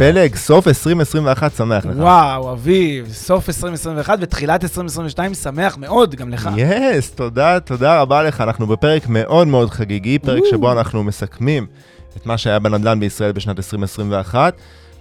פלג, 0.00 0.34
סוף 0.34 0.68
2021 0.68 1.56
שמח 1.56 1.86
לך. 1.86 1.96
וואו, 1.96 2.52
אביב, 2.52 3.08
סוף 3.12 3.48
2021 3.48 4.18
ותחילת 4.20 4.64
2022, 4.64 5.34
שמח 5.34 5.76
מאוד 5.76 6.14
גם 6.14 6.30
לך. 6.30 6.50
yes, 6.56 7.10
תודה, 7.10 7.60
תודה 7.60 8.00
רבה 8.00 8.22
לך. 8.22 8.40
אנחנו 8.40 8.66
בפרק 8.66 9.08
מאוד 9.08 9.48
מאוד 9.48 9.70
חגיגי, 9.70 10.18
פרק 10.18 10.42
שבו 10.50 10.72
אנחנו 10.72 11.04
מסכמים 11.04 11.66
את 12.16 12.26
מה 12.26 12.38
שהיה 12.38 12.58
בנדל"ן 12.58 13.00
בישראל 13.00 13.32
בשנת 13.32 13.58
2021, 13.58 14.54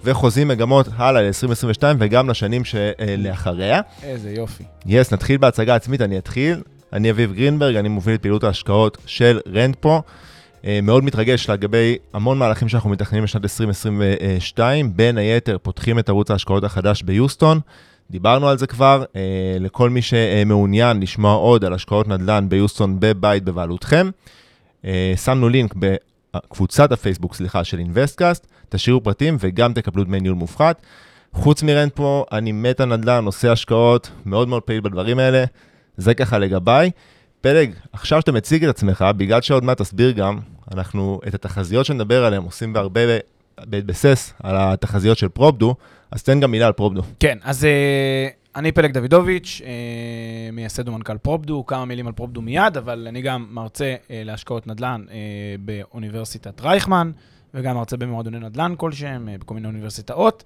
וחוזים 0.03 0.47
מגמות 0.47 0.87
הלאה 0.97 1.21
ל-2022 1.21 1.83
וגם 1.99 2.29
לשנים 2.29 2.63
שלאחריה. 2.65 3.81
איזה 4.03 4.31
יופי. 4.31 4.63
יס, 4.85 5.13
נתחיל 5.13 5.37
בהצגה 5.37 5.75
עצמית, 5.75 6.01
אני 6.01 6.17
אתחיל. 6.17 6.61
אני 6.93 7.11
אביב 7.11 7.33
גרינברג, 7.33 7.75
אני 7.75 7.89
מוביל 7.89 8.15
את 8.15 8.21
פעילות 8.21 8.43
ההשקעות 8.43 8.97
של 9.05 9.39
רנטפו. 9.53 10.01
אה, 10.65 10.79
מאוד 10.83 11.03
מתרגש 11.03 11.49
לגבי 11.49 11.97
המון 12.13 12.37
מהלכים 12.37 12.69
שאנחנו 12.69 12.89
מתכננים 12.89 13.23
לשנת 13.23 13.43
2022, 13.43 14.97
בין 14.97 15.17
היתר 15.17 15.57
פותחים 15.61 15.99
את 15.99 16.09
ערוץ 16.09 16.31
ההשקעות 16.31 16.63
החדש 16.63 17.01
ביוסטון, 17.01 17.59
דיברנו 18.11 18.49
על 18.49 18.57
זה 18.57 18.67
כבר, 18.67 19.03
אה, 19.15 19.57
לכל 19.59 19.89
מי 19.89 20.01
שמעוניין 20.01 20.99
לשמוע 20.99 21.33
עוד 21.33 21.65
על 21.65 21.73
השקעות 21.73 22.07
נדל"ן 22.07 22.49
ביוסטון 22.49 22.97
בבית 22.99 23.43
בבעלותכם, 23.43 24.09
אה, 24.85 25.13
שמנו 25.23 25.49
לינק 25.49 25.73
בקבוצת 25.75 26.91
הפייסבוק, 26.91 27.35
סליחה, 27.35 27.63
של 27.63 27.79
אינוויסטקאסט, 27.79 28.47
תשאירו 28.69 29.03
פרטים 29.03 29.37
וגם 29.39 29.73
תקבלו 29.73 30.03
דמי 30.03 30.19
ניהול 30.19 30.37
מופחת. 30.37 30.81
חוץ 31.33 31.63
מרנטפו, 31.63 32.25
אני 32.31 32.51
מת 32.51 32.81
על 32.81 32.97
נדל"ן, 32.97 33.25
עושה 33.25 33.51
השקעות, 33.51 34.11
מאוד 34.25 34.47
מאוד 34.47 34.63
פעיל 34.63 34.81
בדברים 34.81 35.19
האלה, 35.19 35.43
זה 35.97 36.13
ככה 36.13 36.37
לגביי. 36.37 36.91
פלג, 37.41 37.73
עכשיו 37.93 38.21
שאתה 38.21 38.31
מציג 38.31 38.63
את 38.63 38.69
עצמך, 38.69 39.05
בגלל 39.17 39.41
שעוד 39.41 39.63
מעט 39.63 39.81
תסביר 39.81 40.11
גם, 40.11 40.39
אנחנו 40.71 41.19
את 41.27 41.33
התחזיות 41.33 41.85
שנדבר 41.85 42.25
עליהן 42.25 42.43
עושים 42.43 42.73
בהרבה 42.73 43.01
בהתבסס 43.65 44.33
על 44.43 44.55
התחזיות 44.59 45.17
של 45.17 45.29
פרופדו, 45.29 45.75
אז 46.11 46.23
תן 46.23 46.39
גם 46.39 46.51
מילה 46.51 46.67
על 46.67 46.73
פרופדו. 46.73 47.01
כן, 47.19 47.37
אז 47.43 47.63
uh, 47.63 48.55
אני 48.55 48.71
פלג 48.71 48.93
דוידוביץ', 48.93 49.61
uh, 49.63 49.65
מייסד 50.53 50.89
ומנכ"ל 50.89 51.17
פרופדו, 51.17 51.65
כמה 51.65 51.85
מילים 51.85 52.07
על 52.07 52.13
פרופדו 52.13 52.41
מיד, 52.41 52.77
אבל 52.77 53.07
אני 53.09 53.21
גם 53.21 53.47
מרצה 53.49 53.95
uh, 53.95 54.09
להשקעות 54.11 54.67
נדל"ן 54.67 55.05
באוניברסיטת 55.59 56.61
רייכמן, 56.61 57.11
וגם 57.53 57.75
מרצה 57.75 57.97
במועדוני 57.97 58.39
נדל"ן 58.39 58.73
כלשהם, 58.77 59.29
בכל 59.39 59.53
מיני 59.53 59.67
אוניברסיטאות. 59.67 60.43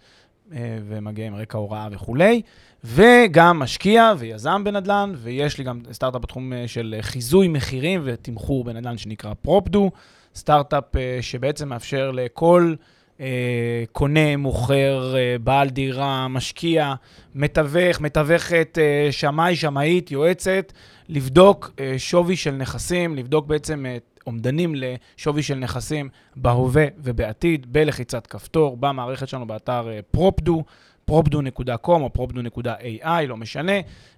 ומגיע 0.87 1.27
עם 1.27 1.35
רקע 1.35 1.57
הוראה 1.57 1.87
וכולי, 1.91 2.41
וגם 2.83 3.59
משקיע 3.59 4.13
ויזם 4.17 4.63
בנדל"ן, 4.63 5.13
ויש 5.15 5.57
לי 5.57 5.63
גם 5.63 5.79
סטארט-אפ 5.91 6.21
בתחום 6.21 6.53
אה, 6.53 6.67
של 6.67 6.95
חיזוי 7.01 7.47
מחירים 7.47 8.01
ותמחור 8.03 8.63
בנדל"ן 8.63 8.97
שנקרא 8.97 9.33
פרופדו, 9.33 9.91
סטארט-אפ 10.35 10.95
אה, 10.95 11.17
שבעצם 11.21 11.69
מאפשר 11.69 12.11
לכל 12.11 12.73
אה, 13.19 13.83
קונה, 13.91 14.37
מוכר, 14.37 15.15
בעל 15.43 15.69
דירה, 15.69 16.27
משקיע, 16.27 16.93
מתווך, 17.35 18.01
מתווכת, 18.01 18.77
שמאי, 19.11 19.55
שמאית, 19.55 20.11
יועצת, 20.11 20.73
לבדוק 21.09 21.71
שווי 21.97 22.35
של 22.35 22.51
נכסים, 22.51 23.15
לבדוק 23.15 23.45
בעצם 23.45 23.85
את 23.97 24.12
אומדנים 24.27 24.75
לשווי 24.75 25.43
של 25.43 25.55
נכסים 25.55 26.09
בהווה 26.35 26.85
ובעתיד, 26.97 27.73
בלחיצת 27.73 28.27
כפתור, 28.27 28.77
במערכת 28.77 29.27
שלנו 29.27 29.47
באתר 29.47 29.89
פרופדו, 30.11 30.63
propdo.com 31.11 31.87
או 31.87 32.09
propdo.ai, 32.17 33.25
לא 33.27 33.37
משנה. 33.37 33.73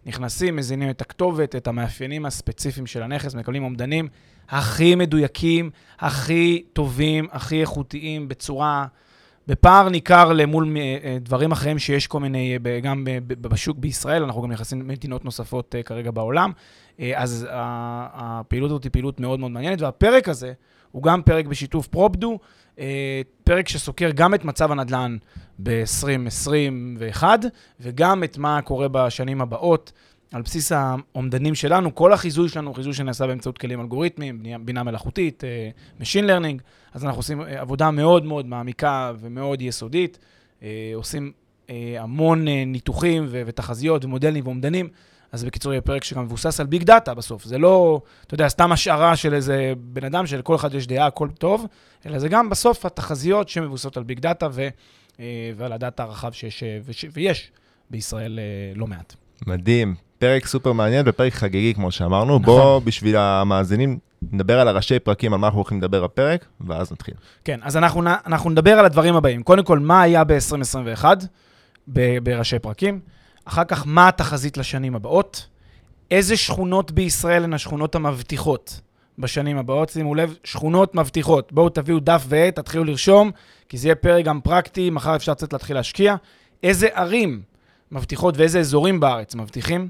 נכנסים, 0.06 0.56
מזינים 0.56 0.90
את 0.90 1.02
הכתובת, 1.02 1.56
את 1.56 1.68
המאפיינים 1.68 2.26
הספציפיים 2.26 2.88
של 2.88 3.04
הנכס, 3.04 3.36
מקבלים 3.36 3.64
אומדנים 3.64 4.08
הכי 4.50 4.96
מדויקים, 4.96 5.70
הכי 6.00 6.64
טובים, 6.74 7.28
הכי 7.32 7.62
איכותיים, 7.62 8.28
בצורה... 8.28 8.88
בפער 9.48 9.90
ניכר 9.90 10.34
למול 10.34 10.78
אה, 10.78 11.18
דברים 11.22 11.52
אחרים 11.52 11.80
שיש 11.80 12.08
כל 12.08 12.20
מיני, 12.20 12.58
אה, 12.66 12.80
גם 12.80 13.04
בשוק 13.28 13.78
בישראל, 13.78 14.24
אנחנו 14.24 14.42
גם 14.42 14.52
נכנסים 14.52 14.82
למדינות 14.82 15.26
נוספות 15.26 15.76
אה, 15.76 15.84
כרגע 15.84 16.12
בעולם. 16.12 16.52
אז 17.16 17.48
הפעילות 17.52 18.72
הזאת 18.72 18.84
היא 18.84 18.92
פעילות 18.92 19.20
מאוד 19.20 19.40
מאוד 19.40 19.52
מעניינת, 19.52 19.82
והפרק 19.82 20.30
הזה 20.30 20.54
הוא 20.92 21.04
גם 21.04 21.22
פרק 21.22 21.46
בשיתוף 21.46 21.88
פרופדו, 21.88 22.40
פרק 23.44 23.70
שסוקר 23.70 24.12
גם 24.16 24.34
את 24.34 24.46
מצב 24.46 24.72
הנדל"ן 24.72 25.18
ב-2021, 25.64 27.24
וגם 27.80 28.24
את 28.24 28.38
מה 28.38 28.62
קורה 28.62 28.88
בשנים 28.92 29.42
הבאות. 29.42 29.92
על 30.34 30.42
בסיס 30.42 30.72
האומדנים 30.72 31.56
שלנו, 31.56 31.96
כל 31.96 32.14
החיזוי 32.14 32.50
שלנו 32.50 32.68
הוא 32.68 32.76
חיזוי 32.76 32.94
שנעשה 32.94 33.28
באמצעות 33.28 33.58
כלים 33.58 33.82
אלגוריתמיים, 33.82 34.44
בינה 34.62 34.84
מלאכותית, 34.84 35.44
Machine 36.02 36.26
Learning, 36.26 36.62
אז 36.96 37.06
אנחנו 37.06 37.20
עושים 37.20 37.42
uh, 37.42 37.46
עבודה 37.46 37.92
מאוד 37.92 38.26
מאוד 38.26 38.46
מעמיקה 38.46 39.12
ומאוד 39.20 39.62
יסודית, 39.62 40.18
uh, 40.60 40.64
עושים 40.96 41.32
uh, 41.68 41.70
המון 42.00 42.48
ניתוחים 42.48 43.26
ותחזיות 43.30 44.06
ומודלים 44.06 44.44
ואומדנים, 44.46 44.88
אז 45.32 45.44
בקיצור 45.44 45.72
יהיה 45.72 45.82
פרק 45.82 46.04
שגם 46.04 46.24
מבוסס 46.24 46.60
על 46.60 46.66
big 46.66 46.84
data 46.84 47.14
בסוף, 47.14 47.44
זה 47.44 47.58
לא, 47.58 48.02
אתה 48.28 48.34
יודע, 48.34 48.48
סתם 48.48 48.72
השערה 48.72 49.16
של 49.16 49.34
איזה 49.34 49.74
בן 49.78 50.04
אדם 50.04 50.28
שלכל 50.28 50.56
אחד 50.56 50.74
יש 50.74 50.88
דעה, 50.88 51.06
הכל 51.08 51.28
טוב, 51.40 51.66
אלא 52.06 52.20
זה 52.20 52.28
גם 52.30 52.50
בסוף 52.50 52.86
התחזיות 52.86 53.50
שמבוססות 53.50 53.98
על 53.98 54.04
big 54.04 54.20
data 54.20 54.48
ו- 54.52 54.68
ועל 55.56 55.74
הדאטה 55.74 56.04
הרחב 56.04 56.32
שיש, 56.32 56.64
וש- 56.86 57.06
ויש 57.14 57.52
בישראל 57.90 58.40
לא 58.76 58.88
מעט. 58.88 59.14
מדהים. 59.48 59.96
פרק 60.20 60.46
סופר 60.46 60.72
מעניין 60.74 61.06
ופרק 61.10 61.34
חגיגי, 61.34 61.74
כמו 61.74 61.92
שאמרנו. 61.92 62.40
נכון. 62.40 62.46
בוא, 62.46 62.80
בשביל 62.80 63.18
המאזינים, 63.18 63.98
נדבר 64.32 64.60
על 64.60 64.68
הראשי 64.68 65.00
פרקים, 65.00 65.34
על 65.34 65.40
מה 65.40 65.48
אנחנו 65.48 65.60
הולכים 65.60 65.78
לדבר 65.78 66.04
בפרק, 66.04 66.46
ואז 66.62 66.92
נתחיל. 66.92 67.14
כן, 67.44 67.60
אז 67.64 67.78
אנחנו, 67.78 68.02
אנחנו 68.26 68.50
נדבר 68.50 68.80
על 68.80 68.86
הדברים 68.86 69.16
הבאים. 69.16 69.44
קודם 69.44 69.64
כל, 69.64 69.80
מה 69.80 70.02
היה 70.02 70.24
ב-2021 70.24 71.06
בראשי 71.88 72.60
פרקים, 72.60 73.00
אחר 73.46 73.64
כך, 73.64 73.84
מה 73.88 74.08
התחזית 74.08 74.58
לשנים 74.58 74.96
הבאות, 74.96 75.48
איזה 76.12 76.38
שכונות 76.38 76.92
בישראל 76.92 77.44
הן 77.44 77.54
השכונות 77.54 77.96
המבטיחות 77.96 78.82
בשנים 79.20 79.58
הבאות. 79.58 79.90
שימו 79.90 80.16
לב, 80.16 80.36
שכונות 80.44 80.96
מבטיחות. 80.96 81.54
בואו 81.54 81.70
תביאו 81.70 82.00
דף 82.00 82.26
ועט, 82.30 82.56
תתחילו 82.56 82.84
לרשום, 82.84 83.32
כי 83.70 83.78
זה 83.78 83.88
יהיה 83.88 83.96
פרק 83.96 84.26
גם 84.26 84.42
פרקטי, 84.42 84.90
מחר 84.90 85.16
אפשר 85.16 85.34
קצת 85.34 85.54
להתחיל 85.54 85.76
להשקיע. 85.76 86.16
איזה 86.64 86.88
ערים 86.94 87.42
מבטיחות 87.92 88.38
ואיזה 88.38 88.60
אזורים 88.60 89.00
בארץ 89.00 89.36
מבטיחים. 89.36 89.90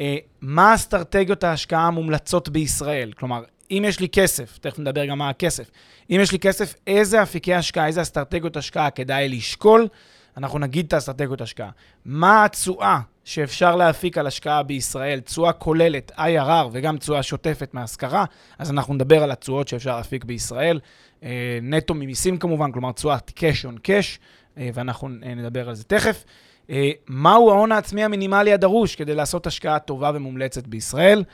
אה, 0.00 0.16
מה 0.40 0.74
אסטרטגיות 0.74 1.44
ההשקעה 1.44 1.86
המומלצות 1.86 2.48
בישראל? 2.48 3.12
כלומר, 3.12 3.42
אם 3.70 3.84
יש 3.88 4.00
לי 4.00 4.08
כסף, 4.08 4.58
תכף 4.58 4.78
נדבר 4.78 5.06
גם 5.06 5.18
מה 5.18 5.28
הכסף, 5.28 5.70
אם 6.10 6.18
יש 6.22 6.32
לי 6.32 6.38
כסף, 6.38 6.74
איזה 6.86 7.22
אפיקי 7.22 7.54
השקעה, 7.54 7.86
איזה 7.86 8.02
אסטרטגיות 8.02 8.56
השקעה 8.56 8.90
כדאי 8.90 9.28
לשקול? 9.28 9.88
אנחנו 10.36 10.58
נגיד 10.58 10.86
את 10.86 10.92
האסטרטגיות 10.92 11.40
השקעה. 11.40 11.70
מה 12.04 12.44
התשואה 12.44 13.00
שאפשר 13.24 13.76
להפיק 13.76 14.18
על 14.18 14.26
השקעה 14.26 14.62
בישראל, 14.62 15.20
תשואה 15.20 15.52
כוללת, 15.52 16.12
IRR 16.16 16.68
וגם 16.72 16.98
תשואה 16.98 17.22
שוטפת 17.22 17.74
מהשכרה, 17.74 18.24
אז 18.58 18.70
אנחנו 18.70 18.94
נדבר 18.94 19.22
על 19.22 19.30
התשואות 19.30 19.68
שאפשר 19.68 19.96
להפיק 19.96 20.24
בישראל. 20.24 20.80
אה, 21.22 21.58
נטו 21.62 21.94
ממיסים 21.94 22.36
כמובן, 22.38 22.72
כלומר 22.72 22.92
תשואת 22.92 23.32
cash 23.36 23.64
on 23.64 23.78
cash, 23.86 24.18
אה, 24.58 24.70
ואנחנו 24.74 25.08
נדבר 25.08 25.68
על 25.68 25.74
זה 25.74 25.84
תכף. 25.84 26.24
אה, 26.70 26.90
מהו 27.08 27.50
ההון 27.50 27.72
העצמי 27.72 28.04
המינימלי 28.04 28.52
הדרוש 28.52 28.96
כדי 28.96 29.14
לעשות 29.14 29.46
השקעה 29.46 29.78
טובה 29.78 30.10
ומומלצת 30.14 30.66
בישראל. 30.66 31.24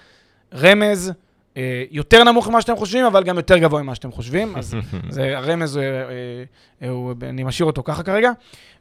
רמז, 0.54 1.12
אה, 1.56 1.84
יותר 1.90 2.24
נמוך 2.24 2.48
ממה 2.48 2.60
שאתם 2.60 2.76
חושבים, 2.76 3.04
אבל 3.04 3.24
גם 3.24 3.36
יותר 3.36 3.58
גבוה 3.58 3.82
ממה 3.82 3.94
שאתם 3.94 4.12
חושבים. 4.12 4.56
אז 4.56 4.76
זה, 5.08 5.38
הרמז, 5.38 5.78
אה, 6.82 6.92
אני 7.22 7.44
משאיר 7.44 7.66
אותו 7.66 7.82
ככה 7.82 8.02
כרגע. 8.02 8.30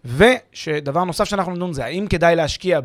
ושדבר 0.05 1.03
נוסף 1.03 1.23
שאנחנו 1.23 1.55
נדון 1.55 1.73
זה, 1.73 1.85
האם 1.85 2.07
כדאי 2.07 2.35
להשקיע 2.35 2.79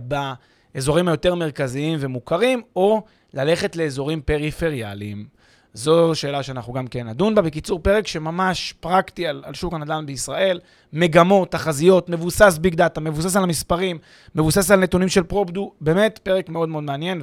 באזורים 0.75 1.09
היותר 1.09 1.35
מרכזיים 1.35 1.99
ומוכרים, 2.01 2.63
או 2.77 3.03
ללכת 3.35 3.77
לאזורים 3.77 4.21
פריפריאליים. 4.21 5.40
זו 5.75 6.15
שאלה 6.15 6.43
שאנחנו 6.43 6.73
גם 6.73 6.87
כן 6.87 7.09
נדון 7.09 7.35
בה. 7.35 7.43
בקיצור, 7.43 7.81
פרק 7.83 8.07
שממש 8.07 8.75
פרקטי 8.81 9.27
על, 9.27 9.43
על 9.45 9.55
שוק 9.55 9.75
הנדל"ן 9.75 10.07
בישראל, 10.07 10.61
מגמות, 10.93 11.51
תחזיות, 11.51 12.09
מבוסס 12.09 12.59
big 12.59 12.75
data, 12.75 13.01
מבוסס 13.01 13.37
על 13.37 13.43
המספרים, 13.43 13.99
מבוסס 14.35 14.71
על 14.71 14.81
נתונים 14.81 15.09
של 15.09 15.23
פרופדו, 15.23 15.73
באמת 15.81 16.21
פרק 16.23 16.49
מאוד 16.49 16.69
מאוד 16.69 16.85
מעניין 16.85 17.23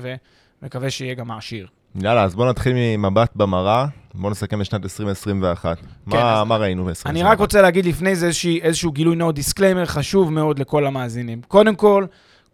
ומקווה 0.62 0.90
שיהיה 0.90 1.14
גם 1.14 1.28
מעשיר. 1.28 1.68
יאללה, 2.02 2.24
אז 2.24 2.36
בואו 2.36 2.50
נתחיל 2.50 2.74
ממבט 2.76 3.32
במראה, 3.36 3.86
בואו 4.14 4.32
נסכם 4.32 4.62
לשנת 4.62 4.84
2021. 4.84 5.78
כן, 6.12 6.18
מה, 6.18 6.44
מה 6.44 6.58
ראינו 6.58 6.86
ב-2021? 6.86 7.10
אני 7.10 7.24
רק 7.24 7.40
רוצה 7.40 7.62
להגיד 7.62 7.86
לפני 7.86 8.16
זה 8.16 8.26
איזושהי, 8.26 8.62
איזשהו 8.62 8.92
גילוי 8.92 9.16
נאות, 9.16 9.36
דיסקליימר 9.36 9.86
חשוב 9.86 10.34
מאוד 10.34 10.60
לכל 10.60 10.86
המאזינים. 10.86 11.42
קודם 11.48 11.76
כל, 11.76 12.06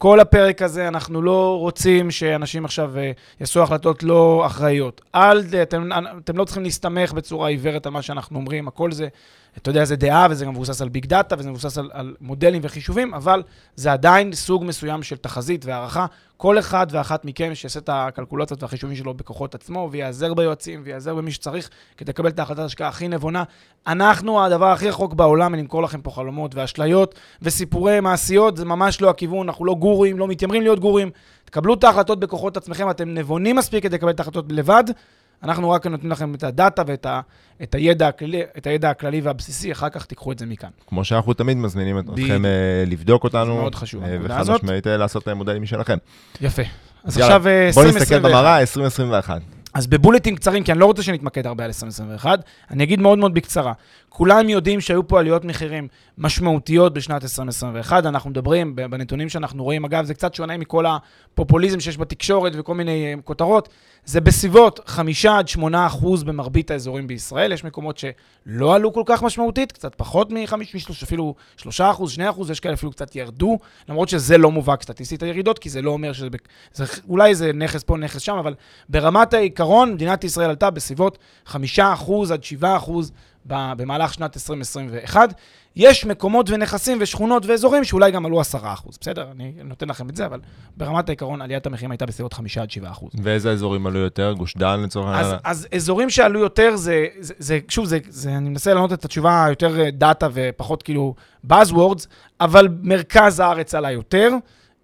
כל 0.03 0.19
הפרק 0.19 0.61
הזה, 0.61 0.88
אנחנו 0.88 1.21
לא 1.21 1.57
רוצים 1.59 2.11
שאנשים 2.11 2.65
עכשיו 2.65 2.97
אה, 2.97 3.11
יעשו 3.39 3.63
החלטות 3.63 4.03
לא 4.03 4.44
אחראיות. 4.45 5.01
אל, 5.15 5.44
אתם, 5.61 5.89
אתם 6.23 6.38
לא 6.38 6.45
צריכים 6.45 6.63
להסתמך 6.63 7.13
בצורה 7.13 7.50
עיוורת 7.50 7.85
על 7.85 7.91
מה 7.91 8.01
שאנחנו 8.01 8.39
אומרים, 8.39 8.67
הכל 8.67 8.91
זה, 8.91 9.07
אתה 9.57 9.69
יודע, 9.69 9.85
זה 9.85 9.95
דעה 9.95 10.27
וזה 10.29 10.45
גם 10.45 10.51
מבוסס 10.51 10.81
על 10.81 10.89
ביג 10.89 11.05
דאטה 11.05 11.35
וזה 11.39 11.50
מבוסס 11.50 11.77
על, 11.77 11.89
על 11.94 12.15
מודלים 12.21 12.61
וחישובים, 12.65 13.13
אבל 13.13 13.44
זה 13.75 13.91
עדיין 13.91 14.33
סוג 14.33 14.63
מסוים 14.65 15.03
של 15.03 15.15
תחזית 15.15 15.65
והערכה. 15.65 16.05
כל 16.38 16.59
אחד 16.59 16.88
ואחת 16.91 17.25
מכם 17.25 17.55
שיעשה 17.55 17.79
את 17.79 17.89
הקלקולציות 17.94 18.63
והחישובים 18.63 18.95
שלו 18.95 19.13
בכוחות 19.13 19.55
עצמו, 19.55 19.89
וייעזר 19.91 20.33
ביועצים, 20.33 20.81
וייעזר 20.83 21.15
במי 21.15 21.31
שצריך, 21.31 21.69
כדי 21.97 22.09
לקבל 22.09 22.29
את 22.29 22.39
ההחלטת 22.39 22.59
ההשקעה 22.59 22.88
הכי 22.88 23.07
נבונה. 23.07 23.44
אנחנו, 23.88 24.45
הדבר 24.45 24.71
הכי 24.71 24.89
רחוק 24.89 25.13
בעולם 25.13 25.51
מלמכור 25.51 25.83
לכם 25.83 26.01
פה 26.01 26.11
חלומות 26.11 26.56
ואשליות 26.56 27.15
וסיפורי 27.41 27.99
מעשיות, 27.99 28.57
זה 28.57 28.65
ממש 28.65 29.01
לא 29.01 29.09
הכיוון, 29.09 29.49
אנחנו 29.49 29.65
לא 29.65 29.75
גורים, 29.75 30.17
לא 30.17 30.27
מתיימרים 30.27 30.61
להיות 30.61 30.79
גורים. 30.79 31.11
תקבלו 31.45 31.73
את 31.73 31.83
ההחלטות 31.83 32.19
בכוחות 32.19 32.57
עצמכם, 32.57 32.89
אתם 32.89 33.09
נבונים 33.09 33.56
מספיק 33.56 33.83
כדי 33.83 33.95
לקבל 33.95 34.09
את 34.09 34.19
ההחלטות 34.19 34.45
לבד. 34.49 34.83
אנחנו 35.44 35.69
רק 35.69 35.88
נותנים 35.88 36.12
לכם 36.12 36.36
את 36.36 36.44
הדאטה 36.44 36.81
ואת 36.88 37.06
ה, 37.06 37.22
את 37.63 37.75
הידע, 37.75 38.07
הכללי, 38.07 38.42
את 38.57 38.68
הידע 38.68 38.90
הכללי 38.90 39.22
והבסיסי, 39.22 39.72
אחר 39.72 39.90
כך 39.90 40.06
תיקחו 40.06 40.31
את 40.31 40.40
זה 40.40 40.45
מכאן. 40.45 40.69
כמו 40.88 41.06
שאנחנו 41.06 41.34
תמיד 41.34 41.57
מזמינים. 41.57 42.00
אתכם 42.00 42.45
אה, 42.45 42.84
לבדוק 42.88 43.24
אותנו. 43.24 43.45
זה 43.45 43.62
מאוד 43.62 43.75
חשוב, 43.75 44.04
אה, 44.04 44.10
הנקודה 44.10 44.34
וחד 44.34 44.42
הזאת. 44.42 44.63
משמעית 44.63 44.88
אה, 44.88 44.98
לעשות 44.98 45.28
מודלים 45.28 45.62
משלכם. 45.62 45.98
יפה. 46.42 46.62
אז 47.04 47.18
יאללה, 47.18 47.36
עכשיו 47.36 47.48
אה, 47.48 47.69
בואו 47.74 47.86
נסתכל 47.86 48.00
2021. 48.00 48.31
במראה, 48.31 48.60
2021. 48.60 49.42
אז 49.74 49.88
בבולטים 49.88 50.36
קצרים, 50.36 50.63
כי 50.63 50.72
אני 50.72 50.80
לא 50.80 50.86
רוצה 50.86 51.04
שנתמקד 51.04 51.48
הרבה 51.48 51.63
על 51.63 51.69
2021, 51.69 52.40
אני 52.72 52.84
אגיד 52.84 53.00
מאוד 53.00 53.19
מאוד 53.19 53.34
בקצרה. 53.34 53.74
כולם 54.15 54.50
יודעים 54.50 54.81
שהיו 54.81 55.07
פה 55.07 55.19
עליות 55.19 55.45
מחירים 55.45 55.88
משמעותיות 56.18 56.94
בשנת 56.94 57.24
2021. 57.24 58.06
אנחנו 58.06 58.30
מדברים, 58.30 58.75
בנתונים 58.75 59.30
שאנחנו 59.30 59.63
רואים, 59.63 59.86
אגב, 59.86 60.06
זה 60.06 60.13
קצת 60.13 60.33
שונה 60.33 60.57
מכל 60.57 60.86
הפופוליזם 60.86 61.80
שיש 61.80 61.98
בתקשורת 61.98 62.54
וכל 62.56 62.75
מיני 62.75 63.06
אה, 63.06 63.21
כותרות. 63.24 63.69
זה 64.06 64.21
בסביבות 64.21 64.80
5 64.86 65.25
עד 65.25 65.48
8 65.48 65.86
אחוז 65.86 66.24
במרבית 66.24 66.71
האזורים 66.71 67.07
בישראל. 67.07 67.51
יש 67.51 67.63
מקומות 67.63 67.98
שלא 67.98 68.75
עלו 68.75 68.94
כל 68.94 69.04
כך 69.06 69.24
משמעותית, 69.24 69.71
קצת 69.71 69.95
פחות 69.95 70.31
מ-5, 70.31 70.54
אפילו 71.04 71.36
3 71.57 71.81
אחוז, 71.81 72.12
2 72.12 72.30
אחוז, 72.30 72.50
יש 72.50 72.59
כאלה 72.59 72.74
אפילו 72.74 72.92
קצת 72.92 73.16
ירדו, 73.16 73.57
למרות 73.89 74.09
שזה 74.09 74.38
לא 74.38 74.51
מובהק 74.51 74.83
סטטיסטית 74.83 75.24
הירידות, 75.24 75.59
כי 75.59 75.69
זה 75.69 75.81
לא 75.81 75.92
אומר 75.92 76.13
שזה... 76.13 76.27
זה, 76.74 76.86
אולי 77.09 77.36
זה 77.36 77.54
נכס 77.54 77.83
פה, 77.83 77.98
נכס 77.98 78.21
שם, 78.21 78.38
אבל 78.38 78.54
ברמת 78.89 79.33
העיקרון, 79.33 79.94
מדינת 79.94 80.24
ישראל 80.24 80.50
עלתה 80.50 80.69
בסביבות 80.69 81.18
5% 81.48 81.57
עד 82.31 82.42
7% 82.62 82.66
ב- 82.66 83.32
במהלך 83.45 84.13
שנת 84.13 84.38
2021. 84.38 85.34
יש 85.75 86.06
מקומות 86.06 86.50
ונכסים 86.50 86.98
ושכונות 87.01 87.45
ואזורים 87.45 87.84
שאולי 87.84 88.12
גם 88.12 88.25
עלו 88.25 88.42
10%, 88.42 88.45
בסדר? 89.01 89.28
אני 89.31 89.54
נותן 89.63 89.88
לכם 89.88 90.10
את 90.10 90.16
זה, 90.16 90.25
אבל 90.25 90.40
ברמת 90.78 91.10
העיקרון 91.10 91.42
עליית 91.42 91.66
המחירים 91.66 91.92
הייתה 91.92 92.06
בסביבות 92.06 92.34
5 92.34 92.57
עד 92.57 92.69
7%. 92.69 93.06
ואיזה 93.24 93.51
אזורים 93.51 93.88
עלו 93.88 94.00
יותר? 94.00 94.34
גוש 94.38 94.57
דן 94.57 94.80
לצורך 94.84 95.07
העניין? 95.07 95.36
אז 95.44 95.68
אזורים 95.75 96.10
שעלו 96.10 96.40
יותר, 96.40 96.75
זה, 96.75 97.06
זה, 97.19 97.34
זה 97.38 97.60
שוב, 97.69 97.86
זה, 97.86 98.00
זה, 98.10 98.30
אני 98.38 98.50
מנסה 98.50 98.74
לענות 98.74 98.94
את 98.94 99.06
התשובה 99.06 99.45
יותר 99.50 99.90
דאטה 99.90 100.28
ופחות 100.34 100.84
כאילו 100.84 101.16
Buzzwords, 101.50 102.07
אבל 102.42 102.68
מרכז 102.81 103.40
הארץ 103.40 103.75
עלה 103.75 103.92
יותר. 103.92 104.30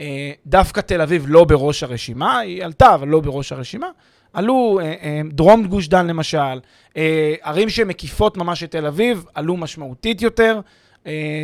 אה, 0.01 0.31
דווקא 0.45 0.81
תל 0.81 1.01
אביב 1.01 1.25
לא 1.27 1.43
בראש 1.43 1.83
הרשימה, 1.83 2.39
היא 2.39 2.63
עלתה, 2.63 2.93
אבל 2.93 3.07
לא 3.07 3.19
בראש 3.19 3.51
הרשימה. 3.51 3.87
עלו 4.33 4.79
אה, 4.81 4.85
אה, 4.85 5.21
דרום 5.31 5.67
גוש 5.67 5.87
דן 5.87 6.07
למשל, 6.07 6.59
אה, 6.97 7.35
ערים 7.41 7.69
שמקיפות 7.69 8.37
ממש 8.37 8.63
את 8.63 8.71
תל 8.71 8.85
אביב, 8.85 9.25
עלו 9.33 9.57
משמעותית 9.57 10.21
יותר. 10.21 10.59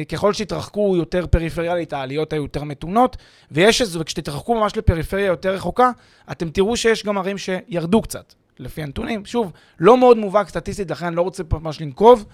ככל 0.09 0.33
שהתרחקו 0.33 0.93
יותר 0.97 1.27
פריפריאלית, 1.27 1.93
העליות 1.93 2.33
היו 2.33 2.41
יותר 2.41 2.63
מתונות, 2.63 3.17
ויש 3.51 3.81
איזה, 3.81 3.99
וכשתתרחקו 4.01 4.55
ממש 4.55 4.77
לפריפריה 4.77 5.25
יותר 5.25 5.53
רחוקה, 5.53 5.91
אתם 6.31 6.49
תראו 6.49 6.77
שיש 6.77 7.05
גם 7.05 7.17
ערים 7.17 7.37
שירדו 7.37 8.01
קצת, 8.01 8.33
לפי 8.59 8.83
הנתונים. 8.83 9.25
שוב, 9.25 9.51
לא 9.79 9.97
מאוד 9.97 10.17
מובהק 10.17 10.49
סטטיסטית, 10.49 10.91
לכן 10.91 11.05
אני 11.05 11.15
לא 11.15 11.21
רוצה 11.21 11.43
ממש 11.51 11.81
לנקוב. 11.81 12.25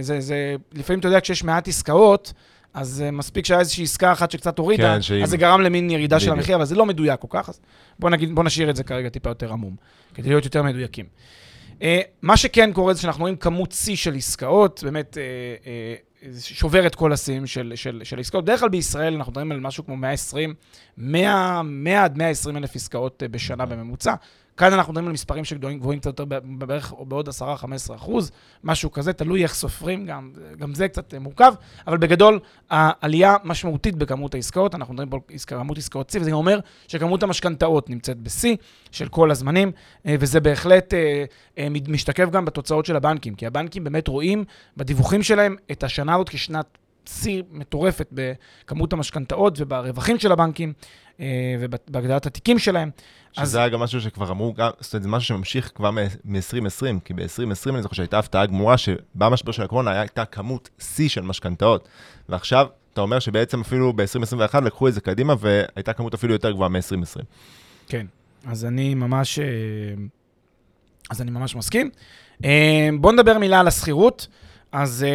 זה, 0.00 0.20
זה, 0.20 0.56
לפעמים, 0.72 1.00
אתה 1.00 1.08
יודע, 1.08 1.20
כשיש 1.20 1.44
מעט 1.44 1.68
עסקאות, 1.68 2.32
אז 2.76 3.02
אה, 3.06 3.10
מספיק 3.10 3.46
שהיה 3.46 3.60
איזושהי 3.60 3.84
עסקה 3.84 4.12
אחת 4.12 4.30
שקצת 4.30 4.58
הורידה, 4.58 4.94
כן, 4.94 5.02
שהיא- 5.02 5.22
אז 5.22 5.30
זה 5.30 5.36
גרם 5.36 5.60
למין 5.60 5.90
ירידה 5.90 6.20
של. 6.20 6.32
המחיר, 6.32 6.56
אבל 6.56 6.64
זה 6.64 6.74
לא 6.74 6.86
מדויק 6.86 7.20
כל 7.20 7.28
כך, 7.30 7.48
אז 7.48 7.60
בוא 7.98 8.10
נגיד, 8.10 8.34
בוא 8.34 8.44
נשאיר 8.44 8.70
את 8.70 8.76
זה 8.76 8.84
כרגע 8.84 9.08
טיפה 9.08 9.30
יותר 9.30 9.52
עמום, 9.52 9.76
כדי 10.14 10.28
להיות 10.28 10.44
יותר 10.44 10.62
מדויקים. 10.62 11.04
אה, 11.82 12.00
מה 12.22 12.36
שכן 12.36 12.72
קורה 12.72 12.94
זה 12.94 13.00
שאנחנו 13.00 13.20
רואים 13.22 13.36
כמות 13.36 13.72
שיא 13.72 13.96
של 13.96 14.14
עסקאות, 14.14 14.80
באמת 14.84 15.18
אה, 15.18 15.22
אה, 15.66 15.94
שובר 16.40 16.86
את 16.86 16.94
כל 16.94 17.12
השיאים 17.12 17.46
של, 17.46 17.72
של, 17.74 18.00
של 18.04 18.20
עסקאות. 18.20 18.44
בדרך 18.44 18.60
כלל 18.60 18.68
בישראל 18.68 19.14
אנחנו 19.14 19.30
מדברים 19.32 19.52
על 19.52 19.60
משהו 19.60 19.86
כמו 19.86 19.96
120, 19.96 20.54
100, 20.98 21.60
100 21.64 22.04
עד 22.04 22.18
120 22.18 22.56
אלף 22.56 22.76
עסקאות 22.76 23.22
בשנה 23.30 23.66
בממוצע. 23.66 24.14
כאן 24.56 24.72
אנחנו 24.72 24.92
מדברים 24.92 25.06
על 25.06 25.12
מספרים 25.12 25.44
שגבוהים 25.44 25.78
גבוהים 25.78 26.00
קצת 26.00 26.06
יותר, 26.06 26.24
בערך 26.42 26.92
או 26.92 27.06
בעוד 27.06 27.28
10-15 27.28 27.32
אחוז, 27.94 28.30
משהו 28.64 28.92
כזה, 28.92 29.12
תלוי 29.12 29.42
איך 29.42 29.54
סופרים, 29.54 30.06
גם, 30.06 30.30
גם 30.58 30.74
זה 30.74 30.88
קצת 30.88 31.14
אה, 31.14 31.18
מורכב, 31.18 31.52
אבל 31.86 31.96
בגדול, 31.96 32.40
העלייה 32.70 33.36
משמעותית 33.44 33.96
בכמות 33.96 34.34
העסקאות, 34.34 34.74
אנחנו 34.74 34.94
מדברים 34.94 35.10
פה 35.10 35.16
על 35.30 35.38
כמות 35.46 35.78
עסקאות 35.78 36.10
שיא, 36.10 36.20
וזה 36.20 36.30
גם 36.30 36.36
אומר 36.36 36.60
שכמות 36.88 37.22
המשכנתאות 37.22 37.90
נמצאת 37.90 38.18
בשיא 38.18 38.56
של 38.90 39.08
כל 39.08 39.30
הזמנים, 39.30 39.72
אה, 40.06 40.16
וזה 40.20 40.40
בהחלט 40.40 40.94
אה, 41.58 41.68
משתקף 41.88 42.30
גם 42.30 42.44
בתוצאות 42.44 42.86
של 42.86 42.96
הבנקים, 42.96 43.34
כי 43.34 43.46
הבנקים 43.46 43.84
באמת 43.84 44.08
רואים 44.08 44.44
בדיווחים 44.76 45.22
שלהם 45.22 45.56
את 45.72 45.84
השנה 45.84 46.14
הזאת 46.14 46.28
כשנת 46.28 46.78
שיא 47.08 47.42
מטורפת 47.50 48.12
בכמות 48.12 48.92
המשכנתאות 48.92 49.60
וברווחים 49.60 50.18
של 50.18 50.32
הבנקים 50.32 50.72
אה, 51.20 51.26
ובהגדלת 51.60 52.26
התיקים 52.26 52.58
שלהם. 52.58 52.90
אז 53.36 53.48
שזה 53.48 53.58
היה 53.58 53.68
גם 53.68 53.80
משהו 53.80 54.00
שכבר 54.00 54.30
אמרו, 54.30 54.54
זאת 54.80 54.94
אומרת, 54.94 55.02
זה 55.02 55.08
משהו 55.08 55.28
שממשיך 55.28 55.72
כבר 55.74 55.90
מ-2020, 55.90 57.00
כי 57.04 57.14
ב-2020 57.14 57.70
אני 57.70 57.82
זוכר 57.82 57.94
שהייתה 57.94 58.18
הפתעה 58.18 58.46
גמורה, 58.46 58.78
שבמשבר 58.78 59.52
של 59.52 59.62
הקורונה 59.62 60.00
הייתה 60.00 60.24
כמות 60.24 60.68
שיא 60.78 61.08
של 61.08 61.20
משכנתאות, 61.20 61.88
ועכשיו 62.28 62.66
אתה 62.92 63.00
אומר 63.00 63.18
שבעצם 63.18 63.60
אפילו 63.60 63.92
ב-2021 63.92 64.60
לקחו 64.60 64.88
את 64.88 64.94
זה 64.94 65.00
קדימה, 65.00 65.34
והייתה 65.38 65.92
כמות 65.92 66.14
אפילו 66.14 66.32
יותר 66.32 66.50
גבוהה 66.50 66.68
מ-2020. 66.68 67.22
כן, 67.88 68.06
אז 68.46 68.64
אני 68.64 68.94
ממש, 68.94 69.38
אה, 69.38 69.44
אז 71.10 71.22
אני 71.22 71.30
ממש 71.30 71.56
מסכים. 71.56 71.90
אה, 72.44 72.88
בואו 73.00 73.12
נדבר 73.12 73.38
מילה 73.38 73.60
על 73.60 73.68
השכירות. 73.68 74.26
אז 74.72 75.06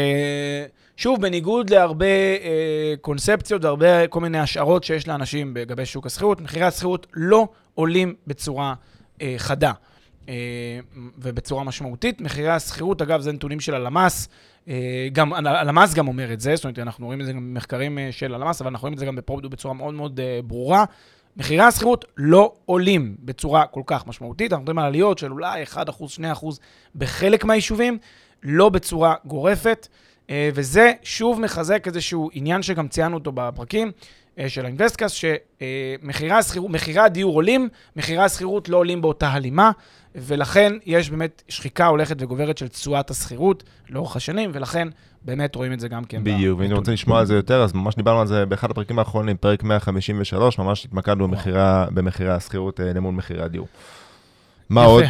שוב, 1.02 1.22
בניגוד 1.22 1.70
להרבה 1.70 2.06
אה, 2.06 2.94
קונספציות 3.02 3.64
והרבה 3.64 4.08
כל 4.08 4.20
מיני 4.20 4.40
השערות 4.40 4.84
שיש 4.84 5.08
לאנשים 5.08 5.58
לגבי 5.58 5.86
שוק 5.86 6.06
השכירות, 6.06 6.42
מחירי 6.42 6.66
השכירות 6.66 7.08
לא 7.14 7.48
עולים 7.74 8.14
בצורה 8.28 8.74
אה, 9.22 9.36
חדה 9.38 9.72
אה, 10.30 10.34
ובצורה 11.18 11.64
משמעותית. 11.64 12.22
מחירי 12.22 12.50
השכירות, 12.50 13.02
אגב, 13.02 13.22
זה 13.22 13.32
נתונים 13.32 13.60
של 13.60 13.74
הלמ"ס. 13.74 14.30
אה, 14.68 15.08
גם 15.14 15.34
הלמ"ס 15.34 15.94
גם 15.94 16.08
אומר 16.08 16.34
את 16.34 16.40
זה, 16.40 16.56
זאת 16.56 16.66
אומרת, 16.66 16.80
אנחנו 16.80 17.06
רואים 17.06 17.22
את 17.22 17.26
זה 17.26 17.34
גם 17.34 17.54
במחקרים 17.54 18.00
אה, 18.00 18.10
של 18.12 18.36
הלמ"ס, 18.36 18.62
אבל 18.62 18.70
אנחנו 18.70 18.86
רואים 18.86 18.94
את 18.94 19.00
זה 19.00 19.06
גם 19.06 19.16
בפרופדו 19.16 19.50
בצורה 19.50 19.74
מאוד 19.74 19.94
מאוד 19.94 20.20
אה, 20.20 20.40
ברורה. 20.44 20.86
מחירי 21.38 21.64
השכירות 21.64 22.06
לא 22.18 22.54
עולים 22.66 23.16
בצורה 23.20 23.66
כל 23.66 23.84
כך 23.86 24.08
משמעותית, 24.08 24.52
אנחנו 24.52 24.64
מדברים 24.64 24.80
על 24.80 24.86
עליות 24.86 25.18
של 25.18 25.32
אולי 25.32 25.64
1%, 25.64 25.78
2% 26.42 26.46
בחלק 26.96 27.46
מהיישובים, 27.46 27.98
לא 28.44 28.70
בצורה 28.70 29.16
גורפת, 29.26 29.88
וזה 30.54 30.92
שוב 31.04 31.42
מחזק 31.42 31.88
איזשהו 31.88 32.30
עניין 32.34 32.62
שגם 32.62 32.88
ציינו 32.88 33.18
אותו 33.18 33.32
בפרקים 33.32 33.92
אה, 34.40 34.50
של 34.50 34.66
האינבסטקאסט, 34.66 35.16
שמחירי 35.16 37.00
הדיור 37.00 37.36
עולים, 37.36 37.70
מחירי 37.96 38.24
השכירות 38.24 38.70
לא 38.70 38.78
עולים 38.78 39.02
באותה 39.02 39.30
הלימה, 39.30 39.72
ולכן 40.16 40.74
יש 40.86 41.10
באמת 41.10 41.44
שחיקה 41.48 41.88
הולכת 41.88 42.16
וגוברת 42.20 42.58
של 42.58 42.68
תשואת 42.68 43.10
השכירות 43.10 43.64
לאורך 43.90 44.16
השנים, 44.16 44.52
ולכן 44.54 44.88
באמת 45.22 45.56
רואים 45.56 45.74
את 45.74 45.80
זה 45.80 45.88
גם 45.88 46.04
כן. 46.04 46.24
בדיוק, 46.24 46.60
ואם. 46.60 46.68
אתם 46.68 46.76
רוצים 46.76 46.94
לשמוע 46.94 47.20
על 47.20 47.26
זה 47.26 47.36
יותר, 47.36 47.64
אז 47.64 47.74
ממש 47.74 47.96
דיברנו 47.96 48.22
על 48.22 48.28
זה 48.28 48.46
באחד 48.46 48.72
הפרקים 48.72 49.00
האחרונים, 49.00 49.38
פרק 49.38 49.64
153, 49.64 50.60
ממש 50.60 50.86
התמקדנו 50.86 51.28
במחירי- 51.94 52.30
השכירות 52.32 52.80
אה, 52.80 52.94
למול 52.94 53.14
מחירי 53.14 53.44
הדיור. 53.44 53.68
מה. 54.70 54.84
עוד? 54.86 55.04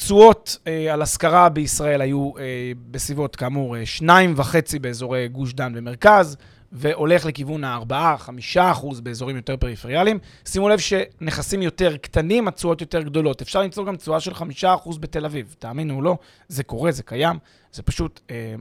אה, 0.00 0.04
תשואות 0.04 0.58
אה, 0.66 0.92
על 0.92 1.02
השכרה 1.02 1.48
בישראל 1.48 2.00
היו 2.00 2.32
אה, 2.38 2.72
בסביבות, 2.90 3.36
כאמור, 3.36 3.76
אה, 3.76 3.86
שניים 3.86 4.34
וחצי 4.36 4.78
באזורי 4.78 5.28
גוש 5.28 5.52
דן 5.52 5.72
ומרכז, 5.76 6.36
והולך 6.72 7.26
לכיוון 7.26 7.64
ה-4-5 7.64 8.30
אחוז 8.60 9.00
באזורים 9.00 9.36
יותר 9.36 9.56
פריפריאליים. 9.56 10.18
שימו 10.44 10.68
לב 10.68 10.78
שנכסים 10.78 11.62
יותר 11.62 11.96
קטנים, 11.96 12.48
התשואות 12.48 12.80
יותר 12.80 13.02
גדולות. 13.02 13.42
אפשר 13.42 13.62
למצוא 13.62 13.84
גם 13.84 13.96
תשואה 13.96 14.20
של 14.20 14.34
5 14.34 14.64
אחוז 14.64 14.98
בתל 14.98 15.24
אביב. 15.24 15.54
תאמינו 15.58 15.96
או 15.96 16.02
לא, 16.02 16.16
זה 16.48 16.62
קורה, 16.62 16.92
זה 16.92 17.02
קיים, 17.02 17.38
זה 17.72 17.82
פשוט 17.82 18.20
אה, 18.30 18.54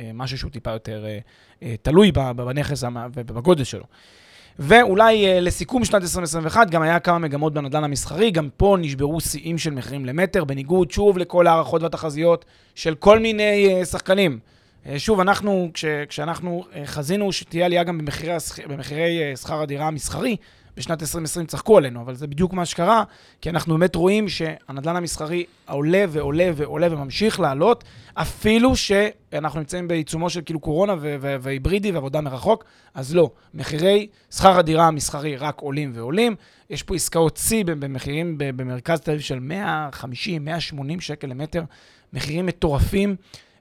אה, 0.00 0.10
משהו 0.14 0.38
שהוא 0.38 0.50
טיפה 0.50 0.70
יותר 0.70 1.04
אה, 1.06 1.18
אה, 1.62 1.74
תלוי 1.82 2.12
בנכס 2.12 2.84
ובגודל 3.14 3.64
שלו. 3.64 3.84
ואולי 4.58 5.26
אה, 5.26 5.40
לסיכום 5.40 5.84
שנת 5.84 6.02
2021, 6.02 6.70
גם 6.70 6.82
היה 6.82 7.00
כמה 7.00 7.18
מגמות 7.18 7.54
בנדל"ן 7.54 7.84
המסחרי, 7.84 8.30
גם 8.30 8.48
פה 8.56 8.76
נשברו 8.80 9.20
שיאים 9.20 9.58
של 9.58 9.70
מחירים 9.70 10.06
למטר, 10.06 10.44
בניגוד, 10.44 10.90
שוב, 10.90 11.18
לכל 11.18 11.46
ההערכות 11.46 11.82
והתחזיות 11.82 12.44
של 12.74 12.94
כל 12.94 13.18
מיני 13.18 13.74
אה, 13.74 13.84
שחקנים. 13.84 14.38
אה, 14.86 14.98
שוב, 14.98 15.20
אנחנו, 15.20 15.70
כש, 15.74 15.84
כשאנחנו 16.08 16.64
חזינו 16.84 17.32
שתהיה 17.32 17.66
עלייה 17.66 17.84
גם 17.84 17.98
במחירי, 17.98 18.32
במחירי 18.68 19.36
שכר 19.36 19.62
הדירה 19.62 19.86
המסחרי, 19.86 20.36
בשנת 20.76 21.02
2020 21.02 21.46
צחקו 21.46 21.78
עלינו, 21.78 22.00
אבל 22.00 22.14
זה 22.14 22.26
בדיוק 22.26 22.52
מה 22.52 22.66
שקרה, 22.66 23.04
כי 23.40 23.50
אנחנו 23.50 23.74
באמת 23.74 23.94
רואים 23.94 24.28
שהנדל"ן 24.28 24.96
המסחרי 24.96 25.44
עולה 25.68 26.04
ועולה 26.08 26.50
ועולה 26.54 26.86
וממשיך 26.90 27.40
לעלות, 27.40 27.84
אפילו 28.14 28.76
שאנחנו 28.76 29.60
נמצאים 29.60 29.88
בעיצומו 29.88 30.30
של 30.30 30.40
כאילו 30.40 30.60
קורונה 30.60 30.94
והיברידי 31.40 31.92
ועבודה 31.92 32.20
מרחוק, 32.20 32.64
אז 32.94 33.14
לא, 33.14 33.30
מחירי 33.54 34.06
שכר 34.30 34.58
הדירה 34.58 34.86
המסחרי 34.86 35.36
רק 35.36 35.60
עולים 35.60 35.92
ועולים. 35.94 36.34
יש 36.70 36.82
פה 36.82 36.94
עסקאות 36.94 37.36
שיא 37.36 37.64
במחירים 37.64 38.34
במרכז 38.38 39.00
תל 39.00 39.10
אביב 39.10 39.22
של 39.22 39.38
150, 39.38 40.44
180 40.44 41.00
שקל 41.00 41.26
למטר, 41.26 41.62
מחירים 42.12 42.46
מטורפים. 42.46 43.16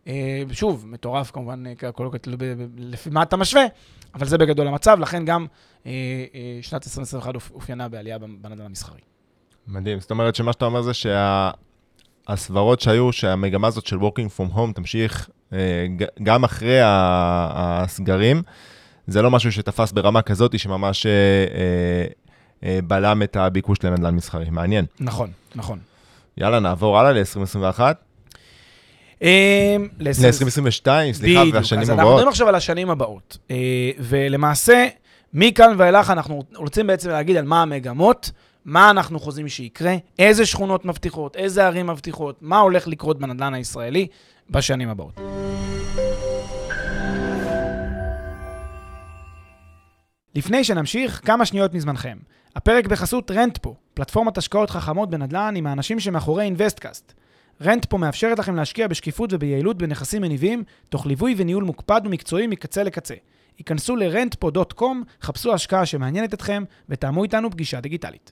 אה, 0.07 0.43
שוב, 0.51 0.85
מטורף 0.87 1.31
כמובן, 1.31 1.63
אה, 1.67 1.91
כל 1.91 2.09
כך 2.11 2.17
תלוי 2.17 2.37
לפי 2.77 3.09
מה 3.09 3.23
אתה 3.23 3.37
משווה, 3.37 3.63
אבל 4.15 4.25
זה 4.25 4.37
בגדול 4.37 4.67
המצב, 4.67 4.99
לכן 4.99 5.25
גם 5.25 5.41
אה, 5.41 5.47
שנת 6.61 6.83
2021 6.83 7.35
אופיינה 7.53 7.87
בעלייה 7.87 8.17
בנדל"ן 8.17 8.65
המסחרי. 8.65 8.99
מדהים, 9.67 9.99
זאת 9.99 10.11
אומרת 10.11 10.35
שמה 10.35 10.53
שאתה 10.53 10.65
אומר 10.65 10.81
זה 10.81 10.91
שהסברות 12.27 12.79
שהיו, 12.79 13.11
שהמגמה 13.13 13.67
הזאת 13.67 13.85
של 13.85 13.97
working 13.97 14.39
from 14.39 14.55
home 14.55 14.73
תמשיך 14.75 15.29
גם 16.23 16.43
אחרי 16.43 16.79
הסגרים, 16.83 18.41
זה 19.07 19.21
לא 19.21 19.31
משהו 19.31 19.51
שתפס 19.51 19.91
ברמה 19.91 20.21
כזאת 20.21 20.59
שממש 20.59 21.05
בלם 22.61 23.23
את 23.23 23.35
הביקוש 23.35 23.77
לנדל"ן 23.83 24.15
מסחרי. 24.15 24.49
מעניין. 24.49 24.85
נכון, 24.99 25.31
נכון. 25.55 25.79
יאללה, 26.37 26.59
נעבור 26.59 26.99
הלאה 26.99 27.11
ל-2021. 27.11 27.79
אמ, 29.21 29.87
ל-2022, 29.99 30.87
סליחה, 31.11 31.41
והשנים 31.53 31.81
הבאות. 31.83 31.89
אנחנו 31.89 32.11
מדברים 32.11 32.27
עכשיו 32.27 32.47
על 32.47 32.55
השנים 32.55 32.89
הבאות. 32.89 33.37
אה, 33.51 33.55
ולמעשה, 33.99 34.87
מכאן 35.33 35.73
ואילך 35.77 36.09
אנחנו 36.09 36.43
רוצים 36.55 36.87
בעצם 36.87 37.09
להגיד 37.09 37.37
על 37.37 37.45
מה 37.45 37.61
המגמות, 37.61 38.31
מה 38.65 38.89
אנחנו 38.89 39.19
חוזים 39.19 39.47
שיקרה, 39.47 39.95
איזה 40.19 40.45
שכונות 40.45 40.85
מבטיחות, 40.85 41.35
איזה 41.35 41.65
ערים 41.65 41.87
מבטיחות, 41.87 42.37
מה 42.41 42.59
הולך 42.59 42.87
לקרות 42.87 43.19
בנדל"ן 43.19 43.53
הישראלי 43.53 44.07
בשנים 44.49 44.89
הבאות. 44.89 45.19
לפני 50.35 50.63
שנמשיך, 50.63 51.21
כמה 51.25 51.45
שניות 51.45 51.73
מזמנכם. 51.73 52.17
הפרק 52.55 52.87
בחסות 52.87 53.31
רנטפו, 53.31 53.75
פלטפורמת 53.93 54.37
השקעות 54.37 54.69
חכמות 54.69 55.09
בנדל"ן 55.09 55.53
עם 55.57 55.67
האנשים 55.67 55.99
שמאחורי 55.99 56.43
אינוויסטקאסט. 56.43 57.13
רנטפו 57.61 57.97
מאפשרת 57.97 58.39
לכם 58.39 58.55
להשקיע 58.55 58.87
בשקיפות 58.87 59.33
וביעילות 59.33 59.77
בנכסים 59.77 60.21
מניבים, 60.21 60.63
תוך 60.89 61.05
ליווי 61.05 61.35
וניהול 61.37 61.63
מוקפד 61.63 62.01
ומקצועי 62.05 62.47
מקצה 62.47 62.83
לקצה. 62.83 63.15
היכנסו 63.57 63.95
ל-rentpo.com, 63.95 64.95
חפשו 65.21 65.53
השקעה 65.53 65.85
שמעניינת 65.85 66.33
אתכם, 66.33 66.63
ותאמו 66.89 67.23
איתנו 67.23 67.51
פגישה 67.51 67.81
דיגיטלית. 67.81 68.31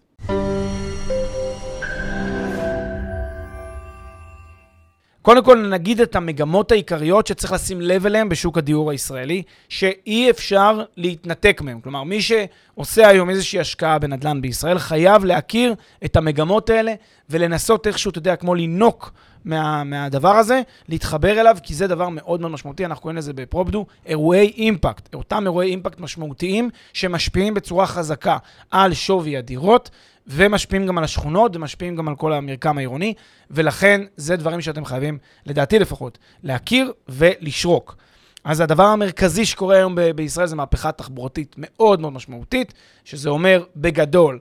קודם 5.24 5.44
כל 5.44 5.68
נגיד 5.68 6.02
את 6.02 6.16
המגמות 6.16 6.72
העיקריות 6.72 7.28
שצריך 7.28 7.54
לשים 7.54 7.82
לב 7.82 8.06
אליהן 8.06 8.30
בשוק 8.30 8.58
הדיור 8.58 8.92
הישראלי, 8.92 9.44
שאי 9.70 10.30
אפשר 10.30 10.84
להתנתק 10.98 11.62
מהן. 11.64 11.80
כלומר, 11.80 12.04
מי 12.04 12.22
שעושה 12.22 13.08
היום 13.08 13.30
איזושהי 13.30 13.60
השקעה 13.60 14.00
בנדל"ן 14.00 14.42
בישראל, 14.42 14.80
חייב 14.80 15.26
להכיר 15.26 15.76
את 16.06 16.16
המגמות 16.16 16.70
האלה 16.70 16.94
ולנסות 17.30 17.88
איכשהו, 17.88 18.12
אתה 18.12 18.18
יודע, 18.18 18.36
כמו 18.36 18.56
לינוק 18.56 19.12
מה, 19.46 19.84
מהדבר 19.84 20.36
הזה, 20.36 20.62
להתחבר 20.90 21.40
אליו, 21.42 21.58
כי 21.64 21.74
זה 21.74 21.88
דבר 21.88 22.10
מאוד 22.10 22.42
מאוד 22.42 22.52
משמעותי, 22.52 22.86
אנחנו 22.86 23.02
קוראים 23.02 23.18
לזה 23.18 23.34
בפרופדו, 23.34 23.86
אירועי 24.06 24.54
אימפקט. 24.58 25.14
אותם 25.14 25.44
אירועי 25.44 25.70
אימפקט 25.70 26.00
משמעותיים 26.00 26.70
שמשפיעים 26.94 27.54
בצורה 27.54 27.88
חזקה 27.88 28.38
על 28.72 28.94
שווי 28.94 29.38
הדירות. 29.38 29.90
ומשפיעים 30.28 30.88
גם 30.88 30.98
על 30.98 31.04
השכונות, 31.04 31.56
ומשפיעים 31.56 31.96
גם 31.96 32.08
על 32.08 32.16
כל 32.16 32.34
המרקם 32.34 32.78
העירוני, 32.78 33.14
ולכן 33.52 34.02
זה 34.18 34.36
דברים 34.36 34.62
שאתם 34.62 34.86
חייבים, 34.86 35.18
לדעתי 35.46 35.80
לפחות, 35.80 36.18
להכיר 36.44 36.92
ולשרוק. 37.10 37.96
אז 38.44 38.60
הדבר 38.60 38.84
המרכזי 38.84 39.46
שקורה 39.46 39.76
היום 39.76 39.96
ב- 39.96 40.02
בישראל 40.12 40.48
זה 40.48 40.56
מהפכה 40.56 40.92
תחבורתית 40.92 41.56
מאוד 41.58 42.02
מאוד 42.02 42.14
משמעותית, 42.14 42.74
שזה 43.06 43.30
אומר 43.30 43.64
בגדול, 43.76 44.40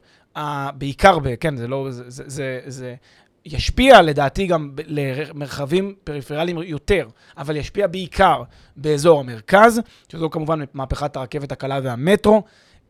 בעיקר, 0.75 1.19
ב- 1.19 1.35
כן, 1.35 1.57
זה 1.57 1.69
לא, 1.69 1.87
זה, 1.91 2.03
זה, 2.07 2.25
זה, 2.27 2.61
זה 2.67 2.95
ישפיע 3.47 4.03
לדעתי 4.03 4.47
גם 4.47 4.71
למרחבים 4.87 5.95
פריפריאליים 6.05 6.59
יותר, 6.63 7.09
אבל 7.39 7.57
ישפיע 7.57 7.87
בעיקר 7.87 8.43
באזור 8.77 9.21
המרכז, 9.21 9.81
שזו 10.09 10.31
כמובן 10.31 10.61
מהפכת 10.75 11.17
הרכבת 11.17 11.53
הקלה 11.53 11.81
והמטרו. 11.83 12.43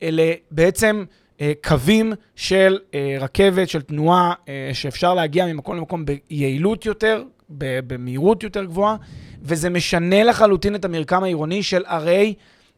אלה 0.03 0.33
בעצם 0.51 1.05
אה, 1.41 1.53
קווים 1.65 2.13
של 2.37 2.79
אה, 2.95 3.17
רכבת, 3.21 3.69
של 3.69 3.83
תנועה, 3.83 4.33
אה, 4.49 4.71
שאפשר 4.73 5.15
להגיע 5.15 5.47
ממקום 5.47 5.77
למקום 5.77 6.05
ביעילות 6.05 6.87
יותר, 6.87 7.23
במהירות 7.87 8.43
יותר 8.43 8.65
גבוהה, 8.65 8.97
וזה 9.43 9.71
משנה 9.71 10.25
לחלוטין 10.25 10.75
את 10.75 10.85
המרקם 10.85 11.23
העירוני 11.23 11.63
של 11.63 11.85
ערי 11.87 12.35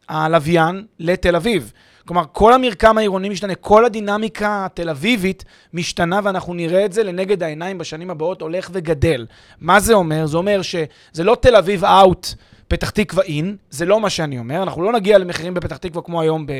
הלוויין 0.08 0.86
לתל 0.98 1.36
אביב. 1.36 1.72
כלומר, 2.06 2.22
כל 2.32 2.52
המרקם 2.52 2.98
העירוני 2.98 3.28
משתנה, 3.28 3.54
כל 3.54 3.84
הדינמיקה 3.84 4.64
התל 4.64 4.90
אביבית 4.90 5.44
משתנה, 5.74 6.20
ואנחנו 6.24 6.54
נראה 6.54 6.84
את 6.84 6.92
זה 6.92 7.02
לנגד 7.02 7.42
העיניים 7.42 7.78
בשנים 7.78 8.10
הבאות 8.10 8.42
הולך 8.42 8.70
וגדל. 8.72 9.26
מה 9.60 9.80
זה 9.80 9.94
אומר? 9.94 10.26
זה 10.26 10.36
אומר 10.36 10.62
שזה 10.62 11.24
לא 11.24 11.36
תל 11.40 11.56
אביב 11.56 11.84
אאוט. 11.84 12.26
פתח 12.68 12.90
תקווה 12.90 13.22
אין, 13.22 13.56
זה 13.70 13.86
לא 13.86 14.00
מה 14.00 14.10
שאני 14.10 14.38
אומר, 14.38 14.62
אנחנו 14.62 14.82
לא 14.82 14.92
נגיע 14.92 15.18
למחירים 15.18 15.54
בפתח 15.54 15.76
תקווה 15.76 16.02
כמו 16.02 16.20
היום, 16.20 16.46
ב, 16.46 16.52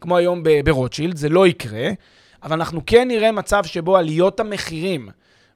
כמו 0.00 0.16
היום 0.16 0.42
ב, 0.42 0.60
ברוטשילד, 0.64 1.16
זה 1.16 1.28
לא 1.28 1.46
יקרה, 1.46 1.88
אבל 2.42 2.52
אנחנו 2.52 2.80
כן 2.86 3.08
נראה 3.08 3.32
מצב 3.32 3.64
שבו 3.64 3.96
עליות 3.96 4.40
המחירים 4.40 5.08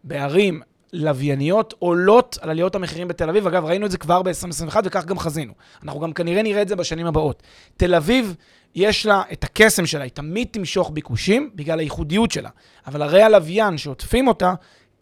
בערים 0.05 0.61
לווייניות 0.93 1.75
עולות 1.79 2.39
על 2.41 2.51
עליות 2.51 2.75
המחירים 2.75 3.09
בתל 3.09 3.29
אביב. 3.29 3.47
אגב, 3.47 3.65
ראינו 3.65 3.87
את 3.87 3.91
זה 3.91 3.99
כבר 3.99 4.23
ב-2021 4.23 4.77
וכך 4.85 5.05
גם 5.05 5.19
חזינו. 5.19 5.53
אנחנו 5.83 6.01
גם 6.01 6.13
כנראה 6.13 6.43
נראה 6.43 6.63
את 6.63 6.69
זה 6.69 6.77
בשנים 6.77 7.07
הבאות. 7.07 7.43
תל 7.77 7.95
אביב, 7.95 8.35
יש 8.75 9.07
לה 9.07 9.23
את 9.33 9.45
הקסם 9.45 9.87
שלה, 9.87 10.05
היא 10.05 10.11
תמיד 10.11 10.49
תמשוך 10.51 10.91
ביקושים 10.91 11.51
בגלל 11.55 11.79
הייחודיות 11.79 12.31
שלה. 12.31 12.51
אבל 12.87 13.03
ערי 13.03 13.23
הלוויין 13.23 13.79
שעוטפים 13.79 14.29
אותה, 14.29 14.55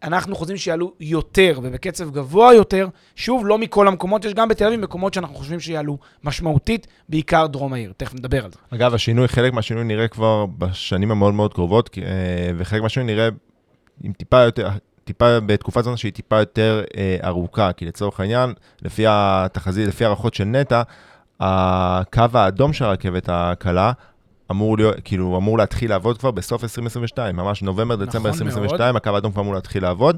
אנחנו 0.03 0.35
חושבים 0.35 0.57
שיעלו 0.57 0.93
יותר 0.99 1.59
ובקצב 1.63 2.11
גבוה 2.11 2.53
יותר. 2.53 2.87
שוב, 3.15 3.45
לא 3.45 3.57
מכל 3.57 3.87
המקומות, 3.87 4.25
יש 4.25 4.33
גם 4.33 4.47
בתל 4.47 4.67
אביב 4.67 4.79
מקומות 4.79 5.13
שאנחנו 5.13 5.35
חושבים 5.35 5.59
שיעלו 5.59 5.97
משמעותית, 6.23 6.87
בעיקר 7.09 7.47
דרום 7.47 7.73
העיר. 7.73 7.93
תכף 7.97 8.13
נדבר 8.13 8.45
על 8.45 8.51
זה. 8.51 8.57
אגב, 8.69 8.93
השינוי, 8.93 9.27
חלק 9.27 9.53
מהשינוי 9.53 9.83
נראה 9.83 10.07
כבר 10.07 10.45
בשנים 10.45 11.11
המאוד 11.11 11.33
מאוד 11.33 11.53
קרובות, 11.53 11.97
אה, 11.97 12.03
וחלק 12.57 12.81
מהשינוי 12.81 13.13
נראה 13.13 13.29
עם 14.03 14.13
טיפה 14.13 14.41
יותר, 14.41 14.69
טיפה 15.05 15.39
בתקופה 15.39 15.81
זו 15.81 15.97
שהיא 15.97 16.13
טיפה 16.13 16.39
יותר 16.39 16.83
אה, 16.97 17.17
ארוכה, 17.23 17.73
כי 17.73 17.85
לצורך 17.85 18.19
העניין, 18.19 18.53
לפי 18.81 19.03
התחזית, 19.07 19.87
לפי 19.87 20.05
הערכות 20.05 20.33
של 20.33 20.43
נטע, 20.43 20.81
הקו 21.39 22.23
האדום 22.33 22.73
של 22.73 22.85
הרכבת 22.85 23.29
הקלה 23.31 23.91
אמור 24.51 24.77
להיות, 24.77 24.95
כאילו, 25.03 25.37
אמור 25.37 25.57
להתחיל 25.57 25.89
לעבוד 25.89 26.17
כבר 26.17 26.31
בסוף 26.31 26.63
2022, 26.63 27.35
ממש 27.35 27.63
נובמבר, 27.63 27.95
דצמבר 27.95 28.29
נכון 28.29 28.47
2022, 28.47 28.93
מאוד. 28.93 28.95
הקו 28.95 29.15
האדום 29.15 29.31
כבר 29.31 29.41
אמור 29.41 29.53
להתחיל 29.53 29.83
לעבוד. 29.83 30.17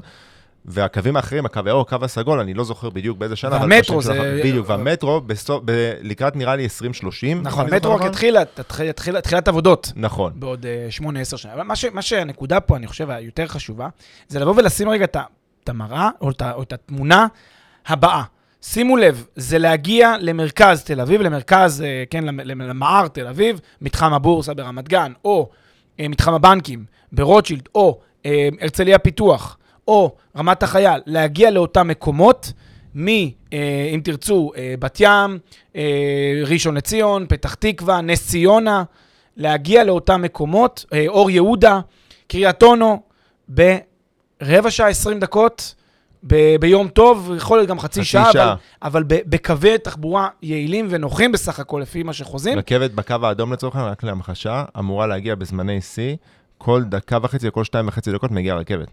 והקווים 0.70 1.16
האחרים, 1.16 1.46
הקו 1.46 1.60
הירוק, 1.66 1.92
הקו 1.92 2.04
הסגול, 2.04 2.40
אני 2.40 2.54
לא 2.54 2.64
זוכר 2.64 2.90
בדיוק 2.90 3.18
באיזה 3.18 3.36
שנה, 3.36 3.56
והמטרו 3.60 4.02
זה... 4.02 4.40
בדיוק, 4.44 4.68
והמטרו, 4.68 5.20
בסוף, 5.20 5.62
ב... 5.64 5.92
לקראת 6.00 6.36
נראה 6.36 6.56
לי 6.56 6.62
2030. 6.62 7.42
נכון, 7.42 7.74
מטרו 7.74 7.94
רק 7.94 8.02
התחילה, 8.02 8.42
תחילת 9.22 9.48
עבודות. 9.48 9.92
נכון. 9.96 10.32
בעוד 10.36 10.66
8-10 11.00 11.02
uh, 11.04 11.36
שנה. 11.36 11.52
אבל 11.54 11.62
מה, 11.62 11.76
ש... 11.76 11.84
מה 11.84 12.02
שהנקודה 12.02 12.60
פה, 12.60 12.76
אני 12.76 12.86
חושב, 12.86 13.10
היותר 13.10 13.46
חשובה, 13.46 13.88
זה 14.28 14.40
לבוא 14.40 14.54
ולשים 14.56 14.88
רגע 14.88 15.04
את 15.04 15.68
המראה, 15.68 16.10
או 16.20 16.62
את 16.62 16.72
התמונה 16.72 17.26
הבאה. 17.86 18.22
שימו 18.62 18.96
לב, 18.96 19.26
זה 19.36 19.58
להגיע 19.58 20.14
למרכז 20.20 20.82
תל 20.84 21.00
אביב, 21.00 21.20
למרכז, 21.20 21.82
אה, 21.82 22.04
כן, 22.10 22.24
למער 22.44 23.08
תל 23.08 23.26
אביב, 23.26 23.60
מתחם 23.80 24.12
הבורסה 24.12 24.54
ברמת 24.54 24.88
גן, 24.88 25.12
או 25.24 25.48
אה, 26.00 26.08
מתחם 26.08 26.34
הבנקים 26.34 26.84
ברוטשילד, 27.12 27.68
או 27.74 28.00
אה, 28.26 28.48
הרצליה 28.60 28.98
פיתוח, 28.98 29.58
או 29.88 30.12
רמת 30.36 30.62
החייל, 30.62 31.00
להגיע 31.06 31.50
לאותם 31.50 31.88
מקומות 31.88 32.52
מ, 32.94 33.08
אה, 33.08 33.28
אם 33.94 34.00
תרצו, 34.04 34.50
אה, 34.56 34.74
בת 34.78 34.96
ים, 35.00 35.38
אה, 35.76 36.42
ראשון 36.46 36.74
לציון, 36.76 37.26
פתח 37.28 37.54
תקווה, 37.54 38.00
נס 38.00 38.28
ציונה, 38.28 38.82
להגיע 39.36 39.84
לאותם 39.84 40.22
מקומות, 40.22 40.84
אה, 40.92 41.04
אור 41.08 41.30
יהודה, 41.30 41.80
קריית 42.28 42.62
אונו, 42.62 43.02
ברבע 43.48 44.70
שעה, 44.70 44.88
20 44.88 45.20
דקות, 45.20 45.74
ב- 46.26 46.56
ביום 46.60 46.88
טוב, 46.88 47.32
יכול 47.36 47.58
להיות 47.58 47.68
גם 47.68 47.78
חצי, 47.80 48.00
חצי 48.00 48.04
שעה, 48.08 48.32
שעה. 48.32 48.44
אבל, 48.52 48.56
אבל 48.82 49.02
ב- 49.02 49.20
בקווי 49.26 49.78
תחבורה 49.78 50.28
יעילים 50.42 50.86
ונוחים 50.90 51.32
בסך 51.32 51.60
הכל, 51.60 51.80
לפי 51.82 52.02
מה 52.02 52.12
שחוזים. 52.12 52.58
רכבת 52.58 52.90
בקו 52.90 53.14
האדום 53.22 53.52
לצורך 53.52 53.76
העניין, 53.76 53.92
רק 53.92 54.02
להמחשה, 54.04 54.64
אמורה 54.78 55.06
להגיע 55.06 55.34
בזמני 55.34 55.80
שיא, 55.80 56.16
כל 56.58 56.84
דקה 56.84 57.18
וחצי 57.22 57.48
וכל 57.48 57.64
שתיים 57.64 57.88
וחצי 57.88 58.12
דקות 58.12 58.30
מגיעה 58.30 58.56
רכבת. 58.56 58.88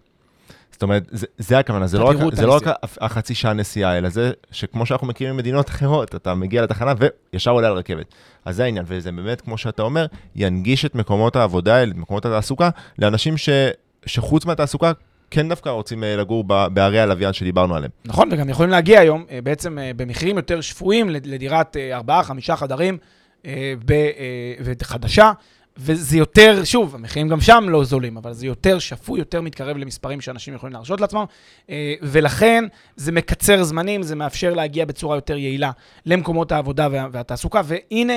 זאת 0.75 0.84
אומרת, 0.84 1.03
זה, 1.12 1.25
זה 1.38 1.60
הכוונה, 1.60 1.88
זה 1.88 2.00
לא, 2.00 2.05
רק, 2.10 2.15
זה 2.34 2.46
לא 2.46 2.55
רק 2.55 2.63
החצי 3.01 3.36
שעה 3.36 3.53
נסיעה, 3.53 3.98
אלא 3.98 4.10
זה 4.10 4.32
שכמו 4.51 4.86
שאנחנו 4.86 5.08
מכירים 5.08 5.34
ממדינות 5.34 5.70
אחרות, 5.70 6.15
אתה 6.15 6.36
מגיע 6.36 6.62
לתחנה 6.62 6.94
וישר 7.34 7.51
עולה 7.51 7.67
על 7.67 7.74
רכבת. 7.74 8.05
אז 8.46 8.55
זה 8.55 8.63
העניין, 8.63 8.86
וזה 8.88 9.12
באמת, 9.12 9.41
כמו 9.41 9.58
שאתה 9.58 9.82
אומר, 9.82 10.05
ינגיש 10.36 10.86
את 10.86 10.96
מקומות 10.96 11.36
העבודה 11.36 11.75
האלה, 11.75 11.91
את 11.91 11.98
מקומות 11.98 12.25
התעסוקה, 12.25 12.70
לאנשים 13.00 13.38
ש, 13.38 13.50
שחוץ 14.05 14.46
מהתעסוקה, 14.46 14.91
כן 15.32 15.50
דווקא 15.50 15.70
רוצים 15.70 16.03
אה, 16.03 16.15
לגור 16.15 16.44
בערי 16.74 17.00
הלוויין 17.00 17.34
שדיברנו 17.34 17.75
עליהם. 17.75 17.91
נכון, 18.05 18.29
וגם 18.32 18.50
יכולים 18.50 18.72
להגיע 18.72 19.00
היום 19.00 19.25
אה, 19.32 19.39
בעצם 19.44 19.79
אה, 19.79 19.91
במחירים 19.96 20.38
יותר 20.38 20.62
שפויים 20.62 21.10
לד- 21.10 21.25
לדירת 21.25 21.77
אה, 21.77 21.96
ארבעה, 21.96 22.24
חמישה 22.24 22.55
חדרים 22.55 22.98
ב- 23.86 24.12
וחדשה, 24.63 25.32
וזה 25.77 26.17
יותר, 26.17 26.63
שוב, 26.63 26.96
המחירים 26.96 27.27
גם 27.27 27.41
שם 27.41 27.65
לא 27.70 27.84
זולים, 27.84 28.17
אבל 28.17 28.34
זה 28.34 28.46
יותר 28.46 28.79
שפוי, 28.79 29.20
יותר 29.20 29.41
מתקרב 29.41 29.77
למספרים 29.77 30.22
שאנשים 30.22 30.53
יכולים 30.53 30.74
להרשות 30.74 31.01
לעצמם, 31.01 31.25
אה, 31.70 31.94
ולכן 32.01 32.63
זה 32.96 33.12
מקצר 33.12 33.63
זמנים, 33.63 34.03
זה 34.03 34.15
מאפשר 34.15 34.53
להגיע 34.53 34.86
בצורה 34.86 35.17
יותר 35.17 35.38
יעילה 35.38 35.72
למקומות 36.05 36.51
העבודה 36.51 36.88
וה- 36.91 37.08
והתעסוקה, 37.12 37.62
והנה 37.65 38.13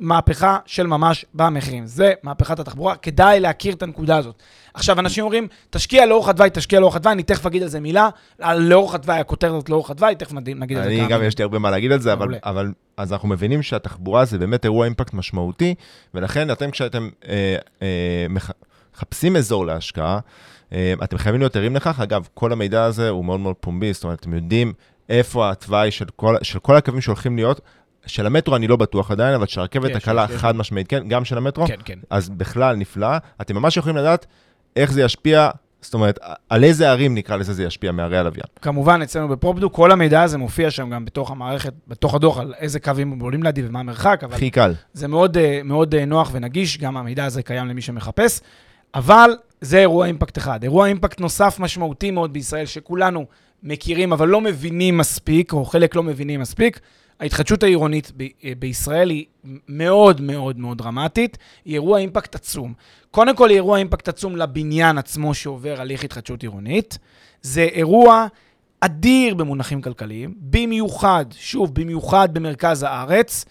מהפכה 0.00 0.58
של 0.66 0.86
ממש 0.86 1.24
במחירים. 1.34 1.86
זה 1.86 2.12
מהפכת 2.22 2.58
התחבורה, 2.58 2.96
כדאי 2.96 3.40
להכיר 3.40 3.74
את 3.74 3.82
הנקודה 3.82 4.16
הזאת. 4.16 4.42
עכשיו, 4.74 4.98
אנשים 4.98 5.24
אומרים, 5.24 5.48
תשקיע 5.70 6.06
לאורך 6.06 6.28
התוואי, 6.28 6.50
תשקיע 6.52 6.80
לאורך 6.80 6.96
התוואי, 6.96 7.12
אני 7.12 7.22
תכף 7.22 7.46
אגיד 7.46 7.62
על 7.62 7.68
זה 7.68 7.80
מילה, 7.80 8.08
על 8.40 8.62
לאורך 8.62 8.94
התוואי, 8.94 9.18
הכותרת 9.20 9.50
הזאת 9.50 9.68
לאורך 9.68 9.90
התוואי, 9.90 10.14
תכף 10.14 10.32
נגיד 10.32 10.76
על 10.76 10.82
זה 10.82 10.88
אני 10.88 10.98
כמה 10.98 11.08
גם, 11.08 11.12
מילים. 11.12 11.28
יש 11.28 11.38
לי 11.38 11.42
הרבה 11.42 11.58
מה 11.58 11.70
להגיד 11.70 11.92
על 11.92 12.00
זה, 12.00 12.12
אבל. 12.12 12.34
אבל 12.44 12.72
אז 12.96 13.12
אנחנו 13.12 13.28
מבינים 13.28 13.62
שהתחבורה 13.62 14.24
זה 14.24 14.38
באמת 14.38 14.64
אירוע 14.64 14.84
אימפקט 14.84 15.14
משמעותי, 15.14 15.74
ולכן 16.14 16.50
אתם 16.50 16.70
כשאתם 16.70 17.08
אה, 17.28 17.56
אה, 17.82 18.26
מח- 18.30 18.50
מחפשים 18.96 19.36
אזור 19.36 19.66
להשקעה, 19.66 20.18
אה, 20.72 20.94
אתם 21.04 21.18
חייבים 21.18 21.40
להיות 21.40 21.56
ערים 21.56 21.76
לכך. 21.76 22.00
אגב, 22.00 22.28
כל 22.34 22.52
המידע 22.52 22.84
הזה 22.84 23.08
הוא 23.08 23.24
מאוד 23.24 23.40
מאוד 23.40 23.56
פומבי, 23.60 23.92
זאת 23.92 24.04
אומרת, 24.04 24.20
אתם 24.20 24.34
יודעים 24.34 24.72
איפה 25.08 25.50
התוואי 25.50 25.90
של 25.90 26.04
כל, 26.16 26.36
של 26.42 26.58
כל 26.58 26.76
הקווים 26.76 27.00
שהולכים 27.00 27.36
להיות. 27.36 27.60
של 28.08 28.26
המטרו 28.26 28.56
אני 28.56 28.66
לא 28.68 28.76
בטוח 28.76 29.10
עדיין, 29.10 29.34
אבל 29.34 29.46
של 29.46 29.60
הרכבת 29.60 29.90
יש, 29.90 29.96
הקלה. 29.96 30.28
חד 30.28 30.56
משמעית, 30.56 30.88
כן, 30.88 31.08
גם 31.08 31.24
של 31.24 31.38
המטרו, 31.38 31.66
כן, 31.66 31.76
כן. 31.84 31.98
אז 32.10 32.28
בכלל 32.28 32.76
נפלא. 32.76 33.16
אתם 33.40 33.56
ממש 33.56 33.76
יכולים 33.76 33.96
לדעת 33.96 34.26
איך 34.76 34.92
זה 34.92 35.02
ישפיע, 35.02 35.50
זאת 35.80 35.94
אומרת, 35.94 36.18
על 36.48 36.64
איזה 36.64 36.90
ערים 36.90 37.14
נקרא 37.14 37.36
לזה 37.36 37.52
זה 37.52 37.64
ישפיע 37.64 37.92
מערי 37.92 38.18
הלוויין. 38.18 38.46
כמובן, 38.62 39.02
אצלנו 39.02 39.28
בפרופדו, 39.28 39.72
כל 39.72 39.92
המידע 39.92 40.22
הזה 40.22 40.38
מופיע 40.38 40.70
שם 40.70 40.90
גם 40.90 41.04
בתוך 41.04 41.30
המערכת, 41.30 41.72
בתוך 41.88 42.14
הדוח, 42.14 42.38
על 42.38 42.54
איזה 42.58 42.80
קווים 42.80 43.20
עולים 43.20 43.42
לידי 43.42 43.62
ומה 43.66 43.80
המרחק, 43.80 44.20
אבל 44.24 44.34
הכי 44.34 44.50
קל. 44.50 44.74
זה 44.92 45.08
מאוד, 45.08 45.36
אה, 45.36 45.60
מאוד 45.64 45.94
אה, 45.94 46.04
נוח 46.04 46.30
ונגיש, 46.32 46.78
גם 46.78 46.96
המידע 46.96 47.24
הזה 47.24 47.42
קיים 47.42 47.68
למי 47.68 47.82
שמחפש, 47.82 48.40
אבל 48.94 49.30
זה 49.60 49.78
אירוע 49.78 50.06
אימפקט 50.06 50.38
אחד. 50.38 50.62
אירוע 50.62 50.86
אימפקט 50.86 51.20
נוסף 51.20 51.56
משמעותי 51.60 52.10
מאוד 52.10 52.32
בישראל, 52.32 52.66
שכולנו 52.66 53.26
מכירים, 53.62 54.12
אבל 54.12 54.28
לא 54.28 54.40
מבינים 54.40 54.98
מספיק, 54.98 55.52
או 55.52 55.64
חלק 55.64 55.96
לא 55.96 56.02
מבינים 56.02 56.40
מספיק, 56.40 56.80
ההתחדשות 57.20 57.62
העירונית 57.62 58.12
ב- 58.16 58.22
אה, 58.44 58.52
בישראל 58.58 59.10
היא 59.10 59.24
מאוד 59.68 60.20
מאוד 60.20 60.58
מאוד 60.58 60.78
דרמטית, 60.78 61.38
היא 61.64 61.74
אירוע 61.74 61.98
אימפקט 61.98 62.34
עצום. 62.34 62.74
קודם 63.10 63.36
כל, 63.36 63.48
היא 63.48 63.56
אירוע 63.56 63.78
אימפקט 63.78 64.08
עצום 64.08 64.36
לבניין 64.36 64.98
עצמו 64.98 65.34
שעובר 65.34 65.80
הליך 65.80 66.04
התחדשות 66.04 66.42
עירונית. 66.42 66.98
זה 67.42 67.62
אירוע 67.62 68.26
אדיר 68.80 69.34
במונחים 69.34 69.82
כלכליים, 69.82 70.34
במיוחד, 70.40 71.24
שוב, 71.32 71.74
במיוחד 71.74 72.34
במרכז 72.34 72.82
הארץ. 72.82 73.44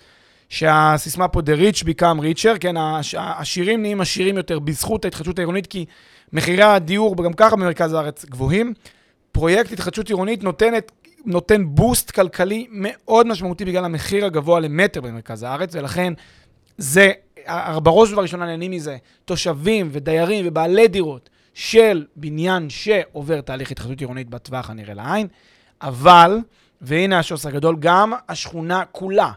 שהסיסמה 0.50 1.27
פה, 1.27 1.39
The 1.39 1.59
rich 1.59 1.83
become 1.83 2.19
richer, 2.21 2.57
כן, 2.59 2.75
העשירים 3.17 3.81
נהיים 3.81 4.01
עשירים 4.01 4.38
יותר 4.38 4.59
בזכות 4.59 5.05
ההתחדשות 5.05 5.39
העירונית, 5.39 5.67
כי 5.67 5.86
מחירי 6.33 6.63
הדיור 6.63 7.24
גם 7.24 7.33
ככה 7.33 7.55
במרכז 7.55 7.93
הארץ 7.93 8.25
גבוהים. 8.25 8.74
פרויקט 9.31 9.72
התחדשות 9.72 10.09
עירונית 10.09 10.44
נותנת, 10.44 10.92
נותן 11.27 11.63
בוסט 11.66 12.11
כלכלי 12.11 12.68
מאוד 12.72 13.27
משמעותי 13.27 13.66
בגלל 13.66 13.85
המחיר 13.85 14.25
הגבוה 14.25 14.59
למטר 14.59 15.01
במרכז 15.01 15.44
הארץ, 15.44 15.75
ולכן 15.75 16.13
זה, 16.77 17.11
בראש 17.83 18.11
ובראשונה 18.11 18.46
נהנים 18.46 18.72
מזה 18.72 18.98
תושבים 19.25 19.90
ודיירים 19.92 20.46
ובעלי 20.48 20.87
דירות 20.87 21.29
של 21.53 22.05
בניין 22.16 22.70
שעובר 22.70 23.42
תהליך 23.42 23.72
התחדשות 23.72 24.00
עירונית 24.00 24.29
בטווח 24.29 24.70
הנראה 24.70 24.94
לעין, 24.94 25.27
אבל, 25.81 26.40
והנה 26.81 27.20
השוס 27.20 27.46
הגדול, 27.46 27.75
גם 27.79 28.13
השכונה 28.29 28.83
כולה 28.92 29.31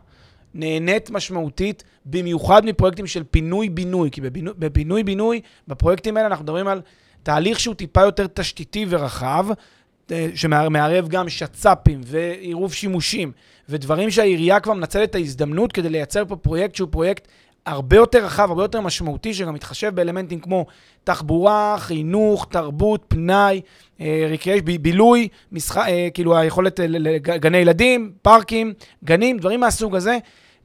נהנית 0.55 1.11
משמעותית, 1.11 1.85
במיוחד 2.05 2.64
מפרויקטים 2.64 3.07
של 3.07 3.24
פינוי-בינוי, 3.31 4.11
כי 4.11 4.20
בפינוי-בינוי, 4.59 5.40
בפרויקטים 5.68 6.16
האלה 6.16 6.26
אנחנו 6.26 6.44
מדברים 6.44 6.68
על 6.68 6.81
תהליך 7.22 7.61
שהוא 7.61 7.74
טיפה 7.74 8.00
יותר 8.00 8.26
תשתיתי 8.26 8.87
ורחב, 8.88 9.46
שמערב 10.35 11.09
גם 11.09 11.29
שצ"פים 11.29 12.01
ועירוב 12.05 12.75
שימושים, 12.75 13.33
ודברים 13.68 14.11
שהעירייה 14.11 14.61
כבר 14.61 14.73
מנצלת 14.73 15.11
את 15.11 15.14
ההזדמנות 15.14 15.73
כדי 15.73 15.88
לייצר 15.88 16.25
פה 16.25 16.37
פרויקט 16.37 16.75
שהוא 16.75 16.88
פרויקט 16.92 17.29
הרבה 17.66 17.96
יותר 17.96 18.25
רחב, 18.25 18.49
הרבה 18.51 18.64
יותר 18.64 18.81
משמעותי, 18.81 19.35
שגם 19.35 19.55
מתחשב 19.55 19.94
באלמנטים 19.94 20.40
כמו 20.40 20.66
תחבורה, 21.05 21.77
חינוך, 21.79 22.46
תרבות, 22.51 23.05
פנאי, 23.09 23.61
אה, 24.01 24.27
ריקייש, 24.31 24.62
ב- 24.64 24.83
בילוי, 24.83 25.29
משחק, 25.53 25.85
אה, 25.88 26.09
כאילו 26.14 26.37
היכולת 26.37 26.81
אה, 26.81 26.87
ל- 26.87 27.09
ל- 27.09 27.18
גני 27.18 27.59
ילדים, 27.59 28.12
פארקים, 28.23 28.73
גנים, 29.05 29.38
דברים 29.38 29.61
מהסוג 29.61 29.96
הזה. 29.96 30.18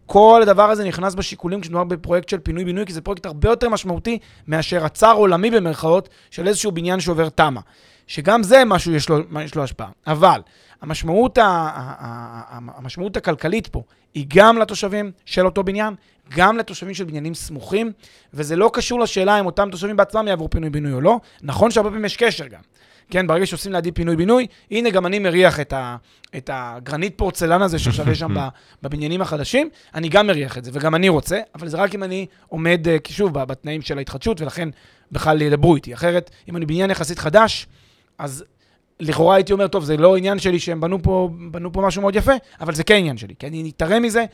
כל 0.06 0.40
הדבר 0.42 0.70
הזה 0.70 0.84
נכנס 0.84 1.16
בשיקולים 1.16 1.62
כשמדובר 1.62 1.84
בפרויקט 1.84 2.30
של 2.30 2.40
פינוי-בינוי, 2.40 2.86
כי 2.86 2.94
זה 2.94 3.02
פרויקט 3.02 3.26
הרבה 3.26 3.50
יותר 3.50 3.70
משמעותי 3.70 4.20
מאשר 4.48 4.86
הצר 4.86 5.14
עולמי 5.14 5.52
במרכאות 5.52 6.10
של 6.32 6.48
איזשהו 6.48 6.72
בניין 6.72 7.00
שעובר 7.00 7.30
תמ"א. 7.30 7.60
שגם 8.08 8.44
זה 8.44 8.66
משהו 8.66 8.92
יש 8.92 9.10
לו, 9.10 9.20
יש 9.44 9.56
לו 9.56 9.64
השפעה. 9.64 9.90
אבל 10.08 10.42
המשמעות, 10.82 11.38
ה, 11.38 11.44
ה, 11.44 11.96
ה, 12.00 12.60
המשמעות 12.78 13.18
הכלכלית 13.18 13.68
פה 13.68 13.84
היא 14.14 14.26
גם 14.28 14.58
לתושבים 14.58 15.12
של 15.26 15.46
אותו 15.46 15.64
בניין, 15.64 15.94
גם 16.30 16.58
לתושבים 16.58 16.94
של 16.94 17.04
בניינים 17.04 17.34
סמוכים, 17.34 17.92
וזה 18.34 18.56
לא 18.56 18.70
קשור 18.74 19.00
לשאלה 19.00 19.40
אם 19.40 19.46
אותם 19.46 19.70
תושבים 19.72 19.98
בעצמם 19.98 20.28
יעברו 20.28 20.50
פינוי-בינוי 20.50 20.94
או 20.94 21.02
לא. 21.02 21.20
נכון 21.42 21.72
שהרבה 21.72 21.90
פעמים 21.90 22.06
יש 22.06 22.18
קשר 22.18 22.48
גם. 22.48 22.62
כן, 23.10 23.28
ברגע 23.28 23.46
שעושים 23.46 23.74
לידי 23.74 23.92
פינוי-בינוי, 23.92 24.48
הנה 24.72 24.90
גם 24.90 25.06
אני 25.06 25.20
מריח 25.20 25.60
את, 25.60 25.74
ה, 25.74 25.96
את 26.38 26.50
הגרנית 26.54 27.18
פורצלן 27.18 27.62
הזה 27.62 27.80
ששווה 27.80 28.16
שם 28.16 28.36
בבניינים 28.84 29.22
החדשים, 29.22 29.70
אני 29.96 30.10
גם 30.10 30.28
מריח 30.28 30.58
את 30.58 30.64
זה, 30.64 30.72
וגם 30.74 30.96
אני 30.96 31.10
רוצה, 31.10 31.40
אבל 31.56 31.68
זה 31.68 31.78
רק 31.78 31.96
אם 31.96 32.04
אני 32.04 32.26
עומד, 32.48 32.88
אה, 32.88 32.98
שוב, 33.10 33.34
בתנאים 33.44 33.82
של 33.82 33.98
ההתחדשות, 33.98 34.42
ולכן 34.42 34.70
בכלל 35.12 35.42
ידברו 35.42 35.76
איתי. 35.76 35.94
אחרת, 35.94 36.32
אם 36.50 36.58
אני 36.58 36.66
בניין 36.66 36.92
יחסית 36.92 37.20
חדש, 37.20 37.68
אז 38.18 38.44
לכאורה 39.00 39.36
הייתי 39.36 39.54
אומר, 39.54 39.68
טוב, 39.68 39.84
זה 39.84 39.98
לא 39.98 40.18
עניין 40.18 40.40
שלי 40.40 40.60
שהם 40.60 40.82
בנו 40.82 41.02
פה, 41.04 41.30
בנו 41.52 41.74
פה 41.74 41.82
משהו 41.82 42.02
מאוד 42.02 42.16
יפה, 42.16 42.32
אבל 42.62 42.74
זה 42.74 42.84
כן 42.84 42.96
עניין 42.96 43.18
שלי, 43.18 43.34
כי 43.40 43.48
אני 43.48 43.72
אתערם 43.76 44.04
מזה, 44.04 44.26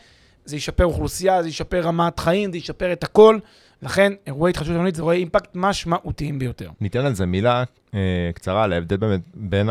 זה 0.45 0.55
ישפר 0.55 0.85
אוכלוסייה, 0.85 1.43
זה 1.43 1.49
ישפר 1.49 1.81
רמת 1.81 2.19
חיים, 2.19 2.51
זה 2.51 2.57
ישפר 2.57 2.93
את 2.93 3.03
הכל. 3.03 3.39
לכן, 3.81 4.13
אירועי 4.27 4.49
התחדשות 4.49 4.71
עירונית 4.71 4.95
זה 4.95 5.01
אירועי 5.01 5.19
אימפקט 5.19 5.49
משמעותיים 5.55 6.39
ביותר. 6.39 6.69
ניתן 6.81 7.05
על 7.05 7.15
זה 7.15 7.25
מילה 7.25 7.63
אה, 7.93 7.99
קצרה 8.33 8.63
על 8.63 8.73
ההבדל 8.73 8.97
באמת 8.97 9.21
בין 9.33 9.69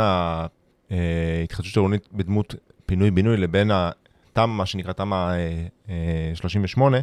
ההתחדשות 0.90 1.76
העירונית 1.76 2.08
בדמות 2.12 2.54
פינוי-בינוי 2.86 3.36
לבין 3.36 3.70
התמ"א, 3.70 4.46
מה 4.46 4.66
שנקרא 4.66 4.92
תמ"א 4.92 5.14
אה, 5.14 5.66
אה, 5.88 6.32
38. 6.34 6.98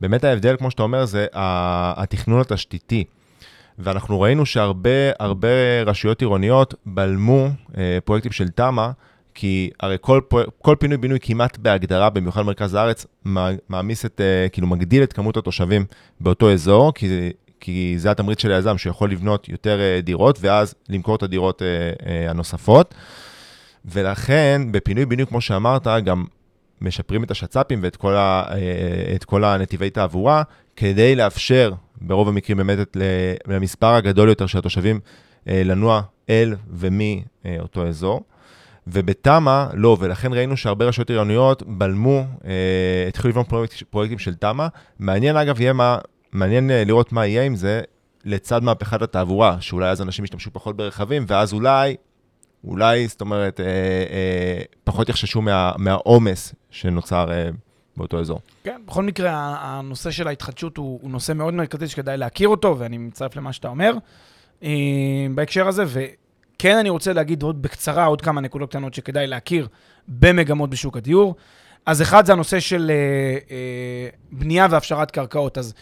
באמת 0.00 0.24
ההבדל, 0.24 0.56
כמו 0.56 0.70
שאתה 0.70 0.82
אומר, 0.82 1.04
זה 1.04 1.26
התכנון 1.32 2.40
התשתיתי. 2.40 3.04
ואנחנו 3.78 4.20
ראינו 4.20 4.46
שהרבה 4.46 5.10
הרבה 5.18 5.82
רשויות 5.86 6.20
עירוניות 6.20 6.74
בלמו 6.86 7.48
אה, 7.76 7.98
פרויקטים 8.04 8.32
של 8.32 8.48
תמ"א, 8.48 8.90
כי 9.34 9.70
הרי 9.80 9.96
כל, 10.00 10.20
כל 10.62 10.76
פינוי-בינוי 10.78 11.18
כמעט 11.22 11.58
בהגדרה, 11.58 12.10
במיוחד 12.10 12.40
במרכז 12.40 12.74
הארץ, 12.74 13.06
מע- 13.24 13.48
מעמיס 13.68 14.04
את, 14.06 14.20
אה, 14.20 14.48
כאילו 14.48 14.66
מגדיל 14.66 15.02
את 15.02 15.12
כמות 15.12 15.36
התושבים 15.36 15.84
באותו 16.20 16.52
אזור, 16.52 16.92
כי, 16.94 17.30
כי 17.60 17.94
זה 17.98 18.10
התמריץ 18.10 18.42
של 18.42 18.52
היזם, 18.52 18.78
שיכול 18.78 19.10
לבנות 19.10 19.48
יותר 19.48 19.80
אה, 19.80 20.00
דירות, 20.00 20.38
ואז 20.40 20.74
למכור 20.88 21.16
את 21.16 21.22
הדירות 21.22 21.62
אה, 21.62 21.66
אה, 22.06 22.30
הנוספות. 22.30 22.94
ולכן, 23.84 24.62
בפינוי-בינוי, 24.70 25.26
כמו 25.26 25.40
שאמרת, 25.40 25.86
גם 26.04 26.24
משפרים 26.80 27.24
את 27.24 27.30
השצ"פים 27.30 27.80
ואת 27.82 27.96
כל, 27.96 28.14
ה, 28.14 28.42
אה, 28.50 29.14
את 29.14 29.24
כל 29.24 29.44
הנתיבי 29.44 29.90
תעבורה, 29.90 30.42
כדי 30.76 31.16
לאפשר, 31.16 31.72
ברוב 32.00 32.28
המקרים 32.28 32.58
באמת, 32.58 32.96
למספר 33.46 33.94
הגדול 33.94 34.28
יותר 34.28 34.46
של 34.46 34.58
התושבים 34.58 35.00
אה, 35.48 35.62
לנוע 35.64 36.02
אל 36.30 36.54
ומאותו 36.70 37.86
אזור. 37.86 38.22
ובתמ"א 38.86 39.66
לא, 39.74 39.96
ולכן 40.00 40.32
ראינו 40.32 40.56
שהרבה 40.56 40.84
רשויות 40.84 41.10
עירוניות 41.10 41.62
בלמו, 41.66 42.24
אה, 42.44 43.04
התחילו 43.08 43.30
לבנות 43.30 43.48
פרויקט, 43.48 43.82
פרויקטים 43.82 44.18
של 44.18 44.34
תמ"א. 44.34 44.66
מעניין 44.98 45.36
אגב, 45.36 45.60
יהיה 45.60 45.72
מה, 45.72 45.98
מעניין 46.32 46.70
אה, 46.70 46.84
לראות 46.84 47.12
מה 47.12 47.26
יהיה 47.26 47.42
עם 47.42 47.56
זה 47.56 47.80
לצד 48.24 48.62
מהפכת 48.62 49.02
התעבורה, 49.02 49.56
שאולי 49.60 49.90
אז 49.90 50.02
אנשים 50.02 50.24
ישתמשו 50.24 50.50
פחות 50.52 50.76
ברכבים, 50.76 51.24
ואז 51.28 51.52
אולי, 51.52 51.96
אולי, 52.64 53.08
זאת 53.08 53.20
אומרת, 53.20 53.60
אה, 53.60 53.66
אה, 53.66 54.62
פחות 54.84 55.08
יחששו 55.08 55.42
מה, 55.42 55.72
מהעומס 55.78 56.54
שנוצר 56.70 57.32
אה, 57.32 57.48
באותו 57.98 58.20
אזור. 58.20 58.40
כן, 58.64 58.80
בכל 58.86 59.02
מקרה, 59.02 59.56
הנושא 59.60 60.10
של 60.10 60.28
ההתחדשות 60.28 60.76
הוא, 60.76 60.98
הוא 61.02 61.10
נושא 61.10 61.32
מאוד 61.32 61.54
מרכזי 61.54 61.88
שכדאי 61.88 62.16
להכיר 62.16 62.48
אותו, 62.48 62.76
ואני 62.78 62.98
מצטרף 62.98 63.36
למה 63.36 63.52
שאתה 63.52 63.68
אומר 63.68 63.94
אה, 64.62 64.68
בהקשר 65.34 65.68
הזה, 65.68 65.84
וכן 65.86 66.76
אני 66.76 66.90
רוצה 66.90 67.12
להגיד 67.12 67.42
עוד 67.42 67.62
בקצרה 67.62 68.04
עוד 68.04 68.20
כמה 68.20 68.40
נקודות 68.40 68.70
קטנות 68.70 68.94
שכדאי 68.94 69.26
להכיר 69.26 69.68
במגמות 70.08 70.70
בשוק 70.70 70.96
הדיור. 70.96 71.34
אז 71.86 72.02
אחד 72.02 72.26
זה 72.26 72.32
הנושא 72.32 72.60
של 72.60 72.90
אה, 72.90 73.38
אה, 73.50 74.08
בנייה 74.32 74.66
והפשרת 74.70 75.10
קרקעות. 75.10 75.58
אז 75.58 75.74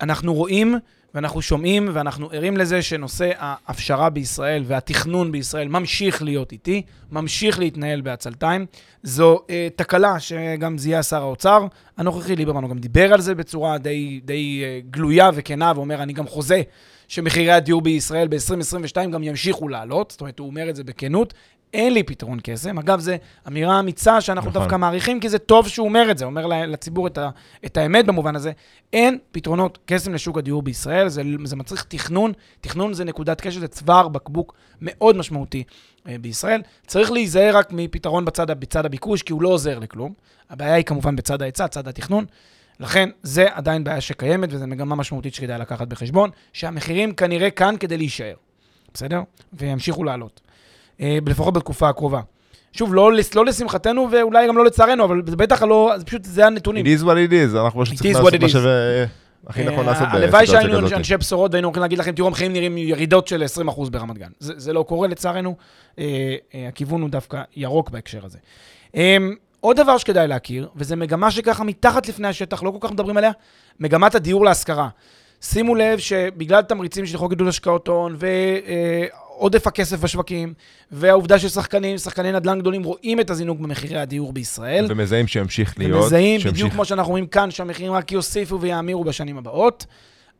אנחנו 0.00 0.34
רואים 0.34 0.74
ואנחנו 1.14 1.42
שומעים 1.42 1.88
ואנחנו 1.92 2.28
ערים 2.32 2.56
לזה 2.56 2.82
שנושא 2.82 3.30
ההפשרה 3.38 4.10
בישראל 4.10 4.62
והתכנון 4.66 5.32
בישראל 5.32 5.68
ממשיך 5.68 6.22
להיות 6.22 6.52
איטי, 6.52 6.82
ממשיך 7.12 7.58
להתנהל 7.58 8.00
בעצלתיים. 8.00 8.66
זו 9.02 9.40
אה, 9.50 9.68
תקלה 9.76 10.20
שגם 10.20 10.78
זיהה 10.78 11.02
שר 11.02 11.22
האוצר 11.22 11.66
הנוכחי, 11.96 12.36
ליברמן, 12.36 12.62
הוא 12.62 12.70
גם 12.70 12.78
דיבר 12.78 13.12
על 13.12 13.20
זה 13.20 13.34
בצורה 13.34 13.78
די, 13.78 14.20
די 14.24 14.62
אה, 14.64 14.80
גלויה 14.90 15.30
וכנה, 15.34 15.72
ואומר, 15.76 16.02
אני 16.02 16.12
גם 16.12 16.26
חוזה 16.26 16.62
שמחירי 17.08 17.52
הדיור 17.52 17.82
בישראל 17.82 18.28
ב-2022 18.28 19.08
גם 19.12 19.22
ימשיכו 19.22 19.68
לעלות, 19.68 20.10
זאת 20.10 20.20
אומרת, 20.20 20.38
הוא 20.38 20.46
אומר 20.46 20.70
את 20.70 20.76
זה 20.76 20.84
בכנות. 20.84 21.34
אין 21.74 21.94
לי 21.94 22.02
פתרון 22.02 22.38
קסם. 22.42 22.78
אגב, 22.78 23.00
זו 23.00 23.12
אמירה 23.48 23.80
אמיצה 23.80 24.20
שאנחנו 24.20 24.50
נכון. 24.50 24.62
דווקא 24.62 24.76
מעריכים, 24.76 25.20
כי 25.20 25.28
זה 25.28 25.38
טוב 25.38 25.68
שהוא 25.68 25.88
אומר 25.88 26.10
את 26.10 26.18
זה, 26.18 26.24
אומר 26.24 26.46
לציבור 26.46 27.06
את, 27.06 27.18
ה, 27.18 27.30
את 27.66 27.76
האמת 27.76 28.06
במובן 28.06 28.36
הזה. 28.36 28.52
אין 28.92 29.18
פתרונות 29.32 29.78
קסם 29.86 30.14
לשוק 30.14 30.38
הדיור 30.38 30.62
בישראל, 30.62 31.08
זה, 31.08 31.22
זה 31.44 31.56
מצריך 31.56 31.84
תכנון. 31.88 32.32
תכנון 32.60 32.94
זה 32.94 33.04
נקודת 33.04 33.40
קשר, 33.40 33.60
זה 33.60 33.68
צוואר 33.68 34.08
בקבוק 34.08 34.54
מאוד 34.80 35.16
משמעותי 35.16 35.64
אה, 36.08 36.16
בישראל. 36.20 36.62
צריך 36.86 37.12
להיזהר 37.12 37.56
רק 37.56 37.68
מפתרון 37.72 38.24
בצד, 38.24 38.50
בצד 38.50 38.86
הביקוש, 38.86 39.22
כי 39.22 39.32
הוא 39.32 39.42
לא 39.42 39.48
עוזר 39.48 39.78
לכלום. 39.78 40.12
הבעיה 40.50 40.74
היא 40.74 40.84
כמובן 40.84 41.16
בצד 41.16 41.42
ההיצע, 41.42 41.68
צד 41.68 41.88
התכנון. 41.88 42.24
לכן, 42.80 43.08
זה 43.22 43.46
עדיין 43.52 43.84
בעיה 43.84 44.00
שקיימת, 44.00 44.48
וזו 44.52 44.66
מגמה 44.66 44.96
משמעותית 44.96 45.34
שכדאי 45.34 45.58
לקחת 45.58 45.88
בחשבון, 45.88 46.30
שהמחירים 46.52 47.14
כנראה 47.14 47.50
כאן 47.50 47.74
כדי 47.80 47.96
להישאר, 47.96 48.34
בסדר? 48.94 49.20
וימשיכו 49.52 50.04
לעלות. 50.04 50.40
אה, 51.00 51.18
לפחות 51.26 51.54
בתקופה 51.54 51.88
הקרובה. 51.88 52.20
שוב, 52.72 52.94
לא, 52.94 53.12
לא 53.34 53.44
לשמחתנו 53.44 54.08
ואולי 54.12 54.48
גם 54.48 54.56
לא 54.56 54.64
לצערנו, 54.64 55.04
אבל 55.04 55.22
זה 55.26 55.36
בטח 55.36 55.62
לא, 55.62 55.92
זה 55.96 56.04
פשוט, 56.04 56.24
זה 56.24 56.46
הנתונים. 56.46 56.86
It 56.86 57.00
is 57.00 57.02
what 57.02 57.30
it 57.30 57.32
is, 57.32 57.58
אנחנו 57.58 57.82
פשוט 57.82 57.94
צריכים 57.94 58.12
לעשות 58.12 58.34
מה 58.40 58.48
שהכי 58.48 59.64
נכון 59.64 59.86
לעשות 59.86 60.06
בסיטואציה 60.06 60.06
כזאת. 60.06 60.14
הלוואי 60.14 60.46
שהיינו 60.46 60.96
אנשי 60.96 61.16
בשורות 61.16 61.52
והיינו 61.52 61.68
הולכים 61.68 61.80
להגיד 61.80 61.98
לכם, 61.98 62.12
תראו, 62.12 62.26
המחירים 62.26 62.52
נראים 62.52 62.78
ירידות 62.78 63.28
של 63.28 63.44
20% 63.68 63.90
ברמת 63.90 64.18
גן. 64.18 64.30
זה, 64.38 64.52
זה 64.56 64.72
לא 64.72 64.82
קורה 64.82 65.08
לצערנו, 65.08 65.56
אה, 65.98 66.34
אה, 66.54 66.68
הכיוון 66.68 67.02
הוא 67.02 67.10
דווקא 67.10 67.42
ירוק 67.56 67.90
בהקשר 67.90 68.20
הזה. 68.24 68.38
עוד 69.60 69.76
דבר 69.76 69.98
שכדאי 69.98 70.28
להכיר, 70.28 70.68
וזו 70.76 70.96
מגמה 70.96 71.30
שככה 71.30 71.64
מתחת 71.64 72.08
לפני 72.08 72.28
השטח, 72.28 72.62
לא 72.62 72.70
כל 72.70 72.78
כך 72.80 72.92
מדברים 72.92 73.16
עליה, 73.16 73.30
מגמת 73.80 74.14
הדיור 74.14 74.44
להשכרה. 74.44 74.88
שימו 75.40 75.74
לב 75.74 75.98
שבגלל 75.98 76.62
תמריצים 76.62 77.06
של 77.06 77.18
חוק 77.18 77.32
עידוד 77.32 77.48
השקעות 77.48 77.88
הון 77.88 78.16
עודף 79.36 79.66
הכסף 79.66 80.00
בשווקים, 80.00 80.54
והעובדה 80.90 81.38
ששחקנים, 81.38 81.98
שחקני 81.98 82.32
נדל"ן 82.32 82.58
גדולים 82.58 82.84
רואים 82.84 83.20
את 83.20 83.30
הזינוק 83.30 83.58
במחירי 83.58 83.98
הדיור 83.98 84.32
בישראל. 84.32 84.86
ומזהים 84.88 85.26
שימשיך 85.26 85.78
להיות. 85.78 86.02
ומזהים, 86.02 86.40
שימשיך... 86.40 86.52
בדיוק 86.52 86.72
כמו 86.72 86.84
שאנחנו 86.84 87.10
רואים 87.10 87.26
כאן, 87.26 87.50
שהמחירים 87.50 87.92
רק 87.92 88.12
יוסיפו 88.12 88.60
ויאמירו 88.60 89.04
בשנים 89.04 89.38
הבאות. 89.38 89.86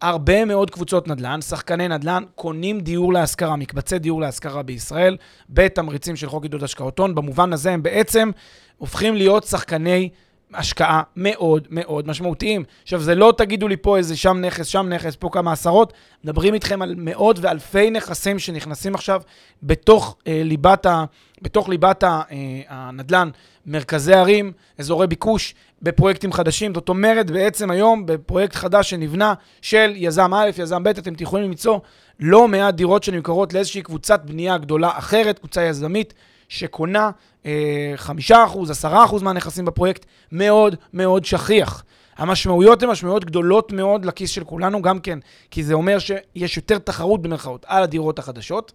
הרבה 0.01 0.45
מאוד 0.45 0.71
קבוצות 0.71 1.09
נדל"ן, 1.09 1.41
שחקני 1.41 1.89
נדל"ן, 1.89 2.23
קונים 2.35 2.81
דיור 2.81 3.13
להשכרה, 3.13 3.57
מקבצי 3.57 3.99
דיור 3.99 4.21
להשכרה 4.21 4.63
בישראל, 4.63 5.17
בתמריצים 5.51 6.17
של 6.17 6.29
חוק 6.29 6.43
עידוד 6.43 6.63
השקעות 6.63 6.99
הון. 6.99 7.15
במובן 7.15 7.53
הזה 7.53 7.73
הם 7.73 7.83
בעצם 7.83 8.31
הופכים 8.79 9.15
להיות 9.15 9.45
שחקני 9.45 10.09
השקעה 10.55 11.03
מאוד 11.17 11.69
מאוד 11.71 12.09
משמעותיים. 12.09 12.65
עכשיו, 12.83 13.01
זה 13.01 13.15
לא 13.15 13.35
תגידו 13.37 13.69
לי 13.69 13.77
פה 13.77 13.97
איזה 13.97 14.17
שם 14.17 14.41
נכס, 14.41 14.67
שם 14.67 14.89
נכס, 14.89 15.17
פה 15.17 15.29
כמה 15.33 15.53
עשרות, 15.53 15.93
מדברים 16.25 16.55
איתכם 16.55 16.83
על 16.83 16.95
מאות 16.99 17.39
ואלפי 17.41 17.91
נכסים 17.91 18.39
שנכנסים 18.39 18.95
עכשיו 18.95 19.23
בתוך 19.63 20.17
אה, 20.27 20.43
ליבת, 20.45 20.87
ה, 20.87 21.05
בתוך 21.43 21.69
ליבת 21.69 22.03
ה, 22.03 22.23
אה, 22.31 22.37
הנדל"ן, 22.69 23.31
מרכזי 23.67 24.15
ערים, 24.15 24.53
אזורי 24.79 25.07
ביקוש, 25.07 25.55
בפרויקטים 25.83 26.33
חדשים. 26.33 26.75
זאת 26.75 26.89
אומרת, 26.89 27.31
בעצם 27.31 27.71
היום, 27.71 28.07
בפרויקט 28.07 28.55
חדש 28.55 28.91
שנבנה 28.91 29.35
של 29.63 29.93
יזם 29.97 30.35
א', 30.35 30.51
יזם 30.59 30.83
ב', 30.83 30.89
אתם 30.89 31.13
יכולים 31.21 31.45
למצוא 31.45 31.79
לא 32.21 32.49
מעט 32.49 32.75
דירות 32.75 33.03
שנמכרות 33.03 33.55
לאיזושהי 33.55 33.83
קבוצת 33.83 34.21
בנייה 34.25 34.59
גדולה 34.59 34.91
אחרת, 34.99 35.39
קבוצה 35.39 35.63
יזמית. 35.63 36.15
שקונה 36.55 37.11
אה, 37.47 37.93
חמישה 37.97 38.45
אחוז, 38.45 38.71
עשרה 38.71 39.05
אחוז 39.05 39.23
מהנכסים 39.23 39.65
בפרויקט, 39.65 40.07
מאוד 40.33 40.77
מאוד 40.93 41.25
שכיח. 41.25 41.85
המשמעויות 42.17 42.83
הן 42.83 42.89
משמעויות 42.89 43.25
גדולות 43.25 43.73
מאוד 43.73 44.05
לכיס 44.05 44.31
של 44.31 44.45
כולנו, 44.45 44.83
גם 44.83 44.99
כן, 44.99 45.19
כי 45.51 45.63
זה 45.63 45.75
אומר 45.75 45.99
שיש 45.99 46.57
יותר 46.57 46.79
תחרות 46.79 47.23
במרכאות 47.23 47.65
על 47.69 47.83
הדירות 47.83 48.19
החדשות, 48.19 48.73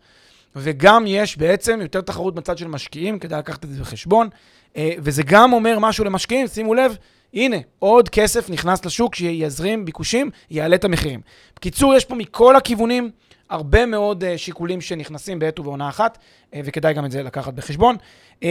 וגם 0.56 1.04
יש 1.08 1.38
בעצם 1.38 1.80
יותר 1.82 2.02
תחרות 2.02 2.36
בצד 2.36 2.58
של 2.58 2.68
משקיעים, 2.68 3.20
כדאי 3.20 3.40
לקחת 3.40 3.66
את 3.66 3.70
זה 3.70 3.82
בחשבון, 3.82 4.30
אה, 4.78 4.92
וזה 5.00 5.24
גם 5.24 5.54
אומר 5.54 5.80
משהו 5.80 6.06
למשקיעים, 6.06 6.48
שימו 6.48 6.74
לב, 6.74 6.98
הנה, 7.34 7.58
עוד 7.80 8.10
כסף 8.10 8.50
נכנס 8.50 8.86
לשוק 8.86 9.16
שיזרים 9.16 9.86
ביקושים, 9.86 10.30
יעלה 10.50 10.76
את 10.76 10.84
המחירים. 10.84 11.22
בקיצור, 11.56 11.96
יש 11.96 12.06
פה 12.06 12.16
מכל 12.16 12.56
הכיוונים 12.56 13.12
הרבה 13.50 13.86
מאוד 13.86 14.24
uh, 14.24 14.38
שיקולים 14.38 14.82
שנכנסים 14.82 15.40
בעת 15.40 15.60
ובעונה 15.60 15.90
אחת, 15.90 16.18
uh, 16.18 16.56
וכדאי 16.66 16.94
גם 16.94 17.06
את 17.06 17.12
זה 17.12 17.24
לקחת 17.24 17.54
בחשבון. 17.54 17.96
Uh, 18.40 18.46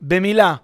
במילה, 0.00 0.54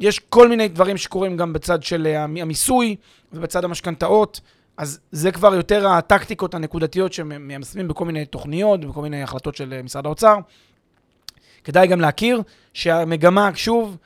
יש 0.00 0.18
כל 0.18 0.48
מיני 0.48 0.68
דברים 0.68 0.96
שקורים 0.96 1.36
גם 1.36 1.52
בצד 1.52 1.82
של 1.82 2.06
המיסוי 2.16 2.96
ובצד 3.32 3.64
המשכנתאות, 3.64 4.40
אז 4.76 5.00
זה 5.12 5.32
כבר 5.32 5.54
יותר 5.54 5.88
הטקטיקות 5.88 6.54
הנקודתיות 6.54 7.12
שמיישמים 7.12 7.88
בכל 7.88 8.04
מיני 8.04 8.24
תוכניות 8.24 8.84
ובכל 8.84 9.02
מיני 9.02 9.22
החלטות 9.22 9.56
של 9.56 9.82
משרד 9.82 10.06
האוצר. 10.06 10.36
כדאי 11.64 11.86
גם 11.86 12.00
להכיר 12.00 12.42
שהמגמה, 12.74 13.50
שוב, 13.54 13.96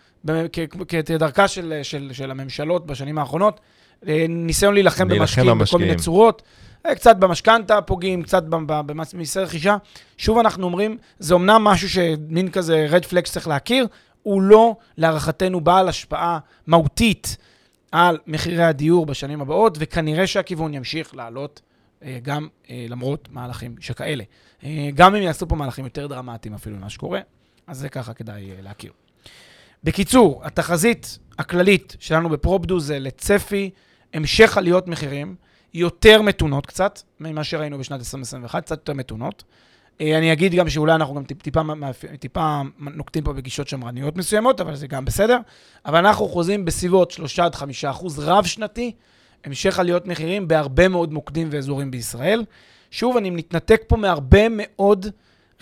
כדרכה 0.89 1.49
של, 1.49 1.81
של, 1.83 2.11
של 2.13 2.31
הממשלות 2.31 2.87
בשנים 2.87 3.19
האחרונות, 3.19 3.61
ניסיון 4.29 4.75
להילחם 4.75 5.09
במשקיעים 5.09 5.59
בכל 5.59 5.79
מיני 5.79 5.97
צורות. 5.97 6.43
אה, 6.89 6.95
קצת 6.95 7.17
במשכנתה 7.17 7.81
פוגעים, 7.81 8.23
קצת 8.23 8.43
במיסי 8.67 9.41
רכישה. 9.41 9.77
שוב 10.17 10.39
אנחנו 10.39 10.65
אומרים, 10.65 10.99
זה 11.19 11.35
אמנם 11.35 11.65
משהו 11.65 11.89
שמין 11.89 12.51
כזה 12.51 12.87
רד 12.91 13.05
פלקס 13.05 13.33
צריך 13.33 13.49
להכיר, 13.49 13.87
הוא 14.23 14.43
לא, 14.43 14.77
להערכתנו, 14.97 15.61
בעל 15.61 15.89
השפעה 15.89 16.39
מהותית 16.67 17.37
על 17.93 18.19
מחירי 18.27 18.65
הדיור 18.65 19.07
בשנים 19.07 19.41
הבאות, 19.41 19.77
וכנראה 19.81 20.27
שהכיוון 20.27 20.75
ימשיך 20.75 21.15
לעלות 21.15 21.61
אה, 22.03 22.19
גם 22.23 22.49
אה, 22.71 22.87
למרות 22.89 23.29
מהלכים 23.31 23.75
שכאלה. 23.81 24.25
גם 24.95 25.15
אם 25.15 25.23
יעשו 25.23 25.49
פה 25.49 25.57
מהלכים 25.57 25.85
יותר 25.85 26.07
דרמטיים 26.07 26.55
אפילו 26.55 26.77
ממה 26.77 26.91
שקורה, 26.91 27.21
אז 27.67 27.79
זה 27.79 27.89
ככה 27.89 28.15
כדאי 28.15 28.51
להכיר. 28.63 28.93
בקיצור, 29.85 30.41
התחזית 30.45 31.19
הכללית 31.39 31.97
שלנו 32.01 32.29
בפרופדו 32.29 32.81
זה 32.81 32.99
לצפי 32.99 33.71
המשך 34.15 34.59
עליות 34.59 34.89
מחירים. 34.89 35.37
יותר 35.77 36.23
מתונות 36.23 36.67
קצת, 36.67 37.01
ממה 37.21 37.45
שראינו 37.45 37.79
בשנת 37.79 38.01
2021, 38.01 38.65
קצת 38.65 38.79
יותר 38.79 38.93
מתונות. 38.93 39.45
אה, 40.01 40.19
אני 40.19 40.33
אגיד 40.33 40.55
גם 40.55 40.69
שאולי 40.69 40.95
אנחנו 40.95 41.15
גם 41.15 41.25
טיפה, 41.25 41.61
טיפה 42.21 42.61
נוקטים 42.79 43.25
פה 43.25 43.33
בגישות 43.33 43.69
שמרניות 43.69 44.17
מסוימות, 44.17 44.61
אבל 44.61 44.77
זה 44.77 44.87
גם 44.87 45.05
בסדר. 45.05 45.39
אבל 45.87 46.07
אנחנו 46.07 46.29
חוזים 46.29 46.65
בסביבות 46.65 47.11
3 47.11 47.39
עד 47.39 47.55
5 47.55 47.85
אחוז 47.85 48.19
רב-שנתי, 48.19 48.93
המשך 49.45 49.79
עליות 49.79 50.07
מחירים 50.07 50.49
בהרבה 50.49 50.89
מאוד 50.89 51.13
מוקדים 51.13 51.49
ואזורים 51.51 51.91
בישראל. 51.91 52.45
שוב, 52.91 53.17
אני 53.17 53.31
מתנתק 53.31 53.83
פה 53.87 53.97
מהרבה 53.97 54.47
מאוד 54.51 55.07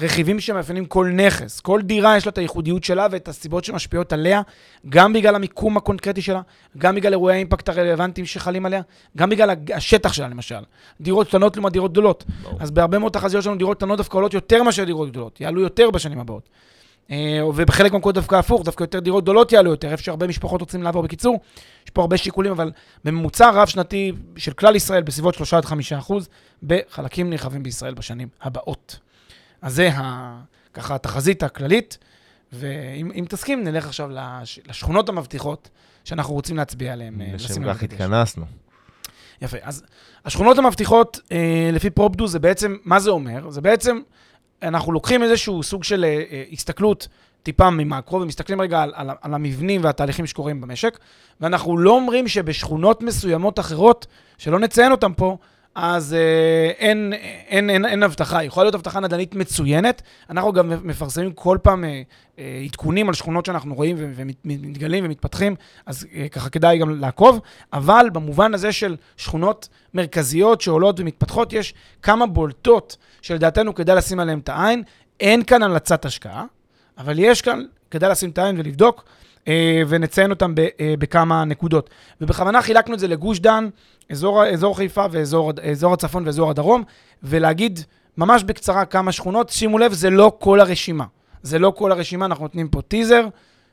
רכיבים 0.01 0.41
שמאפיינים 0.41 0.87
כל 0.87 1.09
נכס. 1.09 1.61
כל 1.61 1.83
דירה 1.83 2.17
יש 2.17 2.27
לה 2.27 2.31
את 2.31 2.39
הייחודיות 2.39 2.85
שלה 2.85 3.07
ואת 3.11 3.29
הסיבות 3.29 3.65
שמשפיעות 3.65 4.13
עליה, 4.13 4.43
גם 4.89 5.13
בגלל 5.13 5.35
המיקום 5.35 5.77
הקונקרטי 5.77 6.23
שלה, 6.23 6.41
גם 6.79 6.95
בגלל 6.95 7.13
אירועי 7.13 7.35
האימפקט 7.35 7.69
הרלוונטיים 7.69 8.27
שחלים 8.27 8.67
עליה, 8.67 8.81
גם 9.17 9.31
בגלל 9.31 9.51
השטח 9.75 10.13
שלה 10.13 10.29
למשל. 10.29 10.61
דירות 11.01 11.29
קטנות 11.29 11.57
לעומת 11.57 11.73
דירות 11.73 11.93
גדולות. 11.93 12.25
לא. 12.45 12.51
אז 12.61 12.71
בהרבה 12.71 12.99
מאוד 12.99 13.13
תחזיות 13.13 13.45
שלנו 13.45 13.57
דירות 13.57 13.77
קטנות 13.77 13.99
דווקא 13.99 14.17
עולות 14.17 14.35
יותר 14.35 14.63
מאשר 14.63 14.85
דירות 14.85 15.11
גדולות, 15.11 15.41
יעלו 15.41 15.61
יותר 15.61 15.91
בשנים 15.91 16.21
הבאות. 16.21 16.49
אה, 17.11 17.41
ובחלק 17.55 17.93
מהמקומות 17.93 18.15
דווקא 18.15 18.35
הפוך, 18.35 18.63
דווקא 18.65 18.83
יותר 18.83 18.99
דירות 18.99 19.25
גדולות 19.25 19.53
יעלו 19.53 19.71
יותר, 19.71 19.93
איפה 19.93 20.03
שהרבה 20.03 20.27
משפחות 20.27 20.61
רוצים 20.61 20.83
לעבור. 20.83 21.03
בקיצור, 21.03 21.41
יש 21.85 21.91
פה 21.91 22.01
הרבה 22.01 22.17
שיקולים, 22.17 22.53
אבל 22.53 22.73
בממוצע 23.05 23.51
רב-שנתי 23.51 24.13
של 24.37 24.53
כלל 24.53 24.77
ישראל 24.77 25.03
בסביבות 25.03 25.35
3 25.35 25.55
5 25.55 25.93
אחוז 25.93 26.29
בחלקים 26.63 27.31
נרחבים 27.31 27.63
בישראל 27.63 27.95
בשנים 27.95 28.29
הבאות. 28.43 29.04
אז 29.65 29.75
זה 29.75 29.91
ה, 29.95 30.41
ככה 30.75 30.95
התחזית 30.95 31.43
הכללית, 31.43 31.99
ואם 32.53 33.11
אם 33.15 33.25
תסכים, 33.29 33.65
נלך 33.65 33.87
עכשיו 33.87 34.11
לש, 34.11 34.61
לשכונות 34.69 35.09
המבטיחות 35.09 35.71
שאנחנו 36.05 36.35
רוצים 36.35 36.57
להצביע 36.57 36.93
עליהן. 36.93 37.21
אה, 37.21 37.31
לשם 37.35 37.73
כך. 37.73 37.83
התכנסנו. 37.83 38.45
יפה. 39.43 39.57
אז 39.63 39.83
השכונות 40.25 40.59
המבטיחות, 40.59 41.21
אה, 41.33 41.71
לפי 41.73 41.91
פרופדו, 41.91 42.27
זה 42.27 42.39
בעצם, 42.39 42.77
מה 42.85 43.01
זה 43.01 43.11
אומר? 43.11 43.51
זה 43.51 43.61
בעצם, 43.61 44.01
אנחנו 44.63 44.93
לוקחים 44.93 45.23
איזשהו 45.23 45.63
סוג 45.63 45.85
של 45.85 46.05
אה, 46.05 46.23
אה, 46.31 46.45
הסתכלות 46.53 47.09
טיפה 47.43 47.71
ממקרו, 47.71 48.21
ומסתכלים 48.21 48.61
רגע 48.61 48.83
על, 48.83 48.93
על, 48.95 49.11
על 49.21 49.35
המבנים 49.35 49.85
והתהליכים 49.85 50.27
שקורים 50.27 50.61
במשק, 50.61 50.99
ואנחנו 51.41 51.79
לא 51.79 51.91
אומרים 51.91 52.29
שבשכונות 52.29 53.03
מסוימות 53.03 53.59
אחרות, 53.59 54.07
שלא 54.39 54.59
נציין 54.59 54.93
אותן 54.93 55.13
פה, 55.17 55.37
אז 55.75 56.15
אה, 56.15 56.71
אין, 56.79 57.13
אין, 57.49 57.71
אין, 57.71 57.85
אין 57.85 58.03
הבטחה. 58.03 58.45
יכולה 58.45 58.65
להיות 58.65 58.75
הבטחה 58.75 59.01
נדל"נית 59.01 59.35
מצוינת. 59.35 60.03
אנחנו 60.31 60.53
גם 60.53 60.73
מפרסמים 60.85 61.33
כל 61.33 61.59
פעם 61.63 61.85
אה, 61.85 62.03
אה, 62.39 62.63
עדכונים 62.65 63.09
על 63.09 63.15
שכונות 63.15 63.47
שאנחנו 63.47 63.75
רואים 63.75 63.97
ומתגלים 64.45 65.05
ומתפתחים, 65.05 65.57
אז 65.87 66.07
ככה 66.33 66.49
כדאי 66.49 66.79
גם 66.79 67.01
לעקוב. 67.01 67.41
אבל 67.73 68.07
במובן 68.13 68.55
הזה 68.55 68.73
של 68.73 68.97
שכונות 69.17 69.69
מרכזיות 69.95 70.61
שעולות 70.61 71.01
ומתפתחות, 71.01 71.53
יש 71.53 71.75
כמה 72.03 72.27
בולטות 72.27 72.97
שלדעתנו 73.23 73.75
כדאי 73.75 73.97
לשים 73.97 74.21
עליהן 74.21 74.39
את 74.39 74.49
העין. 74.49 74.83
אין 75.21 75.45
כאן 75.45 75.63
המלצת 75.63 76.05
השקעה, 76.05 76.45
אבל 76.99 77.19
יש 77.19 77.43
כאן, 77.43 77.65
כדאי 77.91 78.11
לשים 78.11 78.31
את 78.31 78.39
העין 78.39 78.59
ולבדוק, 78.59 79.05
ונציין 79.89 80.31
אותם 80.31 80.55
בכמה 80.99 81.45
נקודות. 81.45 81.91
ובכוונה 82.21 82.63
חילקנו 82.63 82.95
את 82.95 82.99
זה 82.99 83.09
לגוש 83.09 83.39
דן, 83.39 83.69
אזור, 84.11 84.45
אזור 84.47 84.77
חיפה 84.77 85.05
ואזור 85.11 85.53
אזור 85.71 85.93
הצפון 85.93 86.27
ואזור 86.27 86.51
הדרום, 86.51 86.83
ולהגיד 87.23 87.81
ממש 88.17 88.45
בקצרה 88.45 88.85
כמה 88.85 89.13
שכונות. 89.13 89.51
שימו 89.51 89.79
לב, 89.79 89.93
זה 89.93 90.11
לא 90.11 90.33
כל 90.39 90.61
הרשימה. 90.61 91.05
זה 91.43 91.59
לא 91.59 91.73
כל 91.77 91.93
הרשימה, 91.93 92.27
אנחנו 92.27 92.45
נותנים 92.45 92.69
פה 92.69 92.83
טיזר. 92.83 93.27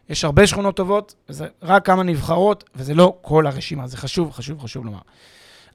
יש 0.10 0.26
הרבה 0.26 0.48
שכונות 0.48 0.76
טובות, 0.76 1.15
וזה 1.30 1.48
רק 1.62 1.86
כמה 1.86 2.04
נבחרות, 2.04 2.63
וזה 2.76 2.94
לא 2.94 3.17
כל 3.22 3.48
הרשימה. 3.48 3.88
זה 3.88 3.98
חשוב, 3.98 4.32
חשוב, 4.32 4.60
חשוב 4.60 4.86
לומר. 4.86 5.00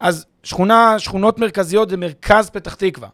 אז 0.01 0.27
שכונה, 0.43 0.99
שכונות 0.99 1.39
מרכזיות 1.39 1.91
זה 1.91 1.97
מרכז 1.97 2.51
פתח 2.51 2.75
תקווה. 2.75 3.09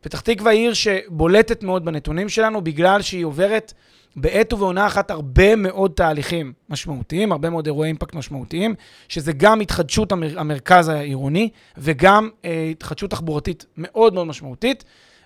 פתח 0.00 0.20
תקווה 0.20 0.52
היא 0.52 0.60
עיר 0.60 0.74
שבולטת 0.74 1.62
מאוד 1.62 1.84
בנתונים 1.84 2.28
שלנו, 2.28 2.60
בגלל 2.60 3.02
שהיא 3.02 3.24
עוברת 3.24 3.72
בעת 4.16 4.52
ובעונה 4.52 4.86
אחת 4.86 5.10
הרבה 5.10 5.56
מאוד 5.56 5.92
תהליכים 5.94 6.52
משמעותיים, 6.68 7.32
הרבה 7.32 7.50
מאוד 7.50 7.66
אירועי 7.66 7.88
אימפקט 7.88 8.14
משמעותיים, 8.14 8.74
שזה 9.08 9.32
גם 9.32 9.60
התחדשות 9.60 10.12
המר, 10.12 10.40
המרכז 10.40 10.88
העירוני, 10.88 11.48
וגם 11.78 12.28
אה, 12.44 12.68
התחדשות 12.70 13.10
תחבורתית 13.10 13.66
מאוד 13.76 14.14
מאוד 14.14 14.26
משמעותית. 14.26 14.84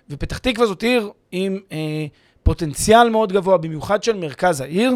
ופתח 0.09 0.37
תקווה 0.37 0.67
זאת 0.67 0.83
עיר 0.83 1.11
עם 1.31 1.59
אה, 1.71 2.05
פוטנציאל 2.43 3.09
מאוד 3.09 3.33
גבוה, 3.33 3.57
במיוחד 3.57 4.03
של 4.03 4.17
מרכז 4.17 4.61
העיר, 4.61 4.91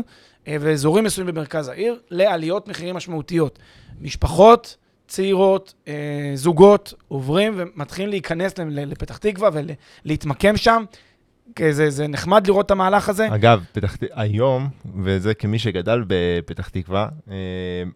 אה, 0.48 0.58
ואזורים 0.60 1.04
מסוימים 1.04 1.36
במרכז 1.36 1.68
העיר, 1.68 2.00
לעליות 2.10 2.68
מחירים 2.68 2.96
משמעותיות. 2.96 3.60
משפחות 4.02 4.78
צעירות, 5.08 5.74
אה, 5.88 6.32
זוגות, 6.36 6.94
עוברים 7.08 7.54
ומתחילים 7.56 8.10
להיכנס 8.10 8.54
לפתח 8.58 9.18
תקווה 9.18 9.50
ולהתמקם 10.06 10.58
שם. 10.58 10.84
זה, 11.72 11.90
זה 11.90 12.08
נחמד 12.08 12.48
לראות 12.48 12.66
את 12.66 12.72
המהלך 12.72 13.10
הזה. 13.10 13.28
אגב, 13.36 13.64
פתח, 13.72 13.98
היום, 14.14 14.70
וזה 15.04 15.34
כמי 15.34 15.60
שגדל 15.60 16.04
בפתח 16.08 16.70
תקווה, 16.70 17.08
אה, 17.32 17.36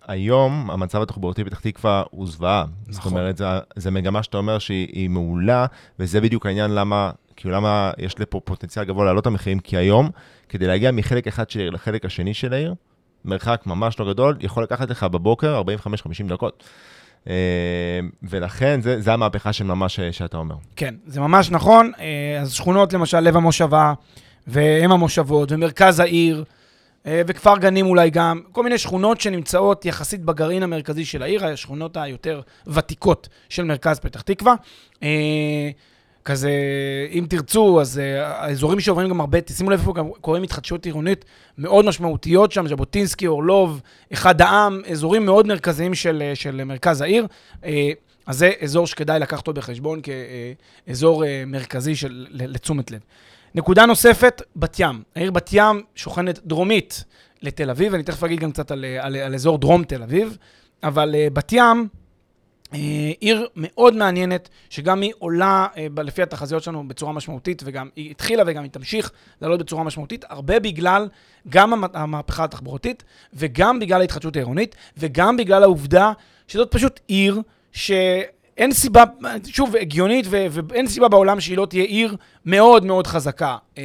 היום 0.07 0.71
המצב 0.71 1.01
התחבורתי 1.01 1.43
בפתח 1.43 1.59
תקווה 1.59 2.03
הוא 2.11 2.27
זוועה. 2.27 2.65
זאת 2.89 2.99
נכון. 2.99 3.11
אומרת, 3.11 3.37
זה, 3.37 3.45
זה 3.75 3.91
מגמה 3.91 4.23
שאתה 4.23 4.37
אומר 4.37 4.59
שהיא 4.59 4.87
היא 4.91 5.09
מעולה, 5.09 5.65
וזה 5.99 6.21
בדיוק 6.21 6.45
העניין 6.45 6.71
למה, 6.71 7.11
כאילו 7.35 7.53
למה 7.53 7.91
יש 7.97 8.19
לפה 8.19 8.39
פוטנציאל 8.43 8.85
גבוה 8.85 9.05
לעלות 9.05 9.21
את 9.21 9.27
המחירים, 9.27 9.59
כי 9.59 9.77
היום, 9.77 10.09
כדי 10.49 10.67
להגיע 10.67 10.91
מחלק 10.91 11.27
אחד 11.27 11.49
של 11.49 11.59
העיר 11.59 11.71
לחלק 11.71 12.05
השני 12.05 12.33
של 12.33 12.53
העיר, 12.53 12.73
מרחק 13.25 13.61
ממש 13.65 13.99
לא 13.99 14.13
גדול, 14.13 14.37
יכול 14.41 14.63
לקחת 14.63 14.89
לך 14.89 15.03
בבוקר 15.03 15.61
45-50 15.61 16.29
דקות. 16.29 16.63
אה, 17.29 17.33
ולכן, 18.23 18.81
זה, 18.81 19.01
זה 19.01 19.13
המהפכה 19.13 19.53
של 19.53 19.63
ממש 19.63 19.95
ש- 19.95 20.17
שאתה 20.17 20.37
אומר. 20.37 20.55
כן, 20.75 20.95
זה 21.05 21.19
ממש 21.19 21.51
נכון. 21.51 21.91
אה, 21.99 22.39
אז 22.41 22.51
שכונות, 22.53 22.93
למשל, 22.93 23.19
לב 23.19 23.35
המושבה, 23.37 23.93
ואם 24.47 24.91
המושבות, 24.91 25.51
ומרכז 25.51 25.99
העיר, 25.99 26.43
אה, 27.05 27.21
וכפר 27.27 27.57
גנים 27.57 27.85
אולי 27.85 28.09
גם, 28.09 28.41
כל 28.51 28.63
מיני 28.63 28.77
שכונות 28.77 29.21
שנמצאות 29.21 29.85
יחסית 29.85 30.21
בגרעין 30.21 30.63
המרכזי 30.63 31.05
של 31.05 31.23
העיר, 31.23 31.45
השכונות 31.45 31.97
היותר 31.97 32.41
ותיקות 32.67 33.29
של 33.49 33.63
מרכז 33.63 33.99
פתח 33.99 34.21
תקווה. 34.21 34.55
כזה, 36.27 36.51
אם 37.11 37.25
תרצו, 37.29 37.81
אז 37.81 37.99
אה, 37.99 38.27
האזורים 38.27 38.79
שעוברים 38.79 39.09
גם 39.09 39.19
הרבה, 39.19 39.41
תשימו 39.41 39.69
לב 39.69 39.79
איפה 39.79 39.93
גם 39.93 40.09
קוראים 40.21 40.43
התחדשות 40.43 40.85
עירונית 40.85 41.25
מאוד 41.57 41.85
משמעותיות 41.85 42.51
שם, 42.51 42.67
ז'בוטינסקי, 42.67 43.27
אורלוב, 43.27 43.81
אחד 44.13 44.41
העם, 44.41 44.81
אזורים 44.91 45.25
מאוד 45.25 45.47
מרכזיים 45.47 45.95
של, 45.95 46.23
אה, 46.25 46.35
של 46.35 46.63
מרכז 46.63 47.01
העיר. 47.01 47.27
אה, 47.65 47.91
אז 48.25 48.37
זה 48.37 48.51
אזור 48.61 48.87
שכדאי 48.87 49.19
לקחת 49.19 49.47
אותו 49.47 49.53
בחשבון 49.53 50.01
כאזור 50.87 51.23
מרכזי 51.47 51.95
של, 51.95 52.27
לתשומת 52.31 52.91
לב. 52.91 52.99
נקודה 53.55 53.85
נוספת, 53.85 54.41
בת 54.55 54.75
ים. 54.79 55.03
העיר 55.15 55.31
בת 55.31 55.49
ים 55.53 55.83
שוכנת 55.95 56.39
דרומית 56.45 57.03
לתל 57.41 57.69
אביב, 57.69 57.93
אני 57.93 58.03
תכף 58.03 58.23
אגיד 58.23 58.39
גם 58.39 58.51
קצת 58.51 58.71
על, 58.71 58.85
על, 58.99 59.15
על 59.15 59.35
אזור 59.35 59.57
דרום 59.57 59.83
תל 59.83 60.03
אביב, 60.03 60.37
אבל 60.83 61.15
בת 61.33 61.53
ים, 61.53 61.87
עיר 62.71 63.47
מאוד 63.55 63.95
מעניינת, 63.95 64.49
שגם 64.69 65.01
היא 65.01 65.13
עולה 65.19 65.67
אה, 65.77 65.87
לפי 66.03 66.21
התחזיות 66.21 66.63
שלנו 66.63 66.87
בצורה 66.87 67.13
משמעותית, 67.13 67.61
וגם 67.65 67.89
היא 67.95 68.11
התחילה 68.11 68.43
וגם 68.47 68.63
היא 68.63 68.71
תמשיך 68.71 69.11
לעלות 69.41 69.59
בצורה 69.59 69.83
משמעותית, 69.83 70.25
הרבה 70.29 70.59
בגלל 70.59 71.07
גם 71.49 71.73
המ- 71.73 71.83
המהפכה 71.93 72.43
התחבורתית, 72.43 73.03
וגם 73.33 73.79
בגלל 73.79 74.01
ההתחדשות 74.01 74.35
העירונית, 74.35 74.75
וגם 74.97 75.37
בגלל 75.37 75.63
העובדה 75.63 76.11
שזאת 76.47 76.71
פשוט 76.71 76.99
עיר 77.07 77.41
שאין 77.71 78.71
סיבה, 78.71 79.03
שוב, 79.47 79.75
הגיונית, 79.75 80.25
ו- 80.29 80.45
ואין 80.49 80.87
סיבה 80.87 81.07
בעולם 81.07 81.39
שהיא 81.39 81.57
לא 81.57 81.65
תהיה 81.65 81.83
עיר 81.83 82.15
מאוד 82.45 82.85
מאוד 82.85 83.07
חזקה 83.07 83.57
אה, 83.77 83.83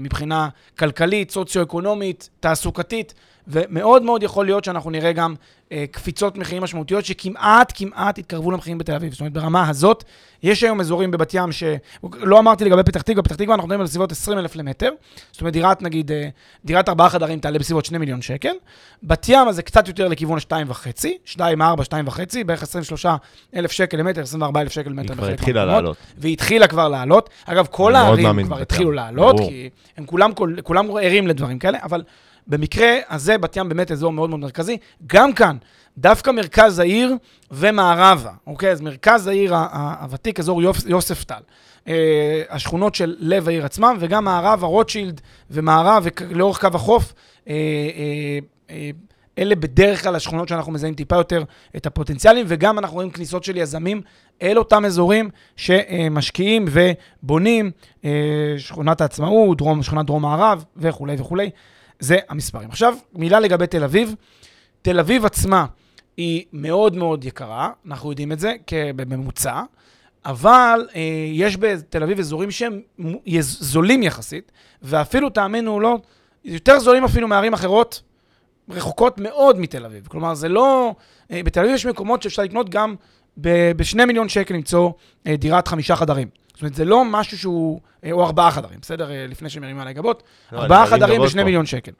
מבחינה 0.00 0.48
כלכלית, 0.78 1.30
סוציו-אקונומית, 1.30 2.28
תעסוקתית, 2.40 3.14
ומאוד 3.48 4.02
מאוד 4.02 4.22
יכול 4.22 4.46
להיות 4.46 4.64
שאנחנו 4.64 4.90
נראה 4.90 5.12
גם 5.12 5.34
אה, 5.72 5.84
קפיצות 5.90 6.36
מחירים 6.36 6.62
משמעותיות 6.62 7.04
שכמעט, 7.04 7.72
כמעט 7.76 8.18
יתקרבו 8.18 8.50
למחירים 8.50 8.78
בתל 8.78 8.94
אביב. 8.94 9.12
זאת 9.12 9.20
אומרת, 9.20 9.32
ברמה 9.32 9.68
הזאת, 9.68 10.04
יש 10.42 10.62
היום 10.62 10.80
אזורים 10.80 11.10
בבת 11.10 11.34
ים 11.34 11.52
ש... 11.52 11.62
לא 12.20 12.38
אמרתי 12.38 12.64
לגבי 12.64 12.82
פתח 12.82 13.02
תקווה, 13.02 13.22
פתח 13.22 13.34
תקווה 13.36 13.54
אנחנו 13.54 13.66
מדברים 13.68 13.80
על 13.80 13.86
סביבות 13.86 14.12
20 14.12 14.38
אלף 14.38 14.56
למטר. 14.56 14.90
זאת 15.32 15.40
אומרת, 15.40 15.52
דירת, 15.52 15.82
נגיד, 15.82 16.12
אה, 16.12 16.28
דירת 16.64 16.88
ארבעה 16.88 17.08
חדרים 17.08 17.38
תעלה 17.40 17.58
בסביבות 17.58 17.84
2 17.84 18.00
מיליון 18.00 18.22
שקל. 18.22 18.52
בת 19.02 19.26
ים, 19.28 19.52
זה 19.52 19.62
קצת 19.62 19.88
יותר 19.88 20.08
לכיוון 20.08 20.38
ה-2.5, 20.38 21.06
2, 21.24 21.62
4, 21.62 21.84
2.5, 21.84 22.18
בערך 22.46 22.62
23 22.62 23.06
אלף 23.56 23.72
שקל 23.72 23.96
למטר, 23.96 24.20
24 24.22 24.60
אלף 24.60 24.72
שקל 24.72 24.90
למטר. 24.90 25.12
היא 25.12 25.18
כבר 25.18 25.28
התחילה. 25.28 25.64
לעלות. 25.64 25.96
והיא 26.18 26.32
התחילה 26.32 26.66
כבר 26.66 26.88
לעלות. 26.88 27.30
אגב, 27.44 27.66
כל 27.70 27.94
הערים 27.94 28.44
כבר 28.44 28.58
התחילו 28.60 28.92
לעלות, 28.92 29.36
ברור. 29.36 29.48
כי 29.50 29.68
הם 29.96 30.06
כולם, 30.06 30.32
כל- 30.32 30.54
כולם 30.62 30.86
ערים 31.02 31.26
לדברים 31.26 31.58
כאלה, 31.58 31.78
אבל 31.82 32.02
במקרה 32.46 32.96
הזה, 33.08 33.38
בת 33.38 33.56
ים 33.56 33.68
באמת 33.68 33.90
אזור 33.92 34.12
מאוד 34.12 34.30
מאוד 34.30 34.40
מרכזי. 34.40 34.76
גם 35.06 35.32
כאן, 35.32 35.56
דווקא 35.98 36.30
מרכז 36.30 36.78
העיר 36.78 37.14
ומערבה, 37.50 38.30
אוקיי? 38.46 38.70
אז 38.70 38.80
מרכז 38.80 39.26
העיר 39.26 39.54
הוותיק, 40.00 40.40
אזור 40.40 40.62
יופ- 40.62 40.86
יוספטל. 40.86 41.40
אה, 41.88 42.42
השכונות 42.50 42.94
של 42.94 43.16
לב 43.18 43.48
העיר 43.48 43.64
עצמם, 43.64 43.96
וגם 44.00 44.24
מערבה, 44.24 44.66
רוטשילד 44.66 45.20
ומערב, 45.50 46.06
ולאורך 46.30 46.60
קו 46.60 46.68
החוף. 46.74 47.12
אה, 47.48 47.54
אה, 47.54 48.38
אה, 48.70 48.90
אלה 49.38 49.54
בדרך 49.54 50.02
כלל 50.02 50.14
השכונות 50.16 50.48
שאנחנו 50.48 50.72
מזהים 50.72 50.94
טיפה 50.94 51.16
יותר 51.16 51.42
את 51.76 51.86
הפוטנציאלים, 51.86 52.46
וגם 52.48 52.78
אנחנו 52.78 52.94
רואים 52.94 53.10
כניסות 53.10 53.44
של 53.44 53.56
יזמים 53.56 54.00
אל 54.42 54.58
אותם 54.58 54.84
אזורים 54.84 55.30
שמשקיעים 55.56 56.64
ובונים, 56.70 57.70
אה, 58.04 58.10
שכונת 58.58 59.00
העצמאות, 59.00 59.58
דרום, 59.58 59.82
שכונת 59.82 60.06
דרום 60.06 60.22
מערב 60.22 60.64
וכולי 60.76 61.16
וכולי. 61.18 61.50
זה 62.02 62.16
המספרים. 62.28 62.68
עכשיו, 62.70 62.94
מילה 63.14 63.40
לגבי 63.40 63.66
תל 63.66 63.84
אביב. 63.84 64.14
תל 64.82 64.98
אביב 64.98 65.24
עצמה 65.24 65.66
היא 66.16 66.44
מאוד 66.52 66.96
מאוד 66.96 67.24
יקרה, 67.24 67.70
אנחנו 67.86 68.10
יודעים 68.10 68.32
את 68.32 68.38
זה, 68.38 68.54
בממוצע, 68.96 69.62
אבל 70.24 70.88
אה, 70.94 71.00
יש 71.32 71.56
בתל 71.56 72.02
אביב 72.02 72.18
אזורים 72.18 72.50
שהם 72.50 72.80
זולים 73.40 74.02
יחסית, 74.02 74.52
ואפילו, 74.82 75.30
תאמינו 75.30 75.74
או 75.74 75.80
לא, 75.80 75.98
יותר 76.44 76.78
זולים 76.78 77.04
אפילו 77.04 77.28
מערים 77.28 77.52
אחרות, 77.52 78.02
רחוקות 78.70 79.18
מאוד 79.18 79.58
מתל 79.58 79.84
אביב. 79.84 80.06
כלומר, 80.06 80.34
זה 80.34 80.48
לא... 80.48 80.94
אה, 81.30 81.42
בתל 81.44 81.60
אביב 81.60 81.74
יש 81.74 81.86
מקומות 81.86 82.22
שאפשר 82.22 82.42
לקנות 82.42 82.70
גם 82.70 82.94
ב-2 83.36 84.04
מיליון 84.06 84.28
שקל 84.28 84.54
למצוא 84.54 84.90
אה, 85.26 85.36
דירת 85.36 85.68
חמישה 85.68 85.96
חדרים. 85.96 86.28
זאת 86.54 86.62
אומרת, 86.62 86.74
זה 86.74 86.84
לא 86.84 87.04
משהו 87.04 87.38
שהוא... 87.38 87.80
אה, 88.04 88.12
או 88.12 88.24
ארבעה 88.24 88.50
חדרים, 88.50 88.78
בסדר? 88.82 89.10
אה, 89.10 89.26
לפני 89.28 89.50
שמרימים 89.50 89.80
עליי 89.80 89.94
גבות. 89.94 90.22
לא, 90.52 90.58
ארבעה 90.58 90.86
חדרים 90.86 91.22
בשני 91.22 91.40
פה. 91.40 91.44
מיליון 91.44 91.66
שקל. 91.66 91.92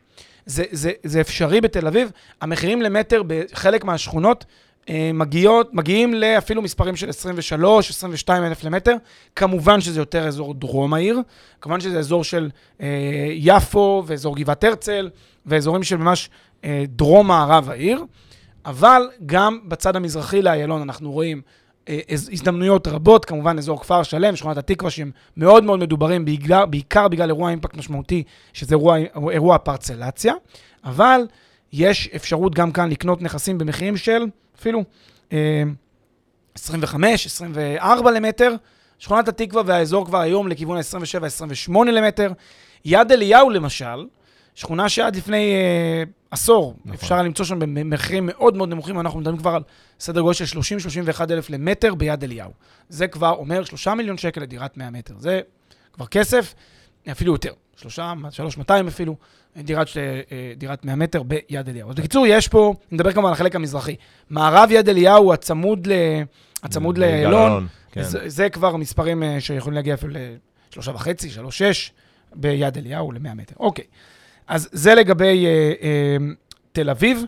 זה, 0.47 0.65
זה, 0.71 0.93
זה 1.03 1.21
אפשרי 1.21 1.61
בתל 1.61 1.87
אביב. 1.87 2.11
המחירים 2.41 2.83
למטר 2.83 3.23
בחלק 3.27 3.85
מהשכונות 3.85 4.45
אה, 4.89 5.11
מגיעות, 5.15 5.75
מגיעים 5.75 6.15
לאפילו 6.15 6.63
מספרים 6.63 6.97
של 6.97 7.09
23, 7.09 7.91
22 7.91 8.45
אלף 8.45 8.65
למטר. 8.65 8.97
כמובן 9.37 9.81
שזה 9.81 10.01
יותר 10.01 10.29
אזור 10.29 10.55
דרום 10.55 10.95
העיר, 10.95 11.21
כמובן 11.61 11.81
שזה 11.81 11.99
אזור 11.99 12.25
של 12.25 12.51
אה, 12.81 12.87
יפו 13.31 14.03
ואזור 14.07 14.37
גבעת 14.37 14.65
הרצל, 14.65 15.11
ואזורים 15.47 15.83
של 15.83 15.97
ממש 15.97 16.31
אה, 16.65 16.85
דרום-מערב 16.89 17.71
העיר. 17.71 18.05
אבל 18.65 19.03
גם 19.27 19.59
בצד 19.65 19.97
המזרחי 19.97 20.43
לאיילון 20.43 20.83
אנחנו 20.83 21.13
רואים 21.13 21.43
הזדמנויות 22.09 22.89
רבות, 22.89 23.25
כמובן 23.25 23.59
אזור 23.59 23.81
כפר 23.81 24.03
שלם, 24.03 24.37
שכונת 24.37 24.57
התקווה, 24.57 24.91
שהם 24.91 25.11
מאוד 25.37 25.65
מאוד 25.65 25.81
מדוברים, 25.81 26.25
בעיקר, 26.25 26.67
בעיקר 26.67 27.09
בגלל 27.09 27.29
אירוע 27.29 27.51
אימפקט 27.51 27.77
משמעותי, 27.77 28.23
שזה 28.53 28.75
אירוע, 28.75 28.97
אירוע 29.31 29.59
פרצלציה, 29.59 30.35
אבל 30.85 31.21
יש 31.73 32.09
אפשרות 32.17 32.55
גם 32.55 32.73
כאן 32.73 32.91
לקנות 32.91 33.23
נכסים 33.23 33.59
במחירים 33.59 33.97
של 33.97 34.27
אפילו 34.59 34.85
אה, 35.33 35.63
25, 36.55 37.27
24 37.27 38.11
למטר. 38.11 38.55
שכונת 39.03 39.29
התקווה 39.29 39.63
והאזור 39.67 40.07
כבר 40.07 40.21
היום 40.21 40.49
לכיוון 40.49 40.77
ה-27-28 40.77 41.73
למטר. 41.85 42.33
יד 42.85 43.13
אליהו 43.13 43.51
למשל, 43.51 44.07
שכונה 44.55 44.89
שעד 44.89 45.17
לפני 45.17 45.55
אה, 45.55 46.03
עשור 46.33 46.75
נכון. 46.85 46.95
אפשר 46.95 47.23
למצוא 47.23 47.45
שם 47.45 47.59
במחירים 47.59 48.27
מאוד 48.27 48.57
מאוד 48.57 48.69
נמוכים, 48.69 49.01
אנחנו 49.01 49.21
מדברים 49.21 49.39
כבר 49.39 49.51
על 49.51 49.63
סדר 50.01 50.21
גודל 50.21 50.35
של 50.35 50.59
30-31 51.19 51.23
אלף 51.31 51.51
למטר 51.51 51.95
ביד 51.95 52.25
אליהו. 52.25 52.51
זה 52.89 53.09
כבר 53.09 53.31
אומר 53.31 53.65
3 53.65 53.89
מיליון 53.89 54.19
שקל 54.19 54.41
לדירת 54.41 54.77
100 54.77 54.91
מטר. 54.91 55.15
זה 55.19 55.41
כבר 55.93 56.07
כסף, 56.07 56.55
אפילו 57.11 57.33
יותר. 57.33 57.53
3, 57.77 57.99
3 58.31 58.57
200 58.57 58.89
אפילו, 58.89 59.17
דירת, 59.57 59.87
אה, 59.97 60.53
דירת 60.57 60.85
100 60.85 60.97
מטר 60.97 61.23
ביד 61.23 61.69
אליהו. 61.69 61.91
אז 61.91 61.95
בקיצור, 61.95 62.27
יש 62.27 62.49
פה, 62.49 62.75
נדבר 62.93 63.13
כמובן 63.13 63.29
על 63.29 63.35
החלק 63.35 63.57
המזרחי. 63.57 63.97
מערב 64.31 64.69
יד 64.73 64.89
אליהו, 64.89 65.33
הצמוד, 65.33 65.87
ל, 65.87 65.93
הצמוד 66.63 66.99
לאלון, 66.99 67.67
כן. 67.93 68.03
זה, 68.03 68.29
זה 68.29 68.49
כבר 68.49 68.77
מספרים 68.77 69.23
אה, 69.23 69.41
שיכולים 69.41 69.75
להגיע 69.75 69.95
אפילו 69.95 70.13
ל-3.5, 70.13 71.05
3.6 71.05 71.63
ביד 72.35 72.79
אליהו 72.79 73.13
ל-100 73.13 73.35
מטר. 73.35 73.55
אוקיי. 73.61 73.85
אז 74.53 74.69
זה 74.73 74.95
לגבי 74.95 75.47
אה, 75.47 75.73
אה, 75.83 76.17
תל 76.73 76.91
אביב. 76.91 77.25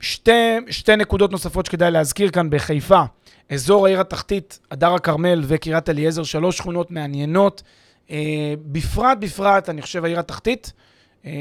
שתי, 0.00 0.56
שתי 0.70 0.96
נקודות 0.96 1.32
נוספות 1.32 1.66
שכדאי 1.66 1.90
להזכיר 1.90 2.30
כאן 2.30 2.50
בחיפה. 2.50 3.02
אזור 3.50 3.86
העיר 3.86 4.00
התחתית, 4.00 4.58
הדר 4.70 4.94
הכרמל 4.94 5.42
וקריית 5.44 5.88
אליעזר, 5.88 6.22
שלוש 6.22 6.58
שכונות 6.58 6.90
מעניינות. 6.90 7.62
אה, 8.10 8.54
בפרט, 8.62 9.18
בפרט, 9.18 9.68
אני 9.68 9.82
חושב, 9.82 10.04
העיר 10.04 10.18
התחתית. 10.18 10.72
אה, 11.26 11.32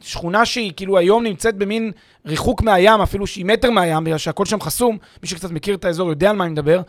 שכונה 0.00 0.46
שהיא 0.46 0.72
כאילו 0.76 0.98
היום 0.98 1.24
נמצאת 1.24 1.56
במין 1.56 1.92
ריחוק 2.26 2.62
מהים, 2.62 3.00
אפילו 3.00 3.26
שהיא 3.26 3.44
מטר 3.44 3.70
מהים, 3.70 4.04
בגלל 4.04 4.18
שהכל 4.18 4.46
שם 4.46 4.60
חסום. 4.60 4.98
מי 5.22 5.28
שקצת 5.28 5.50
מכיר 5.50 5.74
את 5.74 5.84
האזור 5.84 6.08
יודע 6.08 6.30
על 6.30 6.36
מה 6.36 6.44
אני 6.44 6.52
מדבר. 6.52 6.80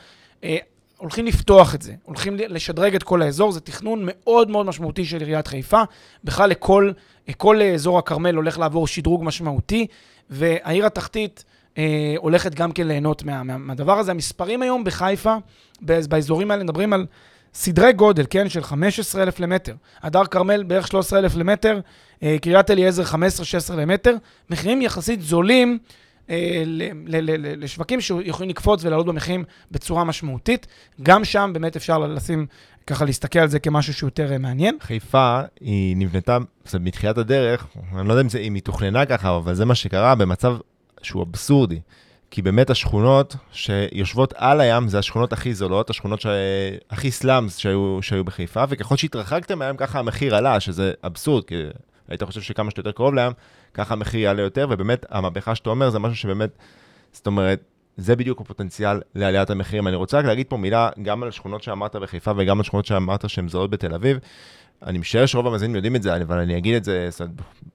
הולכים 1.00 1.26
לפתוח 1.26 1.76
את 1.76 1.82
זה, 1.82 1.94
הולכים 2.04 2.36
לשדרג 2.36 2.96
את 2.96 3.04
כל 3.04 3.22
האזור, 3.22 3.52
זה 3.52 3.60
תכנון 3.60 4.02
מאוד 4.04 4.50
מאוד 4.50 4.66
משמעותי 4.66 5.06
של 5.06 5.20
עיריית 5.20 5.48
חיפה. 5.48 5.82
בכלל 6.24 6.50
לכל 6.50 6.92
כל 7.38 7.62
אזור 7.62 8.00
הכרמל 8.00 8.36
הולך 8.36 8.60
לעבור 8.60 8.88
שדרוג 8.88 9.24
משמעותי, 9.24 9.88
והעיר 10.30 10.86
התחתית 10.86 11.44
אה, 11.78 12.14
הולכת 12.18 12.56
גם 12.56 12.72
כן 12.72 12.88
ליהנות 12.88 13.24
מה, 13.24 13.44
מה, 13.44 13.58
מהדבר 13.58 14.00
הזה. 14.00 14.12
המספרים 14.12 14.62
היום 14.62 14.84
בחיפה, 14.84 15.36
באזורים 15.82 16.52
האלה, 16.52 16.64
מדברים 16.64 16.94
על 16.94 17.06
סדרי 17.54 17.94
גודל, 17.94 18.26
כן, 18.30 18.50
של 18.50 18.64
15,000 18.64 19.40
למטר. 19.40 19.76
הדר 20.02 20.26
כרמל 20.26 20.64
בערך 20.64 20.88
13,000 20.88 21.38
למטר, 21.38 21.80
אה, 22.24 22.36
קריית 22.42 22.72
אליעזר 22.72 23.04
15-16 23.04 23.76
למטר. 23.76 24.16
מחירים 24.50 24.82
יחסית 24.82 25.22
זולים. 25.22 25.80
אה, 26.30 26.64
לשווקים 27.58 28.02
שיכולים 28.02 28.50
לקפוץ 28.50 28.86
ולעלות 28.86 29.06
במחירים 29.06 29.44
בצורה 29.72 30.04
משמעותית. 30.04 30.68
גם 31.04 31.26
שם 31.26 31.50
באמת 31.54 31.76
אפשר 31.76 31.98
לשים, 31.98 32.46
ככה 32.88 33.06
להסתכל 33.06 33.40
על 33.40 33.48
זה 33.48 33.60
כמשהו 33.60 33.94
שהוא 33.94 34.08
יותר 34.08 34.32
אה, 34.32 34.38
מעניין. 34.38 34.78
חיפה, 34.82 35.42
היא 35.62 35.98
נבנתה, 35.98 36.38
מתחילת 36.80 37.18
הדרך, 37.18 37.68
אני 37.96 38.08
לא 38.08 38.14
יודע 38.14 38.22
אם, 38.22 38.30
זה, 38.30 38.40
אם 38.40 38.54
היא 38.54 38.64
תוכננה 38.64 39.06
ככה, 39.06 39.38
אבל 39.38 39.54
זה 39.54 39.66
מה 39.66 39.76
שקרה 39.76 40.16
במצב 40.16 40.58
שהוא 41.02 41.24
אבסורדי. 41.24 41.80
כי 42.32 42.42
באמת 42.42 42.70
השכונות 42.70 43.36
שיושבות 43.52 44.34
על 44.38 44.62
הים 44.62 44.88
זה 44.88 45.00
השכונות 45.00 45.34
הכי 45.34 45.54
זולות, 45.54 45.90
השכונות 45.90 46.22
ש... 46.22 46.26
הכי 46.90 47.12
סלאמס 47.12 47.58
שהיו, 47.58 48.00
שהיו 48.02 48.24
בחיפה, 48.24 48.64
וככל 48.70 48.98
שהתרחקתם 48.98 49.60
מהם 49.60 49.78
ככה 49.78 50.00
המחיר 50.00 50.36
עלה, 50.36 50.60
שזה 50.60 50.94
אבסורד, 51.04 51.44
כי 51.46 51.56
היית 52.10 52.24
חושב 52.24 52.42
שכמה 52.42 52.70
שאתה 52.70 52.80
יותר 52.80 52.92
קרוב 52.92 53.14
לים, 53.14 53.32
ככה 53.74 53.94
המחיר 53.94 54.20
יעלה 54.20 54.42
יותר, 54.42 54.68
ובאמת, 54.70 55.06
המהפכה 55.10 55.56
שאתה 55.56 55.70
אומר 55.70 55.90
זה 55.90 56.00
משהו 56.00 56.16
שבאמת, 56.16 56.50
זאת 57.12 57.28
אומרת, 57.28 57.64
זה 57.98 58.16
בדיוק 58.16 58.42
הפוטנציאל 58.42 59.02
לעליית 59.16 59.50
המחירים. 59.50 59.88
אני 59.88 59.96
רוצה 59.96 60.18
רק 60.18 60.26
להגיד 60.26 60.46
פה 60.50 60.58
מילה 60.58 60.90
גם 61.02 61.24
על 61.24 61.32
שכונות 61.32 61.64
שאמרת 61.64 61.96
בחיפה 61.96 62.32
וגם 62.38 62.58
על 62.58 62.64
שכונות 62.64 62.86
שאמרת 62.86 63.30
שהן 63.30 63.48
זולות 63.48 63.70
בתל 63.70 63.94
אביב. 63.94 64.18
אני 64.84 64.98
משער 64.98 65.26
שרוב 65.26 65.48
המאזינים 65.48 65.76
יודעים 65.76 65.96
את 65.96 66.04
זה, 66.04 66.16
אבל 66.16 66.40
אני 66.40 66.58
אגיד 66.58 66.76
את 66.76 66.84
זה, 66.84 67.10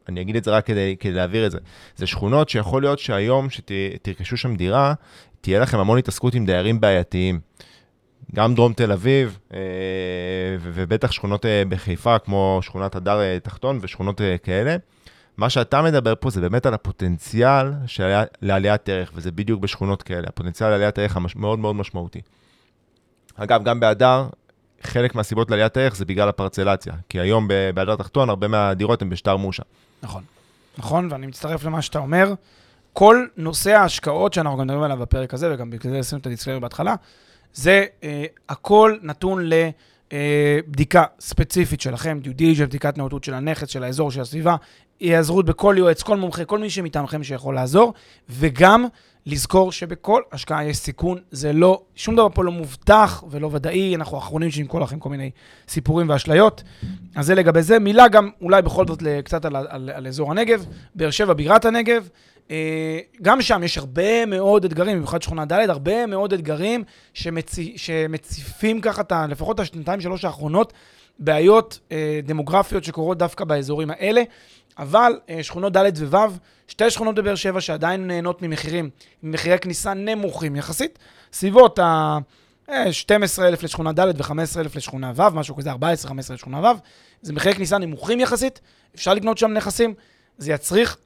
אני 0.08 0.20
אגיד 0.20 0.36
את 0.36 0.44
זה 0.44 0.50
רק 0.50 0.66
כדי, 0.66 0.96
כדי 1.00 1.12
להעביר 1.12 1.46
את 1.46 1.50
זה. 1.50 1.58
זה 1.96 2.06
שכונות 2.06 2.48
שיכול 2.48 2.82
להיות 2.82 2.98
שהיום, 2.98 3.48
שתרכשו 3.50 4.36
שם 4.36 4.56
דירה, 4.56 4.94
תהיה 5.40 5.60
לכם 5.60 5.78
המון 5.78 5.98
התעסקות 5.98 6.34
עם 6.34 6.46
דיירים 6.46 6.80
בעייתיים. 6.80 7.40
גם 8.34 8.54
דרום 8.54 8.72
תל 8.72 8.92
אביב, 8.92 9.38
אה, 9.54 9.60
ובטח 10.60 11.12
שכונות 11.12 11.46
אה, 11.46 11.62
בחיפה, 11.68 12.18
כמו 12.18 12.58
שכונת 12.62 12.96
הדר 12.96 13.20
אה, 13.20 13.38
תחתון 13.42 13.78
ושכונות 13.82 14.20
כאלה. 14.42 14.76
מה 15.36 15.50
שאתה 15.50 15.82
מדבר 15.82 16.14
פה 16.20 16.30
זה 16.30 16.40
באמת 16.40 16.66
על 16.66 16.74
הפוטנציאל 16.74 17.72
של 17.86 18.22
לעליית 18.42 18.88
ערך, 18.88 19.12
וזה 19.14 19.32
בדיוק 19.32 19.60
בשכונות 19.60 20.02
כאלה. 20.02 20.28
הפוטנציאל 20.28 20.70
לעליית 20.70 20.98
ערך 20.98 21.16
המאוד 21.16 21.58
מאוד 21.58 21.76
משמעותי. 21.76 22.20
אגב, 23.36 23.64
גם 23.64 23.80
בהדר, 23.80 24.28
חלק 24.82 25.14
מהסיבות 25.14 25.50
לעליית 25.50 25.76
ערך 25.76 25.96
זה 25.96 26.04
בגלל 26.04 26.28
הפרצלציה. 26.28 26.92
כי 27.08 27.20
היום 27.20 27.48
בהדר 27.74 27.96
תחתון, 27.96 28.28
הרבה 28.30 28.48
מהדירות 28.48 29.02
הן 29.02 29.10
בשטר 29.10 29.36
מושע. 29.36 29.62
נכון. 30.02 30.22
נכון, 30.78 31.08
ואני 31.12 31.26
מצטרף 31.26 31.64
למה 31.64 31.82
שאתה 31.82 31.98
אומר. 31.98 32.34
כל 32.92 33.26
נושא 33.36 33.70
ההשקעות 33.70 34.32
שאנחנו 34.32 34.58
גם 34.58 34.64
מדברים 34.64 34.82
עליו 34.82 34.96
בפרק 34.96 35.34
הזה, 35.34 35.54
וגם 35.54 35.70
בגלל 35.70 35.92
זה 35.92 35.98
עשינו 35.98 36.20
את 36.20 36.26
הדיסקליימר 36.26 36.58
בהתחלה, 36.58 36.94
זה 37.54 37.84
אה, 38.04 38.24
הכל 38.48 38.96
נתון 39.02 39.48
לבדיקה 40.12 41.00
אה, 41.00 41.06
ספציפית 41.20 41.80
שלכם, 41.80 42.18
due 42.22 42.34
diligence, 42.34 42.64
בדיקת 42.64 42.98
נאותות 42.98 43.24
של 43.24 43.34
הנכס, 43.34 43.68
של 43.68 43.84
האזור, 43.84 44.10
של 44.10 44.20
הסביבה, 44.20 44.56
היעזרות 45.00 45.46
בכל 45.46 45.74
יועץ, 45.78 46.02
כל 46.02 46.16
מומחה, 46.16 46.44
כל 46.44 46.58
מי 46.58 46.70
שמטעמכם 46.70 47.24
שיכול 47.24 47.54
לעזור, 47.54 47.94
וגם 48.28 48.86
לזכור 49.26 49.72
שבכל 49.72 50.22
השקעה 50.32 50.64
יש 50.64 50.76
סיכון, 50.76 51.18
זה 51.30 51.52
לא, 51.52 51.82
שום 51.94 52.16
דבר 52.16 52.28
פה 52.34 52.44
לא 52.44 52.52
מובטח 52.52 53.24
ולא 53.30 53.50
ודאי, 53.52 53.94
אנחנו 53.94 54.16
האחרונים 54.16 54.50
שנמכור 54.50 54.80
לכם 54.80 54.98
כל 54.98 55.08
מיני 55.08 55.30
סיפורים 55.68 56.08
ואשליות. 56.08 56.62
אז 57.14 57.26
זה 57.26 57.34
לגבי 57.34 57.62
זה. 57.62 57.78
מילה 57.78 58.08
גם, 58.08 58.30
אולי 58.40 58.62
בכל 58.62 58.86
זאת 58.86 59.02
קצת 59.24 59.44
על, 59.44 59.56
על, 59.56 59.90
על 59.94 60.06
אזור 60.06 60.30
הנגב, 60.30 60.66
באר 60.94 61.10
שבע 61.10 61.32
בירת 61.32 61.64
הנגב. 61.64 62.08
אה, 62.50 62.98
גם 63.22 63.42
שם 63.42 63.62
יש 63.64 63.78
הרבה 63.78 64.26
מאוד 64.26 64.64
אתגרים, 64.64 64.96
במיוחד 64.96 65.22
שכונה 65.22 65.44
ד', 65.44 65.52
הרבה 65.52 66.06
מאוד 66.06 66.32
אתגרים 66.32 66.84
שמצ... 67.14 67.56
שמציפים 67.76 68.80
ככה, 68.80 69.02
את. 69.02 69.12
לפחות 69.28 69.60
השנתיים, 69.60 70.00
שלוש 70.00 70.24
האחרונות, 70.24 70.72
בעיות 71.18 71.78
אה, 71.92 72.20
דמוגרפיות 72.24 72.84
שקורות 72.84 73.18
דווקא 73.18 73.44
באזורים 73.44 73.90
האלה. 73.90 74.22
אבל 74.78 75.18
אה, 75.30 75.42
שכונות 75.42 75.76
ד' 75.76 76.02
וו', 76.02 76.28
שתי 76.68 76.90
שכונות 76.90 77.14
בבאר 77.14 77.34
שבע 77.34 77.60
שעדיין 77.60 78.06
נהנות 78.06 78.42
ממחירים, 78.42 78.90
מחירי 79.22 79.58
כניסה 79.58 79.94
נמוכים 79.94 80.56
יחסית, 80.56 80.98
סביבות 81.32 81.78
ה... 81.78 82.18
12,000 82.90 83.62
לשכונה 83.62 83.92
ד' 83.92 84.20
ו-15,000 84.20 84.76
לשכונה 84.76 85.12
ו', 85.16 85.30
משהו 85.34 85.56
כזה, 85.56 85.72
14-15 85.72 85.76
לשכונה 86.32 86.60
ו', 86.60 86.78
זה 87.22 87.32
מחירי 87.32 87.54
כניסה 87.54 87.78
נמוכים 87.78 88.20
יחסית, 88.20 88.60
אפשר 88.94 89.14
לקנות 89.14 89.38
שם 89.38 89.50
נכסים, 89.50 89.94
זה 90.38 90.52
יצריך 90.52 90.96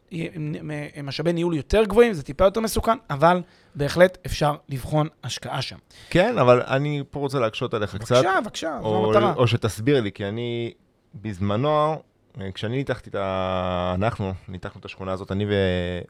משאבי 1.05 1.33
ניהול 1.33 1.55
יותר 1.57 1.85
גבוהים, 1.85 2.13
זה 2.13 2.23
טיפה 2.23 2.45
יותר 2.45 2.61
מסוכן, 2.61 2.97
אבל 3.11 3.43
בהחלט 3.75 4.19
אפשר 4.27 4.55
לבחון 4.69 5.09
השקעה 5.25 5.63
שם. 5.63 5.77
כן, 6.11 6.39
אבל 6.39 6.63
אני 6.63 7.03
פה 7.11 7.21
רוצה 7.21 7.39
להקשות 7.39 7.75
עליך 7.75 7.95
בבקשה, 7.95 8.21
קצת. 8.21 8.25
בבקשה, 8.25 8.41
בבקשה, 8.41 8.79
זו 8.83 9.07
המטרה. 9.07 9.35
או 9.35 9.47
שתסביר 9.47 10.01
לי, 10.01 10.13
כי 10.13 10.25
אני 10.25 10.73
בזמנו, 11.15 12.03
כשאני 12.55 12.77
ניתחתי 12.77 13.11
את 13.11 13.15
ה... 13.15 13.93
אנחנו 13.95 14.33
ניתחנו 14.49 14.81
את 14.81 14.85
השכונה 14.85 15.13
הזאת, 15.13 15.33
אני 15.33 15.47
ו... 15.47 15.53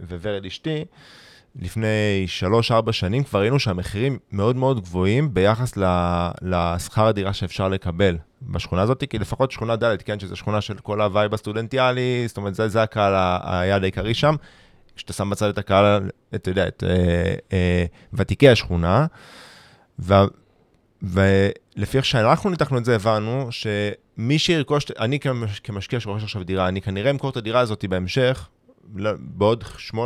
וורד 0.01 0.47
אשתי, 0.47 0.85
לפני 1.57 2.27
3-4 2.89 2.93
שנים 2.93 3.25
כבר 3.25 3.41
ראינו 3.41 3.59
שהמחירים 3.59 4.19
מאוד 4.33 4.57
מאוד 4.57 4.81
גבוהים 4.81 5.35
ביחס 5.35 5.79
לשכר 6.43 7.07
הדירה 7.07 7.33
שאפשר 7.33 7.69
לקבל 7.69 8.17
בשכונה 8.43 8.83
הזאת, 8.83 9.05
כי 9.11 9.19
לפחות 9.19 9.51
שכונה 9.51 9.77
ד', 9.77 10.03
כן, 10.03 10.21
שזו 10.21 10.37
שכונה 10.37 10.61
של 10.61 10.79
כל 10.79 11.01
ה 11.01 11.08
vibe 11.08 11.35
הסטודנטיאלי, 11.35 12.25
זאת 12.29 12.37
אומרת, 12.37 12.55
זה, 12.55 12.69
זה 12.69 12.83
הקהל 12.83 13.41
היעד 13.43 13.83
העיקרי 13.83 14.15
שם. 14.15 14.35
כשאתה 14.97 15.13
שם 15.13 15.31
בצד 15.31 15.49
את 15.49 15.59
הקהל, 15.59 16.11
אתה 16.35 16.51
יודע, 16.51 16.69
את 16.69 16.85
אה, 16.87 17.35
אה, 17.53 17.85
ותיקי 18.13 18.49
השכונה, 18.49 19.07
ו, 19.99 20.15
ולפי 21.03 21.97
איך 21.97 22.05
שאנחנו 22.05 22.51
ניתחנו 22.51 22.79
את 22.79 22.85
זה, 22.85 22.95
הבנו 22.95 23.49
שמי 23.51 24.39
שירכוש, 24.39 24.87
אני 24.99 25.19
כמשקיע 25.65 26.01
שרוכש 26.01 26.23
עכשיו 26.23 26.45
דירה, 26.45 26.69
אני 26.69 26.83
כנראה 26.83 27.11
אמכור 27.11 27.31
את 27.31 27.37
הדירה 27.37 27.61
הזאת 27.61 27.85
בהמשך, 27.89 28.49
בעוד 29.19 29.65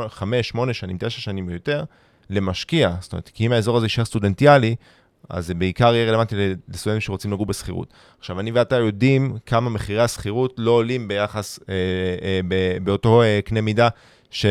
חמש, 0.09 0.49
שמונה 0.49 0.74
שנים, 0.74 0.97
תשע 1.01 1.20
שנים 1.20 1.49
ויותר, 1.49 1.84
למשקיע, 2.30 2.95
זאת 3.01 3.12
אומרת, 3.12 3.30
כי 3.34 3.47
אם 3.47 3.53
האזור 3.53 3.76
הזה 3.76 3.86
יישאר 3.86 4.05
סטודנטיאלי, 4.05 4.74
אז 5.28 5.47
זה 5.47 5.55
בעיקר 5.55 5.95
יהיה 5.95 6.09
רלוונטי 6.09 6.36
לסטודנטים 6.68 7.01
שרוצים 7.01 7.32
לגור 7.32 7.47
בשכירות. 7.47 7.93
עכשיו, 8.18 8.40
אני 8.40 8.51
ואתה 8.51 8.76
יודעים 8.76 9.36
כמה 9.47 9.70
מחירי 9.70 10.03
השכירות 10.03 10.55
לא 10.59 10.70
עולים 10.70 11.09
ביחס, 11.09 11.59
אה, 11.68 11.74
אה, 12.22 12.40
באותו 12.82 13.22
אה, 13.22 13.40
קנה 13.45 13.61
מידה, 13.61 13.88
ש... 14.30 14.47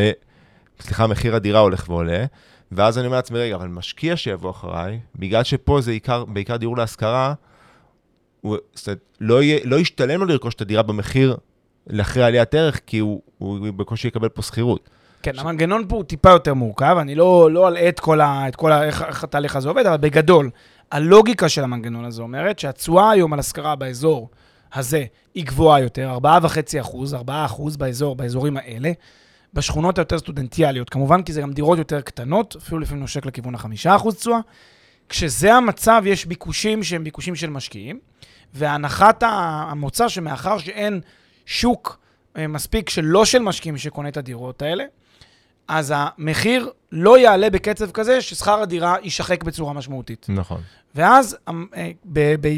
סליחה, 0.81 1.07
מחיר 1.07 1.35
הדירה 1.35 1.59
הולך 1.59 1.89
ועולה, 1.89 2.25
ואז 2.71 2.97
אני 2.97 3.05
אומר 3.05 3.17
לעצמי, 3.17 3.39
רגע, 3.39 3.55
אבל 3.55 3.67
משקיע 3.67 4.17
שיבוא 4.17 4.49
אחריי, 4.49 4.99
בגלל 5.15 5.43
שפה 5.43 5.81
זה 5.81 5.91
עיקר, 5.91 6.25
בעיקר 6.25 6.57
דיור 6.57 6.77
להשכרה, 6.77 7.33
הוא, 8.41 8.57
אומרת, 8.87 8.99
לא, 9.19 9.43
יהיה, 9.43 9.59
לא 9.63 9.75
ישתלם 9.75 10.19
לו 10.19 10.25
לרכוש 10.25 10.55
את 10.55 10.61
הדירה 10.61 10.83
במחיר 10.83 11.37
לאחרי 11.87 12.23
עליית 12.23 12.55
ערך, 12.55 12.79
כי 12.87 12.99
הוא, 12.99 13.21
הוא 13.37 13.59
בקושי 13.73 14.07
יקבל 14.07 14.29
פה 14.29 14.41
שכירות. 14.41 14.89
כן, 15.23 15.39
המנגנון 15.39 15.85
פה 15.87 15.95
הוא 15.95 16.03
טיפה 16.03 16.29
יותר 16.29 16.53
מורכב, 16.53 16.95
אני 16.99 17.15
לא, 17.15 17.51
לא 17.51 17.67
אלאה 17.67 17.89
את 17.89 17.99
כל, 17.99 18.21
ה, 18.21 18.47
את 18.47 18.55
כל 18.55 18.71
ה, 18.71 18.83
איך, 18.83 19.01
איך 19.01 19.23
התהליך 19.23 19.55
הזה 19.55 19.69
עובד, 19.69 19.85
אבל 19.85 19.97
בגדול, 19.97 20.49
הלוגיקה 20.91 21.49
של 21.49 21.63
המנגנון 21.63 22.05
הזה 22.05 22.21
אומרת 22.21 22.59
שהתשואה 22.59 23.11
היום 23.11 23.33
על 23.33 23.39
השכרה 23.39 23.75
באזור 23.75 24.29
הזה 24.73 25.05
היא 25.35 25.45
גבוהה 25.45 25.79
יותר, 25.79 26.17
4.5 26.23 26.81
אחוז, 26.81 27.13
4 27.13 27.45
אחוז 27.45 27.77
באזור, 27.77 28.15
באזורים 28.15 28.57
האלה, 28.57 28.91
בשכונות 29.53 29.97
היותר 29.97 30.19
סטודנטיאליות, 30.19 30.89
כמובן, 30.89 31.23
כי 31.23 31.33
זה 31.33 31.41
גם 31.41 31.53
דירות 31.53 31.77
יותר 31.77 32.01
קטנות, 32.01 32.55
אפילו 32.55 32.79
לפעמים 32.79 33.01
נושק 33.01 33.25
לכיוון 33.25 33.55
ה-5 33.55 33.95
אחוז 33.95 34.15
תשואה. 34.15 34.39
כשזה 35.09 35.53
המצב, 35.53 36.03
יש 36.05 36.25
ביקושים 36.25 36.83
שהם 36.83 37.03
ביקושים 37.03 37.35
של 37.35 37.49
משקיעים, 37.49 37.99
והנחת 38.53 39.23
המוצא 39.25 40.07
שמאחר 40.07 40.57
שאין 40.57 41.01
שוק 41.45 41.99
אה, 42.37 42.47
מספיק 42.47 42.89
שלא 42.89 43.25
של 43.25 43.39
משקיעים 43.39 43.77
שקונה 43.77 44.09
את 44.09 44.17
הדירות 44.17 44.61
האלה, 44.61 44.83
אז 45.67 45.93
המחיר 45.95 46.69
לא 46.91 47.17
יעלה 47.19 47.49
בקצב 47.49 47.91
כזה 47.91 48.21
ששכר 48.21 48.61
הדירה 48.61 48.95
יישחק 49.03 49.43
בצורה 49.43 49.73
משמעותית. 49.73 50.25
נכון. 50.29 50.61
ואז 50.95 51.37
אה, 51.47 51.91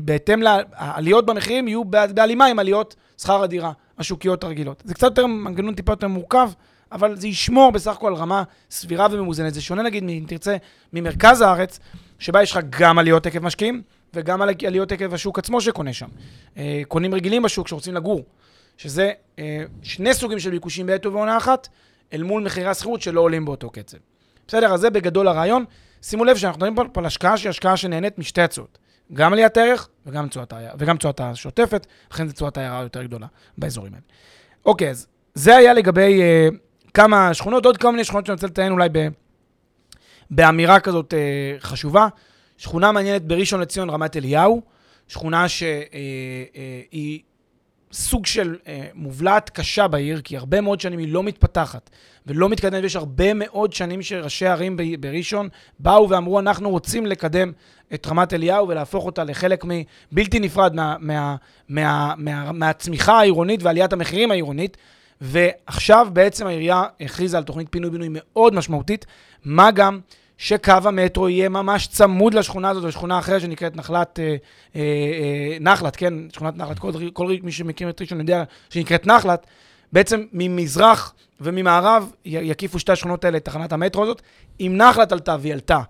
בהתאם 0.03 0.41
לעליות 0.41 1.25
במחירים 1.25 1.67
יהיו 1.67 1.85
בהלימה 1.85 2.45
עם 2.45 2.59
עליות 2.59 2.95
שכר 3.21 3.43
הדירה 3.43 3.71
השוקיות 3.97 4.43
הרגילות. 4.43 4.83
זה 4.85 4.93
קצת 4.93 5.03
יותר, 5.03 5.27
מנגנון 5.27 5.75
טיפה 5.75 5.91
יותר 5.91 6.07
מורכב, 6.07 6.49
אבל 6.93 7.15
זה 7.15 7.27
ישמור 7.27 7.71
בסך 7.71 7.91
הכל 7.91 8.15
רמה 8.15 8.43
סבירה 8.71 9.07
וממוזנת. 9.11 9.53
זה 9.53 9.61
שונה 9.61 9.83
נגיד, 9.83 10.03
אם 10.03 10.23
תרצה, 10.27 10.57
ממרכז 10.93 11.41
הארץ, 11.41 11.79
שבה 12.19 12.43
יש 12.43 12.51
לך 12.51 12.59
גם 12.69 12.99
עליות 12.99 13.25
עקב 13.25 13.39
משקיעים, 13.39 13.81
וגם 14.13 14.41
עליות 14.41 14.91
עקב 14.91 15.13
השוק 15.13 15.39
עצמו 15.39 15.61
שקונה 15.61 15.93
שם. 15.93 16.07
אה, 16.57 16.81
קונים 16.87 17.13
רגילים 17.13 17.43
בשוק 17.43 17.67
שרוצים 17.67 17.93
לגור, 17.93 18.25
שזה 18.77 19.11
אה, 19.39 19.63
שני 19.81 20.13
סוגים 20.13 20.39
של 20.39 20.49
ביקושים 20.49 20.85
בעת 20.85 21.05
ובעונה 21.05 21.37
אחת, 21.37 21.67
אל 22.13 22.23
מול 22.23 22.43
מחירי 22.43 22.67
השכירות 22.69 23.01
שלא 23.01 23.21
עולים 23.21 23.45
באותו 23.45 23.69
קצב. 23.69 23.97
בסדר, 24.47 24.73
אז 24.73 24.79
זה 24.79 24.89
בגדול 24.89 25.27
הרעיון. 25.27 25.65
שימו 26.01 26.25
לב 26.25 26.37
שאנחנו 26.37 26.65
מדברים 26.65 26.89
פה 26.93 27.01
על 27.01 27.05
השקעה 27.05 27.37
שהיא 27.37 27.49
השקעה 27.49 27.77
שנהנית 27.77 28.19
משתי 28.19 28.41
הצעות. 28.41 28.77
גם 29.13 29.33
עליית 29.33 29.57
ערך 29.57 29.89
וגם 30.05 30.27
תשואת, 30.27 30.53
וגם 30.77 30.97
תשואת 30.97 31.19
השוטפת, 31.19 31.87
לכן 32.11 32.27
זו 32.27 32.33
תשואת 32.33 32.57
הערה 32.57 32.81
יותר 32.81 33.03
גדולה 33.03 33.27
באזורים 33.57 33.93
האלה. 33.93 34.03
אוקיי, 34.65 34.89
אז 34.89 35.07
זה 35.33 35.55
היה 35.55 35.73
לגבי 35.73 36.21
אה, 36.21 36.47
כמה 36.93 37.33
שכונות, 37.33 37.65
עוד 37.65 37.77
כל 37.77 37.91
מיני 37.91 38.03
שכונות 38.03 38.25
שאני 38.25 38.33
רוצה 38.33 38.47
לציין 38.47 38.71
אולי 38.71 38.89
ב, 38.91 39.07
באמירה 40.29 40.79
כזאת 40.79 41.13
אה, 41.13 41.55
חשובה. 41.59 42.07
שכונה 42.57 42.91
מעניינת 42.91 43.21
בראשון 43.21 43.61
לציון, 43.61 43.89
רמת 43.89 44.17
אליהו, 44.17 44.61
שכונה 45.07 45.49
שהיא 45.49 45.69
אה, 46.55 46.59
אה, 46.93 47.17
סוג 47.93 48.25
של 48.25 48.55
אה, 48.67 48.87
מובלעת 48.93 49.49
קשה 49.49 49.87
בעיר, 49.87 50.21
כי 50.21 50.37
הרבה 50.37 50.61
מאוד 50.61 50.81
שנים 50.81 50.99
היא 50.99 51.13
לא 51.13 51.23
מתפתחת 51.23 51.89
ולא 52.27 52.49
מתקדמת, 52.49 52.83
ויש 52.83 52.95
הרבה 52.95 53.33
מאוד 53.33 53.73
שנים 53.73 54.01
שראשי 54.01 54.45
ערים 54.45 54.77
בראשון 54.99 55.49
באו 55.79 56.09
ואמרו, 56.09 56.39
אנחנו 56.39 56.69
רוצים 56.69 57.05
לקדם 57.05 57.51
את 57.93 58.07
רמת 58.07 58.33
אליהו 58.33 58.67
ולהפוך 58.67 59.05
אותה 59.05 59.23
לחלק 59.23 59.65
בלתי 60.11 60.39
נפרד 60.39 60.75
מה, 60.75 60.95
מה, 60.99 61.35
מה, 61.69 62.13
מה, 62.17 62.51
מהצמיחה 62.51 63.19
העירונית 63.19 63.63
ועליית 63.63 63.93
המחירים 63.93 64.31
העירונית. 64.31 64.77
ועכשיו 65.21 66.07
בעצם 66.13 66.47
העירייה 66.47 66.83
הכריזה 67.01 67.37
על 67.37 67.43
תוכנית 67.43 67.67
פינוי-בינוי 67.69 68.07
מאוד 68.11 68.53
משמעותית, 68.53 69.05
מה 69.45 69.71
גם 69.71 69.99
שקו 70.37 70.73
המטרו 70.83 71.29
יהיה 71.29 71.49
ממש 71.49 71.87
צמוד 71.87 72.33
לשכונה 72.33 72.69
הזאת, 72.69 72.83
לשכונה 72.83 73.19
אחרת 73.19 73.41
שנקראת 73.41 73.75
נחלת, 73.75 74.19
אה, 74.19 74.35
אה, 74.75 74.81
אה, 74.81 75.57
נחלת, 75.59 75.95
כן, 75.95 76.13
שכונת 76.33 76.57
נחלת, 76.57 76.79
כל, 76.79 76.91
כל 77.13 77.31
מי 77.43 77.51
שמכיר 77.51 77.89
את 77.89 78.01
ראשון 78.01 78.19
יודע 78.19 78.43
שנקראת 78.69 79.07
נחלת, 79.07 79.47
בעצם 79.93 80.25
ממזרח 80.33 81.13
וממערב 81.41 82.11
יקיפו 82.25 82.79
שתי 82.79 82.91
השכונות 82.91 83.25
האלה 83.25 83.37
את 83.37 83.45
תחנת 83.45 83.73
המטרו 83.73 84.03
הזאת. 84.03 84.21
אם 84.59 84.73
נחלת 84.77 85.11
עלתה 85.11 85.35
והיא 85.39 85.53
עלתה 85.53 85.81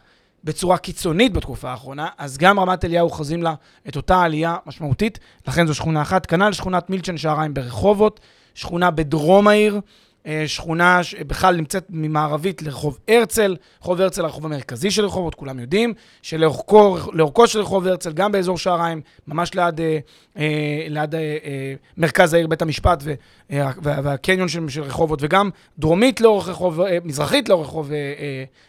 בצורה 0.43 0.77
קיצונית 0.77 1.33
בתקופה 1.33 1.71
האחרונה, 1.71 2.07
אז 2.17 2.37
גם 2.37 2.59
רמת 2.59 2.85
אליהו 2.85 3.09
חוזים 3.09 3.43
לה 3.43 3.53
את 3.87 3.95
אותה 3.95 4.21
עלייה 4.21 4.55
משמעותית, 4.65 5.19
לכן 5.47 5.67
זו 5.67 5.73
שכונה 5.73 6.01
אחת. 6.01 6.25
כנ"ל 6.25 6.53
שכונת 6.53 6.89
מילצ'ן 6.89 7.17
שעריים 7.17 7.53
ברחובות, 7.53 8.19
שכונה 8.55 8.91
בדרום 8.91 9.47
העיר, 9.47 9.79
אה, 10.27 10.43
שכונה 10.47 11.03
שבכלל 11.03 11.55
נמצאת 11.55 11.85
ממערבית 11.89 12.61
לרחוב 12.61 12.99
הרצל, 13.07 13.55
רחוב 13.81 14.01
הרצל 14.01 14.25
הרחוב 14.25 14.45
המרכזי 14.45 14.91
של 14.91 15.05
רחובות, 15.05 15.35
כולם 15.35 15.59
יודעים, 15.59 15.93
שלאורכו 16.21 17.47
של 17.47 17.59
רחוב 17.59 17.87
הרצל, 17.87 18.13
גם 18.13 18.31
באזור 18.31 18.57
שעריים, 18.57 19.01
ממש 19.27 19.53
ליד, 19.53 19.81
אה, 19.81 19.99
אה, 20.37 20.85
ליד 20.89 21.15
מרכז 21.97 22.33
העיר, 22.33 22.47
בית 22.47 22.61
המשפט 22.61 23.03
והקניון 23.83 24.47
של, 24.47 24.69
של 24.69 24.81
רחובות, 24.81 25.19
וגם 25.21 25.49
דרומית 25.79 26.21
לאורך 26.21 26.47
רחוב, 26.47 26.81
מזרחית 27.03 27.49
לאורך 27.49 27.67
רחוב 27.67 27.91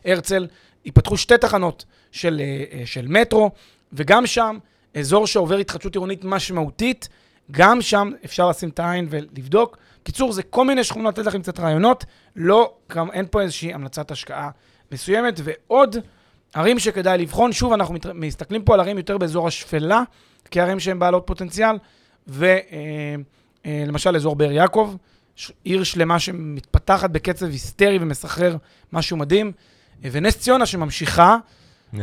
הרצל, 0.05 0.47
ייפתחו 0.85 1.16
שתי 1.16 1.39
תחנות 1.39 1.85
של, 2.12 2.43
של 2.85 3.09
מטרו, 3.09 3.51
וגם 3.93 4.26
שם, 4.26 4.59
אזור 4.95 5.26
שעובר 5.26 5.57
התחדשות 5.57 5.95
עירונית 5.95 6.24
משמעותית, 6.24 7.09
גם 7.51 7.83
שם 7.83 8.11
אפשר 8.25 8.49
לשים 8.49 8.69
את 8.69 8.79
העין 8.79 9.07
ולבדוק. 9.11 9.79
קיצור, 10.03 10.33
זה 10.33 10.43
כל 10.43 10.65
מיני 10.65 10.85
שכונות, 10.85 11.19
לתת 11.19 11.27
לכם 11.27 11.43
קצת 11.43 11.61
רעיונות, 11.61 12.05
לא, 12.37 12.75
גם 12.93 13.11
אין 13.11 13.27
פה 13.31 13.41
איזושהי 13.41 13.75
המלצת 13.75 14.11
השקעה 14.11 14.51
מסוימת. 14.93 15.41
ועוד 15.45 15.97
ערים 16.55 16.79
שכדאי 16.79 17.19
לבחון, 17.19 17.53
שוב, 17.53 17.73
אנחנו 17.73 17.95
מת, 17.95 18.07
מסתכלים 18.07 18.63
פה 18.65 18.75
על 18.75 18.81
ערים 18.81 18.99
יותר 18.99 19.19
באזור 19.19 19.49
השפלה, 19.49 20.03
כערים 20.51 20.81
שהן 20.81 20.99
בעלות 20.99 21.23
פוטנציאל, 21.27 21.77
ולמשל 22.27 24.09
אה, 24.09 24.15
אה, 24.15 24.17
אזור 24.17 24.37
באר 24.37 24.53
יעקב, 24.53 24.95
עיר 25.65 25.85
שלמה 25.85 26.19
שמתפתחת 26.19 27.11
בקצב 27.11 27.47
היסטרי 27.47 27.99
ומסחרר 28.01 28.57
משהו 28.93 29.17
מדהים, 29.17 29.53
ונס 30.03 30.39
ציונה 30.39 30.67
שממשיכה 30.67 31.37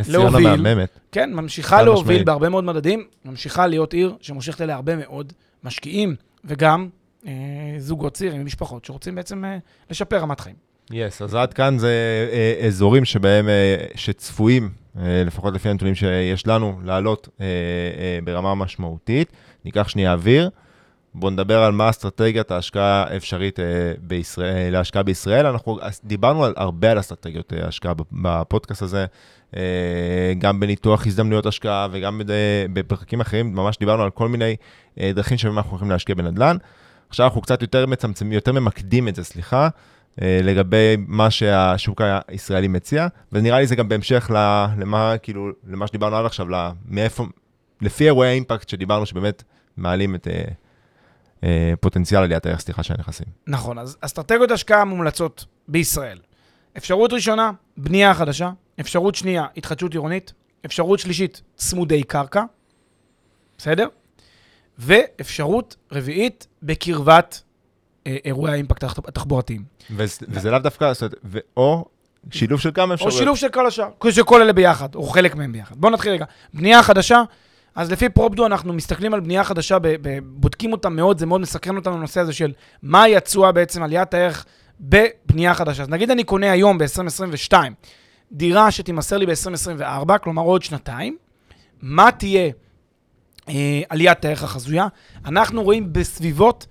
ציונה 0.04 0.40
מהממת. 0.40 1.00
כן, 1.12 1.34
ממשיכה 1.34 1.82
להוביל 1.84 2.04
משמעית. 2.04 2.26
בהרבה 2.26 2.50
מאוד 2.50 2.64
מדדים, 2.64 3.04
ממשיכה 3.26 3.68
להיות 3.68 3.94
עיר 3.94 4.16
שמושכת 4.22 4.62
אליה 4.62 4.76
הרבה 4.76 4.96
מאוד 4.96 5.34
משקיעים, 5.64 6.16
וגם 6.46 6.90
אה, 7.28 7.32
זוגות 7.78 8.14
צעירים 8.14 8.42
ומשפחות 8.42 8.86
שרוצים 8.86 9.16
בעצם 9.16 9.46
אה, 9.46 9.58
לשפר 9.90 10.18
רמת 10.18 10.40
חיים. 10.40 10.56
יס, 10.92 11.22
yes, 11.22 11.24
אז 11.24 11.36
עד 11.36 11.54
כאן 11.54 11.78
זה 11.78 11.92
אה, 12.32 12.68
אזורים 12.68 13.06
שבהם, 13.06 13.50
אה, 13.50 13.76
שצפויים, 13.96 14.70
אה, 15.00 15.24
לפחות 15.26 15.54
לפי 15.54 15.70
הנתונים 15.70 15.96
שיש 15.96 16.48
לנו, 16.48 16.80
לעלות 16.84 17.30
אה, 17.42 17.46
אה, 17.46 18.20
ברמה 18.24 18.56
משמעותית. 18.56 19.32
ניקח 19.66 19.88
שנייה 19.88 20.14
אוויר. 20.14 20.50
בואו 21.16 21.32
נדבר 21.32 21.64
על 21.64 21.72
מה 21.72 21.90
אסטרטגיית 21.90 22.52
ההשקעה 22.52 23.04
האפשרית 23.10 23.60
אה, 23.60 23.66
בישראל, 24.02 24.74
להשקעה 24.74 25.04
בישראל. 25.04 25.46
אנחנו 25.46 25.80
דיברנו 26.04 26.46
על, 26.46 26.54
הרבה 26.58 26.92
על 26.92 27.00
אסטרטגיות 27.00 27.54
אה, 27.54 27.68
השקעה 27.68 27.94
בפודקאסט 28.12 28.82
הזה, 28.82 29.06
אה, 29.56 30.34
גם 30.38 30.60
בניתוח 30.60 31.08
הזדמנויות 31.08 31.46
השקעה 31.46 31.88
וגם 31.92 32.22
בפרקים 32.74 33.22
אחרים, 33.22 33.56
ממש 33.56 33.78
דיברנו 33.78 34.04
על 34.04 34.10
כל 34.10 34.28
מיני 34.28 34.56
דרכים 35.00 35.38
שבהם 35.38 35.58
אנחנו 35.58 35.76
יכולים 35.76 35.92
להשקיע 35.92 36.16
בנדל"ן. 36.16 36.58
עכשיו 37.10 37.26
אנחנו 37.26 37.42
קצת 37.42 37.62
יותר 37.62 37.86
מצמצמים, 37.86 38.34
יותר 38.34 38.52
ממקדים 38.52 39.08
את 39.08 39.16
זה, 39.16 39.24
סליחה, 39.24 39.70
לגבי 40.18 40.96
מה 41.08 41.32
שהשוק 41.32 42.02
הישראלי 42.28 42.68
מציע, 42.68 43.08
ונראה 43.32 43.60
לי 43.60 43.68
זה 43.68 43.76
גם 43.76 43.90
בהמשך 43.90 44.32
למה, 44.78 45.16
כאילו, 45.18 45.50
למה 45.68 45.88
שדיברנו 45.88 46.16
עד 46.16 46.26
עכשיו, 46.26 46.48
מאיפה, 46.90 47.26
לפי 47.82 48.06
אירועי 48.06 48.30
האימפקט 48.30 48.70
שדיברנו, 48.70 49.06
שבאמת 49.06 49.44
מעלים 49.78 50.16
את... 50.16 50.28
אה, 51.44 51.74
פוטנציאל 51.80 52.24
עליית 52.24 52.46
הערך, 52.46 52.60
סליחה, 52.60 52.84
של 52.84 52.94
הנכסים. 52.98 53.28
נכון, 53.48 53.80
אז 53.80 53.98
אסטרטגיות 54.02 54.52
השקעה 54.52 54.86
מומלצות 54.86 55.46
בישראל. 55.68 56.20
אפשרות 56.78 57.14
ראשונה, 57.14 57.52
בנייה 57.78 58.14
חדשה. 58.14 58.52
אפשרות 58.80 59.16
שנייה, 59.16 59.46
התחדשות 59.58 59.92
עירונית. 59.92 60.34
אפשרות 60.66 61.00
שלישית, 61.00 61.42
צמודי 61.56 62.04
קרקע. 62.04 62.44
בסדר? 63.58 63.88
ואפשרות 64.78 65.76
רביעית, 65.92 66.48
בקרבת 66.64 67.42
אה, 68.08 68.18
אירועי 68.26 68.54
האימפקט 68.54 68.84
התחבורתיים. 68.84 69.64
וזה, 69.96 70.26
וזה 70.30 70.52
לאו 70.52 70.60
דווקא, 70.60 70.94
זאת 70.94 71.02
אומרת, 71.02 71.44
או 71.58 71.86
שילוב 72.32 72.60
של 72.60 72.72
כמה 72.74 72.94
אפשרויות. 72.94 73.14
או 73.14 73.20
שילוב 73.20 73.38
של 73.38 73.50
כל 73.50 73.68
השאר, 73.68 73.90
שכל 74.10 74.42
אלה 74.42 74.54
ביחד, 74.54 74.96
או 74.96 75.04
חלק 75.04 75.36
מהם 75.36 75.52
ביחד. 75.52 75.76
בואו 75.78 75.94
נתחיל 75.94 76.12
רגע. 76.12 76.26
בנייה 76.54 76.84
חדשה, 76.84 77.24
אז 77.76 77.92
לפי 77.92 78.10
פרופדו 78.10 78.46
אנחנו 78.46 78.74
מסתכלים 78.74 79.14
על 79.14 79.20
בנייה 79.20 79.44
חדשה, 79.44 79.78
בודקים 80.24 80.72
אותה 80.72 80.90
מאוד, 80.90 81.20
זה 81.20 81.26
מאוד 81.26 81.42
מסקרן 81.42 81.76
אותנו 81.76 81.94
הנושא 81.94 82.20
הזה 82.20 82.34
של 82.34 82.52
מה 82.84 83.08
יצוע 83.08 83.52
בעצם 83.52 83.84
עליית 83.84 84.14
הערך 84.14 84.46
בבנייה 84.80 85.54
חדשה. 85.54 85.84
אז 85.84 85.90
נגיד 85.90 86.12
אני 86.12 86.24
קונה 86.24 86.52
היום 86.52 86.78
ב-2022 86.78 87.54
דירה 88.32 88.72
שתימסר 88.72 89.18
לי 89.18 89.26
ב-2024, 89.26 90.18
כלומר 90.18 90.42
עוד 90.42 90.64
שנתיים, 90.64 91.18
מה 91.82 92.12
תהיה 92.12 92.52
אה, 93.50 93.82
עליית 93.90 94.26
הערך 94.26 94.44
החזויה? 94.44 94.88
אנחנו 95.26 95.64
רואים 95.64 95.94
בסביבות 95.94 96.68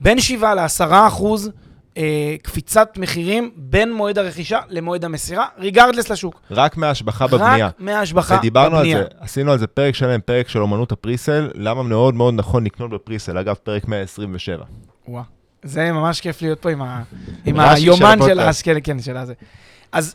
בין 0.00 0.20
7 0.20 0.54
ל-10 0.54 0.90
אחוז 1.06 1.50
אה, 1.96 2.36
קפיצת 2.42 2.98
מחירים 2.98 3.50
בין 3.56 3.92
מועד 3.92 4.18
הרכישה 4.18 4.60
למועד 4.68 5.04
המסירה, 5.04 5.46
ריגרדלס 5.58 6.10
לשוק. 6.10 6.40
רק 6.50 6.76
מההשבחה 6.76 7.26
בבנייה. 7.26 7.66
רק 7.66 7.74
מההשבחה 7.78 8.34
בבנייה. 8.34 8.40
ודיברנו 8.40 8.76
על 8.76 8.92
זה, 8.92 9.04
עשינו 9.20 9.52
על 9.52 9.58
זה 9.58 9.66
פרק 9.66 9.94
שלם, 9.94 10.20
פרק 10.20 10.48
של 10.48 10.58
אומנות 10.58 10.92
הפריסל, 10.92 11.50
למה 11.54 11.82
מאוד 11.82 12.14
מאוד 12.14 12.34
נכון 12.34 12.64
לקנות 12.64 12.90
בפריסל, 12.90 13.38
אגב, 13.38 13.54
פרק 13.54 13.88
127. 13.88 14.64
וואו, 15.08 15.22
זה 15.62 15.92
ממש 15.92 16.20
כיף 16.20 16.42
להיות 16.42 16.58
פה 16.58 16.70
עם, 16.70 16.82
ה... 16.82 17.02
עם 17.44 17.60
רש"י 17.60 17.80
של 17.80 17.86
היומן 17.86 18.16
של 18.18 18.22
הפודקאסט. 18.22 18.48
השקל, 18.48 18.78
כן, 18.84 19.00
של 19.02 19.16
הזה. 19.16 19.34
אז 19.92 20.14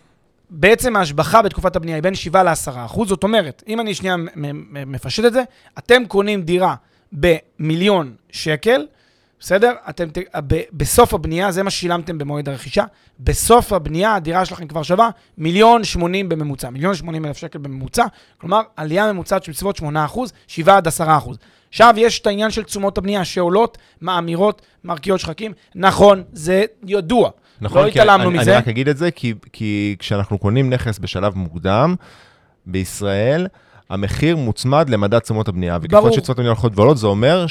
בעצם 0.49 0.95
ההשבחה 0.95 1.41
בתקופת 1.41 1.75
הבנייה 1.75 1.97
היא 1.97 2.03
בין 2.03 2.15
7 2.15 2.43
ל-10 2.43 2.71
אחוז, 2.85 3.09
זאת 3.09 3.23
אומרת, 3.23 3.63
אם 3.67 3.81
אני 3.81 3.93
שנייה 3.93 4.15
מפשט 4.85 5.25
את 5.25 5.33
זה, 5.33 5.43
אתם 5.77 6.05
קונים 6.05 6.41
דירה 6.41 6.75
במיליון 7.11 8.15
שקל, 8.31 8.85
בסדר? 9.39 9.71
אתם, 9.89 10.09
ת- 10.09 10.17
ב- 10.47 10.61
בסוף 10.73 11.13
הבנייה, 11.13 11.51
זה 11.51 11.63
מה 11.63 11.69
ששילמתם 11.69 12.17
במועד 12.17 12.49
הרכישה, 12.49 12.83
בסוף 13.19 13.73
הבנייה 13.73 14.15
הדירה 14.15 14.45
שלכם 14.45 14.67
כבר 14.67 14.83
שווה 14.83 15.09
מיליון 15.37 15.83
שמונים 15.83 16.29
בממוצע, 16.29 16.69
מיליון 16.69 16.95
שמונים 16.95 17.25
אלף 17.25 17.37
שקל 17.37 17.59
בממוצע, 17.59 18.05
כלומר, 18.37 18.61
עלייה 18.75 19.13
ממוצעת 19.13 19.43
של 19.43 19.51
בסביבות 19.51 19.75
8 19.75 20.05
אחוז, 20.05 20.33
7 20.47 20.77
עד 20.77 20.87
10 20.87 21.17
אחוז. 21.17 21.37
עכשיו 21.69 21.93
יש 21.97 22.19
את 22.19 22.27
העניין 22.27 22.51
של 22.51 22.63
תשומות 22.63 22.97
הבנייה 22.97 23.25
שעולות, 23.25 23.77
מאמירות, 24.01 24.61
מרקיעות 24.83 25.19
שחקים. 25.19 25.51
נכון, 25.75 26.23
זה 26.33 26.63
ידוע. 26.87 27.29
נכון, 27.61 27.81
לא 27.81 27.87
התעלמנו 27.87 28.29
אני, 28.29 28.39
מזה. 28.39 28.51
אני 28.51 28.57
רק 28.57 28.67
אגיד 28.67 28.87
את 28.87 28.97
זה, 28.97 29.11
כי, 29.11 29.33
כי 29.53 29.95
כשאנחנו 29.99 30.37
קונים 30.37 30.69
נכס 30.69 30.99
בשלב 30.99 31.37
מוקדם, 31.37 31.95
בישראל, 32.65 33.47
המחיר 33.89 34.37
מוצמד 34.37 34.89
למדד 34.89 35.19
תשומות 35.19 35.47
הבנייה. 35.47 35.77
וככל 35.81 35.95
ברור. 35.95 36.11
שתשומות 36.11 36.29
הבנייה 36.29 36.51
הולכות 36.51 36.71
ועולות, 36.75 36.97
זה 36.97 37.07
אומר 37.07 37.45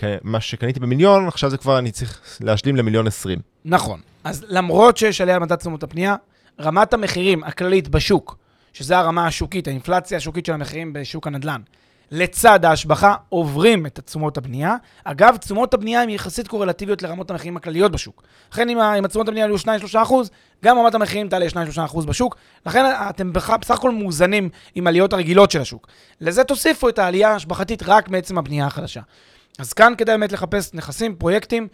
שמה 0.00 0.40
שקניתי 0.40 0.80
במיליון, 0.80 1.28
עכשיו 1.28 1.50
זה 1.50 1.56
כבר 1.56 1.78
אני 1.78 1.90
צריך 1.90 2.20
להשלים 2.40 2.76
למיליון 2.76 3.06
עשרים. 3.06 3.38
נכון. 3.64 4.00
אז 4.24 4.44
למרות 4.48 4.96
שיש 4.96 5.20
עלייה 5.20 5.38
במדד 5.38 5.56
תשומות 5.56 5.82
הפנייה, 5.82 6.16
רמת 6.60 6.94
המחירים 6.94 7.44
הכללית 7.44 7.88
בשוק, 7.88 8.36
שזה 8.72 8.98
הרמה 8.98 9.26
השוקית, 9.26 9.68
האינפלציה 9.68 10.16
השוקית 10.16 10.46
של 10.46 10.52
המחירים 10.52 10.92
בשוק 10.92 11.26
הנדל"ן, 11.26 11.60
לצד 12.10 12.64
ההשבחה 12.64 13.14
עוברים 13.28 13.86
את 13.86 14.00
תשומות 14.04 14.36
הבנייה. 14.38 14.76
אגב, 15.04 15.36
תשומות 15.36 15.74
הבנייה 15.74 16.02
הן 16.02 16.10
יחסית 16.10 16.48
קורלטיביות 16.48 17.02
לרמות 17.02 17.30
המחירים 17.30 17.56
הכלליות 17.56 17.92
בשוק. 17.92 18.22
לכן 18.52 18.68
אם, 18.68 19.04
התשומות 19.04 19.28
הבנייה 19.28 19.46
יהיו 19.46 19.56
2-3 19.58 19.66
אחוז, 20.02 20.30
גם 20.64 20.78
רמת 20.78 20.94
המחירים 20.94 21.28
תעלה 21.28 21.46
2-3 21.48 21.54
אחוז 21.84 22.06
בשוק. 22.06 22.36
לכן 22.66 22.84
אתם 23.10 23.32
בח- 23.32 23.50
בסך 23.50 23.74
הכל 23.74 23.90
מאוזנים 23.90 24.48
עם 24.74 24.86
העליות 24.86 25.12
הרגילות 25.12 25.50
של 25.50 25.60
השוק. 25.60 25.86
לזה 26.20 26.44
תוסיפו 26.44 26.88
את 26.88 26.98
העלייה 26.98 27.30
ההשבחתית 27.30 27.82
רק 27.86 28.08
מעצם 28.08 28.38
הבנייה 28.38 28.66
החדשה. 28.66 29.00
אז 29.58 29.72
כאן 29.72 29.92
כדאי 29.98 30.18
באמת 30.18 30.32
לחפש 30.32 30.74
נכסים, 30.74 31.16
פרויקטים, 31.16 31.68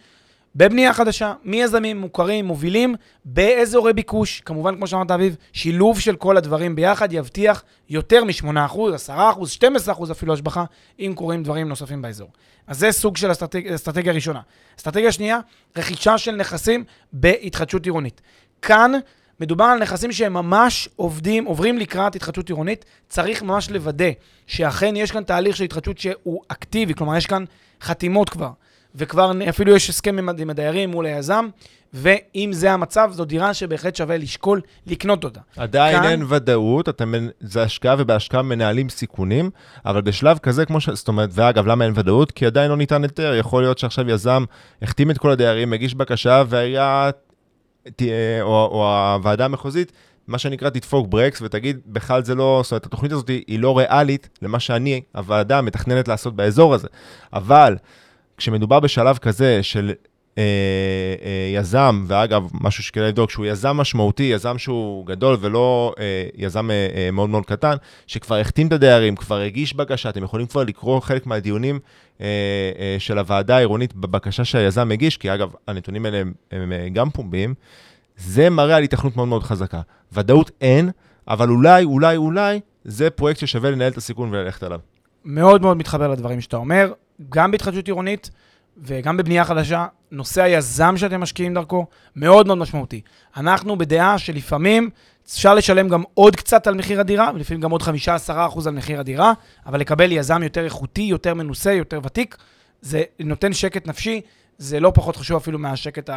בבנייה 0.55 0.93
חדשה, 0.93 1.33
מיזמים 1.43 2.01
מוכרים, 2.01 2.45
מובילים, 2.45 2.95
באזורי 3.25 3.93
ביקוש, 3.93 4.41
כמובן, 4.45 4.75
כמו 4.75 4.87
שאמרת, 4.87 5.11
אביב, 5.11 5.35
שילוב 5.53 5.99
של 5.99 6.15
כל 6.15 6.37
הדברים 6.37 6.75
ביחד 6.75 7.13
יבטיח 7.13 7.63
יותר 7.89 8.23
מ-8%, 8.23 8.75
10%, 9.09 9.11
12% 9.97 10.11
אפילו 10.11 10.33
השבחה, 10.33 10.63
אם 10.99 11.13
קורים 11.15 11.43
דברים 11.43 11.69
נוספים 11.69 12.01
באזור. 12.01 12.29
אז 12.67 12.79
זה 12.79 12.91
סוג 12.91 13.17
של 13.17 13.31
אסטרטג... 13.31 13.67
אסטרטגיה 13.67 14.13
ראשונה. 14.13 14.41
אסטרטגיה 14.77 15.11
שנייה, 15.11 15.39
רכישה 15.77 16.17
של 16.17 16.35
נכסים 16.35 16.83
בהתחדשות 17.13 17.85
עירונית. 17.85 18.21
כאן 18.61 18.91
מדובר 19.39 19.65
על 19.65 19.79
נכסים 19.79 20.11
שהם 20.11 20.33
ממש 20.33 20.89
עובדים, 20.95 21.45
עוברים 21.45 21.77
לקראת 21.77 22.15
התחדשות 22.15 22.49
עירונית. 22.49 22.85
צריך 23.09 23.43
ממש 23.43 23.69
לוודא 23.69 24.09
שאכן 24.47 24.95
יש 24.95 25.11
כאן 25.11 25.23
תהליך 25.23 25.55
של 25.55 25.63
התחדשות 25.63 25.97
שהוא 25.97 26.41
אקטיבי, 26.47 26.93
כלומר, 26.93 27.17
יש 27.17 27.25
כאן 27.25 27.45
חתימות 27.81 28.29
כבר. 28.29 28.49
וכבר 28.95 29.31
אפילו 29.49 29.75
יש 29.75 29.89
הסכם 29.89 30.17
עם, 30.17 30.29
עם 30.39 30.49
הדיירים 30.49 30.91
מול 30.91 31.05
היזם, 31.05 31.47
ואם 31.93 32.49
זה 32.53 32.71
המצב, 32.71 33.09
זו 33.13 33.25
דירה 33.25 33.53
שבהחלט 33.53 33.95
שווה 33.95 34.17
לשקול 34.17 34.61
לקנות 34.87 35.23
אותה. 35.23 35.39
עדיין 35.57 35.97
כאן- 36.01 36.09
אין 36.09 36.23
ודאות, 36.29 37.01
מנ- 37.01 37.29
זה 37.39 37.63
השקעה 37.63 37.95
ובהשקעה 37.99 38.41
מנהלים 38.41 38.89
סיכונים, 38.89 39.49
אבל 39.85 40.01
בשלב 40.01 40.37
כזה, 40.37 40.65
כמו 40.65 40.81
ש... 40.81 40.89
זאת 40.89 41.07
אומרת, 41.07 41.29
ואגב, 41.33 41.67
למה 41.67 41.85
אין 41.85 41.93
ודאות? 41.95 42.31
כי 42.31 42.45
עדיין 42.45 42.69
לא 42.71 42.77
ניתן 42.77 43.03
היתר. 43.03 43.35
יכול 43.35 43.63
להיות 43.63 43.77
שעכשיו 43.77 44.09
יזם 44.09 44.43
החתים 44.81 45.11
את 45.11 45.17
כל 45.17 45.31
הדיירים, 45.31 45.73
הגיש 45.73 45.95
בקשה, 45.95 46.43
והעירייה, 46.47 47.09
ת- 47.95 48.01
או, 48.41 48.47
או 48.71 48.87
הוועדה 49.13 49.45
המחוזית, 49.45 49.91
מה 50.31 50.37
שנקרא, 50.37 50.69
תדפוק 50.69 51.07
ברקס 51.07 51.41
ותגיד, 51.41 51.79
בכלל 51.85 52.23
זה 52.23 52.35
לא, 52.35 52.61
זאת 52.63 52.71
אומרת, 52.71 52.85
התוכנית 52.85 53.11
הזאת 53.11 53.27
היא, 53.27 53.59
לא 53.59 53.77
ריאלית 53.77 54.29
למה 54.41 54.59
שאני, 54.59 55.01
הוועדה, 55.15 55.61
מתכננת 55.61 56.07
לעשות 56.07 56.35
באזור 56.35 56.73
הזה. 56.73 56.87
אבל 57.33 57.77
כשמדובר 58.37 58.79
בשלב 58.79 59.17
כזה 59.17 59.63
של 59.63 59.91
אה, 60.37 60.43
אה, 61.23 61.59
יזם, 61.59 62.05
ואגב, 62.07 62.49
משהו 62.61 62.83
שכדאי 62.83 63.07
לבדוק, 63.07 63.31
שהוא 63.31 63.45
יזם 63.45 63.77
משמעותי, 63.77 64.23
יזם 64.23 64.57
שהוא 64.57 65.05
גדול 65.05 65.37
ולא 65.41 65.93
אה, 65.99 66.25
יזם 66.37 66.71
אה, 66.71 66.87
אה, 66.95 67.11
מאוד 67.11 67.29
מאוד 67.29 67.45
קטן, 67.45 67.75
שכבר 68.07 68.35
החתים 68.35 68.67
את 68.67 68.73
הדיירים, 68.73 69.15
כבר 69.15 69.39
הגיש 69.39 69.73
בקשה, 69.75 70.09
אתם 70.09 70.23
יכולים 70.23 70.47
כבר 70.47 70.63
לקרוא 70.63 70.99
חלק 70.99 71.25
מהדיונים 71.25 71.79
אה, 72.21 72.25
אה, 72.79 72.95
של 72.99 73.17
הוועדה 73.17 73.55
העירונית 73.55 73.93
בבקשה 73.93 74.45
שהיזם 74.45 74.91
הגיש, 74.91 75.17
כי 75.17 75.33
אגב, 75.33 75.53
הנתונים 75.67 76.05
האלה 76.05 76.17
הם, 76.17 76.33
הם 76.51 76.73
אה, 76.73 76.89
גם 76.89 77.09
פומביים, 77.09 77.53
זה 78.25 78.49
מראה 78.49 78.75
על 78.75 78.83
התכנות 78.83 79.15
מאוד 79.15 79.27
מאוד 79.27 79.43
חזקה. 79.43 79.81
ודאות 80.13 80.51
אין, 80.61 80.89
אבל 81.27 81.49
אולי, 81.49 81.83
אולי, 81.83 82.17
אולי, 82.17 82.59
זה 82.83 83.09
פרויקט 83.09 83.39
ששווה 83.39 83.71
לנהל 83.71 83.91
את 83.91 83.97
הסיכון 83.97 84.29
וללכת 84.33 84.63
עליו. 84.63 84.79
מאוד 85.25 85.61
מאוד 85.61 85.77
מתחבר 85.77 86.07
לדברים 86.07 86.41
שאתה 86.41 86.57
אומר, 86.57 86.93
גם 87.29 87.51
בהתחדשות 87.51 87.87
עירונית 87.87 88.29
וגם 88.77 89.17
בבנייה 89.17 89.45
חדשה, 89.45 89.85
נושא 90.11 90.41
היזם 90.41 90.97
שאתם 90.97 91.21
משקיעים 91.21 91.53
דרכו 91.53 91.85
מאוד 92.15 92.47
מאוד 92.47 92.57
משמעותי. 92.57 93.01
אנחנו 93.37 93.77
בדעה 93.77 94.17
שלפעמים 94.17 94.89
אפשר 95.25 95.55
לשלם 95.55 95.89
גם 95.89 96.03
עוד 96.13 96.35
קצת 96.35 96.67
על 96.67 96.75
מחיר 96.75 96.99
הדירה, 96.99 97.31
ולפעמים 97.35 97.61
גם 97.61 97.71
עוד 97.71 97.81
5-10% 97.81 98.31
על 98.65 98.73
מחיר 98.73 98.99
הדירה, 98.99 99.33
אבל 99.65 99.79
לקבל 99.79 100.11
יזם 100.11 100.43
יותר 100.43 100.65
איכותי, 100.65 101.01
יותר 101.01 101.33
מנוסה, 101.33 101.73
יותר 101.73 101.99
ותיק, 102.03 102.37
זה 102.81 103.03
נותן 103.19 103.53
שקט 103.53 103.87
נפשי, 103.87 104.21
זה 104.61 104.79
לא 104.79 104.91
פחות 104.95 105.15
חשוב 105.15 105.37
אפילו 105.37 105.59
מהשקט, 105.59 106.09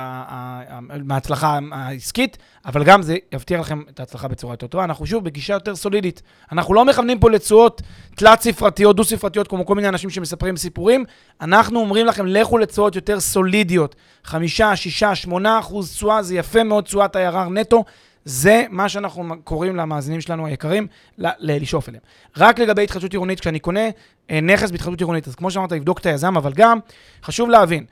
מההצלחה 0.80 1.58
העסקית, 1.72 2.38
אבל 2.66 2.84
גם 2.84 3.02
זה 3.02 3.16
יבטיח 3.32 3.60
לכם 3.60 3.82
את 3.90 4.00
ההצלחה 4.00 4.28
בצורה 4.28 4.52
יותר 4.52 4.66
טובה. 4.66 4.84
אנחנו 4.84 5.06
שוב 5.06 5.24
בגישה 5.24 5.54
יותר 5.54 5.76
סולידית. 5.76 6.22
אנחנו 6.52 6.74
לא 6.74 6.84
מכוונים 6.84 7.18
פה 7.18 7.30
לתשואות 7.30 7.82
תלת-ספרתיות, 8.14 8.96
דו-ספרתיות, 8.96 9.48
כמו 9.48 9.66
כל 9.66 9.74
מיני 9.74 9.88
אנשים 9.88 10.10
שמספרים 10.10 10.56
סיפורים. 10.56 11.04
אנחנו 11.40 11.80
אומרים 11.80 12.06
לכם, 12.06 12.26
לכו 12.26 12.58
לתשואות 12.58 12.96
יותר 12.96 13.20
סולידיות. 13.20 13.94
חמישה, 14.24 14.76
שישה, 14.76 15.14
שמונה 15.14 15.58
אחוז 15.58 15.92
תשואה, 15.92 16.22
זה 16.22 16.34
יפה 16.34 16.64
מאוד 16.64 16.84
תשואת 16.84 17.16
IRR 17.16 17.50
נטו. 17.50 17.84
זה 18.24 18.64
מה 18.70 18.88
שאנחנו 18.88 19.34
קוראים 19.44 19.76
למאזינים 19.76 20.20
שלנו 20.20 20.46
היקרים 20.46 20.86
לשאוף 21.18 21.88
אליהם. 21.88 22.02
רק 22.36 22.58
לגבי 22.58 22.84
התחדשות 22.84 23.12
עירונית, 23.12 23.40
כשאני 23.40 23.58
קונה 23.58 23.88
אה, 24.30 24.40
נכס 24.40 24.70
בהתחדשות 24.70 25.00
עירונית, 25.00 25.28
אז 25.28 25.34
כמו 25.34 25.50
שאמרת, 25.50 25.72
לבדוק 25.72 25.98
את 25.98 26.06
היזם, 26.06 26.36
אבל 26.36 26.52
גם 26.52 26.78
חשוב 27.22 27.50
להבין, 27.50 27.84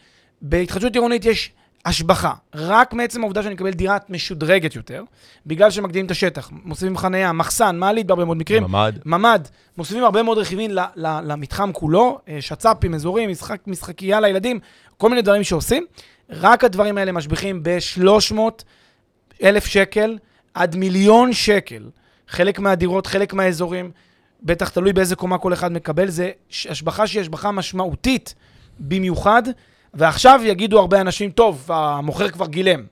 בהתחדשות 0.42 0.94
עירונית 0.94 1.24
יש 1.24 1.52
השבחה, 1.84 2.32
רק 2.54 2.92
מעצם 2.92 3.20
העובדה 3.20 3.42
שאני 3.42 3.54
מקבל 3.54 3.70
דירה 3.70 3.96
משודרגת 4.08 4.76
יותר, 4.76 5.04
בגלל 5.46 5.70
שמגדילים 5.70 6.06
את 6.06 6.10
השטח, 6.10 6.50
מוסיפים 6.64 6.96
חנייה, 6.96 7.32
מחסן, 7.32 7.76
מעלית 7.78 8.06
בהרבה 8.06 8.24
מאוד 8.24 8.36
מקרים, 8.36 8.62
ממ"ד. 8.62 8.92
ממ"ד, 9.06 9.48
מוסיפים 9.76 10.04
הרבה 10.04 10.22
מאוד 10.22 10.38
רכיבים 10.38 10.70
ל- 10.70 10.78
ל- 10.96 11.20
למתחם 11.32 11.72
כולו, 11.72 12.18
אה, 12.28 12.38
שצ"פים, 12.40 12.94
אזורים, 12.94 13.30
משחק, 13.30 13.60
משחקייה 13.66 14.20
לילדים, 14.20 14.60
כל 14.98 15.08
מיני 15.08 15.22
דברים 15.22 15.44
שעושים. 15.44 15.86
רק 16.30 16.64
הדברים 16.64 16.98
האלה 16.98 17.12
משביחים 17.12 17.62
ב-300 17.62 18.38
אלף 19.42 19.66
שקל 19.66 20.18
עד 20.54 20.76
מיליון 20.76 21.32
שקל. 21.32 21.88
חלק 22.28 22.58
מהדירות, 22.58 23.06
חלק 23.06 23.34
מהאזורים, 23.34 23.90
בטח 24.42 24.68
תלוי 24.68 24.92
באיזה 24.92 25.16
קומה 25.16 25.38
כל 25.38 25.52
אחד 25.52 25.72
מקבל, 25.72 26.08
זה 26.08 26.30
השבחה 26.70 27.06
שהיא 27.06 27.20
השבחה 27.20 27.50
משמעותית 27.50 28.34
במיוחד, 28.80 29.42
ועכשיו 29.94 30.40
יגידו 30.44 30.78
הרבה 30.78 31.00
אנשים, 31.00 31.30
טוב, 31.30 31.68
המוכר 31.68 32.28
כבר 32.28 32.46
גילם. 32.46 32.82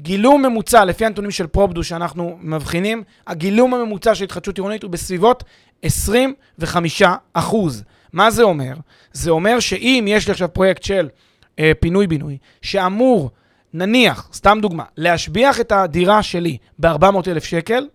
גילום 0.00 0.42
ממוצע, 0.46 0.84
לפי 0.84 1.06
הנתונים 1.06 1.30
של 1.30 1.46
פרופדו 1.46 1.84
שאנחנו 1.84 2.38
מבחינים, 2.40 3.02
הגילום 3.26 3.74
הממוצע 3.74 4.14
של 4.14 4.24
התחדשות 4.24 4.56
עירונית 4.56 4.82
הוא 4.82 4.90
בסביבות 4.90 5.44
25 5.82 7.02
אחוז. 7.32 7.84
מה 8.12 8.30
זה 8.30 8.42
אומר? 8.42 8.74
זה 9.12 9.30
אומר 9.30 9.60
שאם 9.60 10.04
יש 10.08 10.26
לי 10.26 10.32
עכשיו 10.32 10.48
פרויקט 10.52 10.82
של 10.82 11.08
אה, 11.58 11.72
פינוי-בינוי, 11.80 12.38
שאמור, 12.62 13.30
נניח, 13.74 14.28
סתם 14.32 14.58
דוגמה, 14.62 14.84
להשביח 14.96 15.60
את 15.60 15.72
הדירה 15.72 16.22
שלי 16.22 16.56
ב-400 16.78 17.28
אלף 17.28 17.44
שקל, 17.44 17.86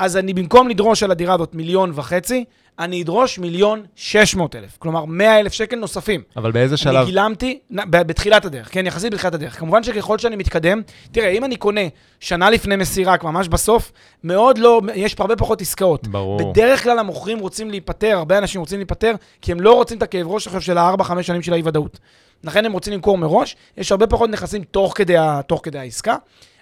אז 0.00 0.16
אני 0.16 0.34
במקום 0.34 0.68
לדרוש 0.68 1.02
על 1.02 1.10
הדירה 1.10 1.34
הזאת 1.34 1.54
מיליון 1.54 1.92
וחצי, 1.94 2.44
אני 2.78 3.02
אדרוש 3.02 3.38
מיליון 3.38 3.82
שש 3.96 4.34
מאות 4.34 4.56
אלף. 4.56 4.76
כלומר, 4.78 5.04
מאה 5.04 5.40
אלף 5.40 5.52
שקל 5.52 5.76
נוספים. 5.76 6.22
אבל 6.36 6.52
באיזה 6.52 6.74
אני 6.74 6.78
שלב? 6.78 7.06
גילמתי, 7.06 7.58
נ- 7.70 7.90
ב- 7.90 8.02
בתחילת 8.02 8.44
הדרך, 8.44 8.68
כן, 8.72 8.86
יחסית 8.86 9.12
בתחילת 9.12 9.34
הדרך. 9.34 9.58
כמובן 9.58 9.82
שככל 9.82 10.18
שאני 10.18 10.36
מתקדם, 10.36 10.82
תראה, 11.12 11.28
אם 11.28 11.44
אני 11.44 11.56
קונה 11.56 11.80
שנה 12.20 12.50
לפני 12.50 12.76
מסירה, 12.76 13.16
ממש 13.22 13.48
בסוף, 13.48 13.92
מאוד 14.24 14.58
לא, 14.58 14.80
יש 14.94 15.16
הרבה 15.18 15.36
פחות 15.36 15.60
עסקאות. 15.60 16.08
ברור. 16.08 16.52
בדרך 16.52 16.82
כלל 16.82 16.98
המוכרים 16.98 17.38
רוצים 17.38 17.70
להיפטר, 17.70 18.16
הרבה 18.16 18.38
אנשים 18.38 18.60
רוצים 18.60 18.78
להיפטר, 18.78 19.14
כי 19.42 19.52
הם 19.52 19.60
לא 19.60 19.72
רוצים 19.74 19.98
את 19.98 20.02
הכאב 20.02 20.26
ראש 20.26 20.46
עכשיו 20.46 20.60
של 20.60 20.78
הארבע-חמש 20.78 21.26
שנים 21.26 21.42
של 21.42 21.52
האי-ודאות. 21.52 21.98
לכן 22.44 22.64
הם 22.66 22.72
רוצים 22.72 22.92
למכור 22.92 23.18
מראש, 23.18 23.56
יש 23.76 23.92
הרבה 23.92 24.06
פחות 24.06 24.30
נכסים 24.30 24.62
תוך 24.64 24.92
כדי, 24.96 25.16
תוך 25.46 25.60
כדי 25.64 25.78
העסקה. 25.78 26.16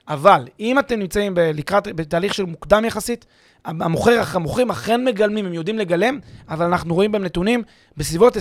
אבל 0.08 0.44
אם 0.60 0.78
אתם 0.78 0.98
נמצאים 0.98 1.34
לקראת, 1.36 1.88
בתהליך 1.96 2.34
של 2.34 2.44
מוקדם 2.44 2.84
יחסית, 2.84 3.26
המוכר, 3.64 4.22
המוכרים 4.32 4.70
אכן 4.70 5.04
מגלמים, 5.04 5.46
הם 5.46 5.54
יודעים 5.54 5.78
לגלם, 5.78 6.18
אבל 6.48 6.64
אנחנו 6.66 6.94
רואים 6.94 7.12
בהם 7.12 7.24
נתונים 7.24 7.62
בסביבות 7.96 8.36
20-25 8.36 8.40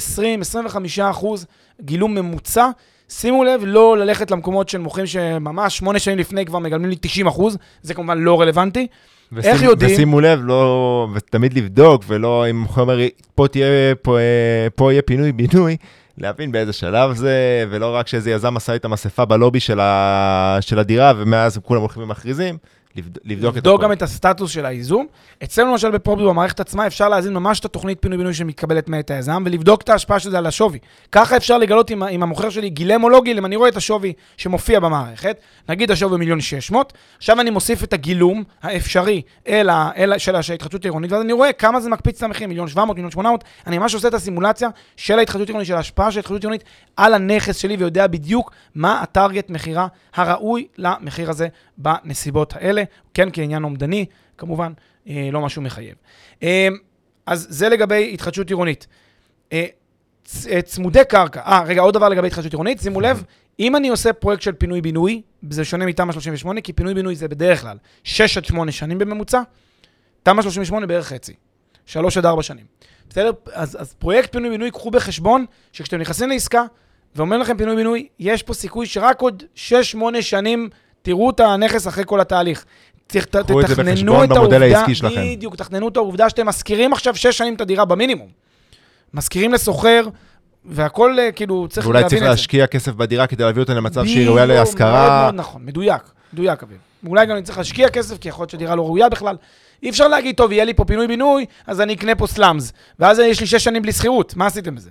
אחוז 1.01 1.45
גילום 1.82 2.15
ממוצע. 2.15 2.70
שימו 3.09 3.43
לב, 3.43 3.61
לא 3.63 3.97
ללכת 3.97 4.32
למקומות 4.32 4.70
של 4.70 4.78
מוכרים 4.78 5.05
שממש 5.05 5.78
שמונה 5.78 5.99
שנים 5.99 6.18
לפני 6.18 6.45
כבר 6.45 6.59
מגלמים 6.59 6.89
לי 6.89 6.95
90 7.01 7.28
אחוז, 7.28 7.57
זה 7.82 7.93
כמובן 7.93 8.18
לא 8.18 8.41
רלוונטי. 8.41 8.88
ושים, 9.32 9.51
איך 9.51 9.61
יודעים? 9.61 9.93
ושימו 9.93 10.22
לב, 10.22 10.39
לא, 10.43 11.07
ותמיד 11.13 11.53
לבדוק, 11.53 12.03
ולא 12.07 12.49
אם 12.49 12.61
הוא 12.61 12.82
אומר, 12.82 12.99
פה 13.36 13.47
תהיה, 13.47 13.95
פה, 14.01 14.18
אה, 14.18 14.68
פה 14.76 14.91
יהיה 14.91 15.01
פינוי-בינוי, 15.01 15.78
להבין 16.18 16.51
באיזה 16.51 16.74
שלב 16.74 17.13
זה, 17.13 17.65
ולא 17.70 17.95
רק 17.95 18.07
שאיזה 18.07 18.32
יזם 18.32 18.57
עשה 18.57 18.76
את 18.76 18.86
המספה 18.86 19.26
בלובי 19.26 19.59
של 19.59 19.80
הדירה, 20.80 21.13
ומאז 21.18 21.59
כולם 21.63 21.82
הולכים 21.82 22.03
ומכריזים, 22.03 22.57
לבד, 22.98 23.18
לבדוק 23.26 23.52
את 23.52 23.58
לבדוק 23.58 23.76
הכל. 23.80 23.84
גם 23.84 23.91
את 23.91 24.02
הסטטוס 24.02 24.52
של 24.52 24.66
הייזום. 24.66 25.08
אצלנו 25.43 25.72
למשל 25.72 25.91
בפרופדו, 25.91 26.30
במערכת 26.30 26.60
עצמה, 26.60 26.88
אפשר 26.88 27.10
להזין 27.10 27.34
ממש 27.34 27.60
את 27.60 27.66
התוכנית 27.66 28.02
פינוי-בינוי 28.02 28.34
שמתקבלת 28.34 28.89
מאת 28.89 29.12
היזם, 29.12 29.43
ולבדוק 29.45 29.82
את 29.82 29.89
ההשפעה 29.89 30.20
של 30.20 30.30
זה 30.30 30.38
על 30.38 30.45
השווי. 30.45 30.80
ככה 31.12 31.38
אפשר 31.38 31.58
לגלות 31.58 31.91
אם, 31.91 32.04
אם 32.04 32.24
המוכר 32.24 32.50
שלי 32.50 32.70
גילם 32.70 33.04
או 33.04 33.10
לא 33.10 33.22
גילם, 33.22 33.45
אני 33.45 33.56
רואה 33.56 33.70
את 33.70 33.76
השווי 33.76 34.14
שמופיע 34.38 34.80
במערכת, 34.80 35.38
נגיד 35.70 35.91
השווי 35.91 36.18
מיליון 36.18 36.41
שש 36.41 36.72
מאות, 36.72 36.93
עכשיו 37.18 37.41
אני 37.41 37.50
מוסיף 37.50 37.84
את 37.84 37.93
הגילום 37.93 38.43
האפשרי 38.64 39.22
אל 39.48 39.70
ה, 39.70 39.89
אל, 39.98 40.18
של 40.18 40.36
ההתחדשות 40.36 40.86
העירונית, 40.86 41.12
ואז 41.12 41.22
אני 41.22 41.34
רואה 41.34 41.54
כמה 41.54 41.80
זה 41.80 41.89
מקפיץ 41.89 42.18
את 42.18 42.24
המחיר, 42.24 42.48
מיליון 42.48 42.68
שבע 42.68 42.86
מאות, 42.86 42.95
מיליון 42.95 43.12
שמונה 43.12 43.30
מאות, 43.30 43.43
אני 43.68 43.78
ממש 43.78 43.93
עושה 43.93 44.08
את 44.08 44.14
הסימולציה 44.14 44.70
של 44.98 45.20
ההתחדשות 45.20 45.48
העירונית, 45.48 45.68
של 45.68 45.76
ההשפעה 45.76 46.12
של 46.12 46.20
ההתחדשות 46.20 46.43
העירונית 46.43 46.64
על 46.98 47.14
הנכס 47.14 47.58
שלי, 47.58 47.76
ויודע 47.76 48.08
בדיוק 48.08 48.52
מה 48.76 49.02
הטארגט 49.02 49.50
מכירה 49.50 49.88
הראוי 50.16 50.68
למחיר 50.78 51.30
הזה 51.30 51.48
בנסיבות 51.78 52.54
האלה, 52.56 52.84
כן 53.14 53.30
כעניין 53.34 53.64
אומדני, 53.64 54.06
כמובן, 54.38 54.74
אה, 55.08 55.30
לא 55.32 55.42
משהו 55.42 55.62
מחייב. 55.62 55.96
אה, 56.44 56.68
אז 57.26 57.48
זה 57.50 57.70
לגבי 57.70 58.14
התחדשות 58.14 58.50
עירונית. 58.50 58.88
אה, 59.54 59.66
צמודי 60.66 61.06
קרקע, 61.10 61.42
אה, 61.46 61.64
רגע, 61.64 61.82
עוד 61.82 61.94
דבר 61.94 62.10
לגבי 62.10 62.28
התחדשות 62.28 62.52
עירונית, 62.52 62.80
שימו 62.82 63.02
לב, 63.02 63.24
אם 63.60 63.76
אני 63.76 63.90
עושה 63.90 64.14
פרויקט 64.14 64.42
של 64.42 64.52
פינוי-בינוי, 64.52 65.22
זה 65.50 65.66
שונה 65.66 65.86
מתמ"א 65.86 66.12
38, 66.12 66.62
כי 66.62 66.74
פינוי-בינוי 66.74 67.16
זה 67.16 67.28
בדרך 67.28 67.62
כלל 67.62 67.78
6 68.04 68.38
עד 68.38 68.46
8 68.46 68.72
שנים 68.72 68.98
בממוצע, 68.98 69.42
תמ"א 70.24 70.42
38 70.42 70.88
בערך 70.88 71.08
חצי, 71.08 71.34
3 71.86 72.18
עד 72.18 72.26
4 72.26 72.44
שנים. 72.44 72.66
בסדר? 73.10 73.32
אז, 73.54 73.78
אז 73.82 73.94
פרויקט 73.94 74.32
פינוי-בינוי, 74.32 74.72
קחו 74.72 74.92
בחשבון 74.92 75.46
שכשאתם 75.72 75.98
נכנסים 75.98 76.30
לעסקה, 76.30 76.64
ואומר 77.16 77.38
לכם 77.38 77.58
פינוי-בינוי, 77.58 78.08
יש 78.20 78.44
פה 78.44 78.54
סיכוי 78.54 78.86
שרק 78.86 79.22
עוד 79.22 79.44
6-8 79.56 79.60
שנים 80.22 80.70
תראו 81.08 81.30
את 81.30 81.39
הנכס 81.39 81.88
אחרי 81.88 82.03
כל 82.08 82.22
התהליך. 82.22 82.66
צריך, 83.10 83.26
את 83.26 83.36
תתכננו 83.36 84.24
את 84.24 84.30
במודל 84.30 84.64
העובדה. 84.64 84.86
בדיוק, 85.18 85.55
תכננו 85.55 85.88
את 85.88 85.97
העובדה 85.97 86.30
שאתם 86.30 86.45
משכירים 86.45 86.93
עכשיו 86.93 87.16
6 87.16 87.28
שנים 87.28 87.55
את 87.55 87.62
הדירה 87.62 87.86
במינימום. 87.86 88.28
משכירים 89.14 89.53
לשוכר, 89.53 90.08
והכל 90.66 91.20
אה, 91.20 91.32
כאילו, 91.32 91.68
צריך 91.70 91.86
ואולי 91.86 92.01
להבין 92.01 92.10
צריך 92.10 92.22
את 92.22 92.26
זה. 92.26 92.30
להשקיע 92.30 92.68
כסף 92.68 92.91
בדירה 92.91 93.28
כדי 93.28 93.43
להביא 93.43 93.62
אותה 93.62 93.74
למצב 93.74 94.05
שהיא 94.05 94.28
ראויה 94.28 94.45
מאוד 94.45 94.58
להשכרה. 94.58 95.22
מאוד 95.24 95.36
נכון, 95.36 95.66
מדויק, 95.66 96.01
מדויק 96.34 96.64
אביב. 96.64 96.78
אולי 97.08 97.26
גם 97.26 97.36
אני 97.36 97.43
צריך 97.43 97.58
להשקיע 97.58 97.89
כסף, 97.89 98.18
כי 98.18 98.30
יכול 98.30 98.43
להיות 98.43 98.49
שהדירה 98.49 98.76
לא 98.76 98.82
ראויה 98.82 99.10
בכלל. 99.10 99.36
אי 99.84 99.89
אפשר 99.89 100.08
להגיד, 100.08 100.36
טוב, 100.36 100.51
יהיה 100.51 100.66
לי 100.66 100.74
פה 100.74 100.86
פינוי-בינוי, 100.86 101.45
אז 101.68 101.82
אני 101.82 101.93
אקנה 101.93 102.16
פה 102.16 102.28
סלאמס. 102.28 102.74
ואז 102.99 103.20
יש 103.20 103.39
לי 103.39 103.47
שש 103.47 103.64
שנים 103.64 103.82
בלי 103.82 103.91
שכירות, 103.91 104.36
מה 104.36 104.45
עשיתם 104.45 104.76
בזה? 104.76 104.89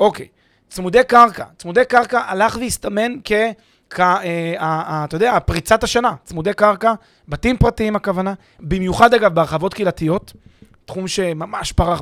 אוקיי, 0.00 0.26
צמודי 0.68 1.04
קרקע. 1.08 1.44
צמודי 1.58 1.84
קרקע 1.84 2.20
הלך 2.26 2.56
והסתמן 2.60 3.12
כ... 3.24 3.32
כ 3.90 4.00
אה, 4.00 4.14
ה- 4.58 4.64
ה- 4.92 5.04
אתה 5.04 5.16
יודע, 5.16 5.38
פריצת 5.40 5.84
השנה. 5.84 6.14
צמודי 6.24 6.52
קרקע, 6.52 6.92
בתים 7.28 7.56
פרטיים 7.56 7.96
הכוונה, 7.96 8.34
במיוחד 8.60 9.14
אגב 9.14 9.34
בהרחבות 9.34 9.74
קהילתיות, 9.74 10.32
תחום 10.86 11.08
שממש 11.08 11.72
פרח 11.72 12.00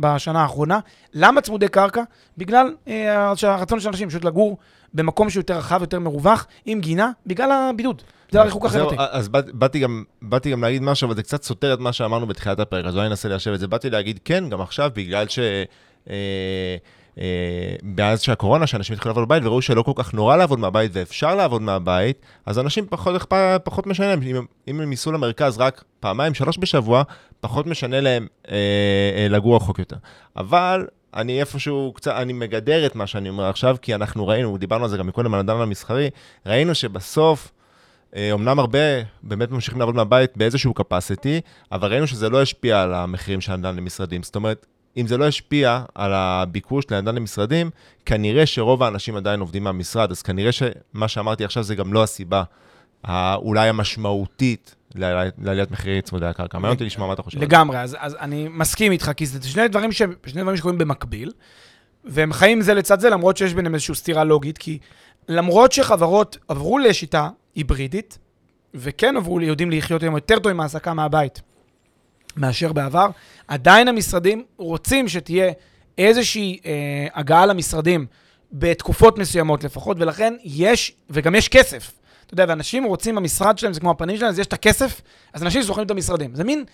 בשנה 0.00 0.42
האחרונה. 0.42 0.78
למה 1.14 1.40
צמודי 1.40 1.68
קרקע? 1.68 2.02
בגלל 2.38 2.74
אה, 2.88 3.32
הרצון 3.42 3.80
של 3.80 3.88
אנשים 3.88 4.08
פשוט 4.08 4.24
לגור 4.24 4.58
במקום 4.94 5.30
שהוא 5.30 5.40
יותר 5.40 5.56
רחב, 5.58 5.80
יותר 5.80 6.00
מרווח, 6.00 6.46
עם 6.64 6.80
גינה, 6.80 7.10
בגלל 7.26 7.52
הבידוד. 7.52 8.02
בגלל 8.30 8.42
הריחוק 8.42 8.64
החברתי. 8.64 8.94
אז 8.98 9.28
באת- 9.28 9.52
באתי 9.52 9.78
גם, 9.78 10.04
באתי 10.22 10.50
גם 10.50 10.62
להגיד 10.64 10.82
משהו, 10.82 11.06
אבל 11.06 11.16
זה 11.16 11.22
קצת 11.22 11.42
סותר 11.42 11.74
את 11.74 11.78
מה 11.78 11.92
שאמרנו 11.92 12.26
בתחילת 12.26 12.60
הפרק, 12.60 12.84
אז 12.84 12.96
אולי 12.96 13.08
ננסה 13.08 13.28
ליישב 13.28 13.50
את 13.52 13.60
זה. 13.60 13.68
באתי 13.68 13.90
להגיד 13.90 14.20
כן, 14.24 14.48
גם 14.48 14.60
עכשיו, 14.60 14.90
בגלל 14.94 15.28
ש... 15.28 15.38
אה, 15.38 15.62
אה, 16.10 16.76
מאז 17.82 18.22
שהקורונה, 18.22 18.66
שאנשים 18.66 18.94
התחילו 18.94 19.10
לעבוד 19.14 19.28
בבית 19.28 19.44
וראו 19.44 19.62
שלא 19.62 19.82
כל 19.82 19.92
כך 19.94 20.14
נורא 20.14 20.36
לעבוד 20.36 20.58
מהבית 20.58 20.90
ואפשר 20.94 21.34
לעבוד 21.34 21.62
מהבית, 21.62 22.20
אז 22.46 22.58
אנשים 22.58 22.86
פחות, 22.90 23.32
פחות 23.64 23.86
משנה 23.86 24.06
להם, 24.06 24.22
אם, 24.22 24.44
אם 24.68 24.80
הם 24.80 24.90
ייסעו 24.90 25.12
למרכז 25.12 25.58
רק 25.58 25.84
פעמיים, 26.00 26.34
שלוש 26.34 26.58
בשבוע, 26.58 27.02
פחות 27.40 27.66
משנה 27.66 28.00
להם 28.00 28.26
אה, 28.50 28.56
אה, 29.16 29.28
לגור 29.28 29.56
רחוק 29.56 29.78
יותר. 29.78 29.96
אבל 30.36 30.86
אני 31.14 31.40
איפשהו 31.40 31.92
קצת, 31.94 32.12
אני 32.12 32.32
מגדר 32.32 32.86
את 32.86 32.94
מה 32.96 33.06
שאני 33.06 33.28
אומר 33.28 33.44
עכשיו, 33.44 33.76
כי 33.82 33.94
אנחנו 33.94 34.26
ראינו, 34.26 34.58
דיברנו 34.58 34.84
על 34.84 34.90
זה 34.90 34.96
גם 34.96 35.06
מקודם 35.06 35.34
על 35.34 35.40
הנדל"ן 35.40 35.60
המסחרי, 35.60 36.10
ראינו 36.46 36.74
שבסוף, 36.74 37.52
אה, 38.16 38.32
אמנם 38.32 38.58
הרבה 38.58 38.78
באמת 39.22 39.50
ממשיכים 39.50 39.78
לעבוד 39.78 39.94
מהבית 39.94 40.36
באיזשהו 40.36 40.74
capacity, 40.80 41.40
אבל 41.72 41.90
ראינו 41.90 42.06
שזה 42.06 42.28
לא 42.28 42.42
השפיע 42.42 42.82
על 42.82 42.94
המחירים 42.94 43.40
של 43.40 43.52
הנדל"ן 43.52 43.76
למשרדים. 43.76 44.22
זאת 44.22 44.36
אומרת, 44.36 44.66
אם 44.96 45.06
זה 45.06 45.16
לא 45.16 45.26
השפיע 45.26 45.82
על 45.94 46.12
הביקוש 46.14 46.84
לנדל"ן 46.90 47.14
למשרדים, 47.14 47.70
כנראה 48.06 48.46
שרוב 48.46 48.82
האנשים 48.82 49.16
עדיין 49.16 49.40
עובדים 49.40 49.64
מהמשרד, 49.64 50.10
אז 50.10 50.22
כנראה 50.22 50.52
שמה 50.52 51.08
שאמרתי 51.08 51.44
עכשיו 51.44 51.62
זה 51.62 51.74
גם 51.74 51.92
לא 51.92 52.02
הסיבה 52.02 52.42
ה- 53.04 53.34
אולי 53.34 53.68
המשמעותית 53.68 54.74
לעליית- 54.94 55.70
מחירי 55.70 56.02
צמודי 56.02 56.26
הקרקע. 56.26 56.58
מעניין 56.58 56.74
אותי 56.74 56.84
לשמוע 56.84 57.06
מה 57.06 57.12
אתה 57.12 57.22
חושב. 57.22 57.42
לגמרי, 57.42 57.78
אז, 57.78 57.96
אז 58.00 58.16
אני 58.20 58.48
מסכים 58.50 58.92
איתך, 58.92 59.10
כי 59.16 59.26
זה 59.26 59.48
שני 59.48 59.68
דברים, 59.68 59.92
ש, 59.92 60.02
שני 60.26 60.42
דברים 60.42 60.56
שקורים 60.56 60.78
במקביל, 60.78 61.32
והם 62.04 62.32
חיים 62.32 62.60
זה 62.60 62.74
לצד 62.74 63.00
זה, 63.00 63.10
למרות 63.10 63.36
שיש 63.36 63.54
ביניהם 63.54 63.74
איזושהי 63.74 63.94
סתירה 63.94 64.24
לוגית, 64.24 64.58
כי 64.58 64.78
למרות 65.28 65.72
שחברות 65.72 66.38
עברו 66.48 66.78
לשיטה 66.78 67.28
היברידית, 67.54 68.18
וכן 68.74 69.16
עברו, 69.16 69.40
יודעים 69.40 69.70
לחיות 69.70 70.02
היום 70.02 70.14
יותר 70.14 70.38
טוב 70.38 70.48
עם 70.52 70.60
העסקה 70.60 70.94
מהבית 70.94 71.40
מאשר 72.36 72.72
בעבר, 72.72 73.06
עדיין 73.48 73.88
המשרדים 73.88 74.44
רוצים 74.56 75.08
שתהיה 75.08 75.52
איזושהי 75.98 76.58
אה, 76.66 77.06
הגעה 77.14 77.46
למשרדים 77.46 78.06
בתקופות 78.52 79.18
מסוימות 79.18 79.64
לפחות, 79.64 79.96
ולכן 80.00 80.34
יש, 80.44 80.92
וגם 81.10 81.34
יש 81.34 81.48
כסף. 81.48 81.92
אתה 82.26 82.34
יודע, 82.34 82.44
ואנשים 82.48 82.84
רוצים, 82.84 83.18
המשרד 83.18 83.58
שלהם 83.58 83.72
זה 83.72 83.80
כמו 83.80 83.90
הפנים 83.90 84.16
שלהם, 84.16 84.30
אז 84.30 84.38
יש 84.38 84.46
את 84.46 84.52
הכסף, 84.52 85.00
אז 85.32 85.42
אנשים 85.42 85.62
זוכרים 85.62 85.86
את 85.86 85.90
המשרדים. 85.90 86.34
זה 86.34 86.44
מין, 86.44 86.64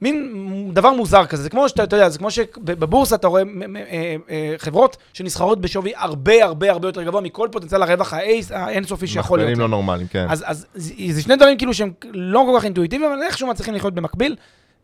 מין 0.00 0.70
דבר 0.72 0.90
מוזר 0.92 1.26
כזה. 1.26 1.42
זה 1.42 1.50
כמו 1.50 1.68
שאתה, 1.68 1.84
אתה 1.84 1.96
יודע, 1.96 2.08
זה 2.08 2.18
כמו 2.18 2.30
שבבורסה 2.30 3.14
אתה 3.14 3.28
רואה 3.28 3.42
אה, 3.76 4.16
אה, 4.30 4.54
חברות 4.58 4.96
שנסחרות 5.12 5.60
בשווי 5.60 5.92
הרבה 5.96 6.44
הרבה 6.44 6.70
הרבה 6.70 6.88
יותר 6.88 7.02
גבוה 7.02 7.20
מכל 7.20 7.48
פוטנציאל 7.52 7.82
הרווח 7.82 8.12
האינסופי 8.50 9.06
שיכול 9.06 9.38
להיות. 9.38 9.50
מכפלים 9.50 9.60
לא 9.60 9.68
נורמליים, 9.68 10.06
כן. 10.08 10.26
אז, 10.28 10.44
אז 10.46 10.66
זה 11.08 11.22
שני 11.22 11.36
דברים 11.36 11.58
כאילו 11.58 11.74
שהם 11.74 11.92
לא 12.12 12.44
כל 12.52 12.58
כך 12.58 12.64
אינטואיטיביים, 12.64 13.12
אבל 13.12 13.22
איכשהו 13.22 13.48
מצליחים 13.48 13.74
לחיות 13.74 13.94
במקביל. 13.94 14.36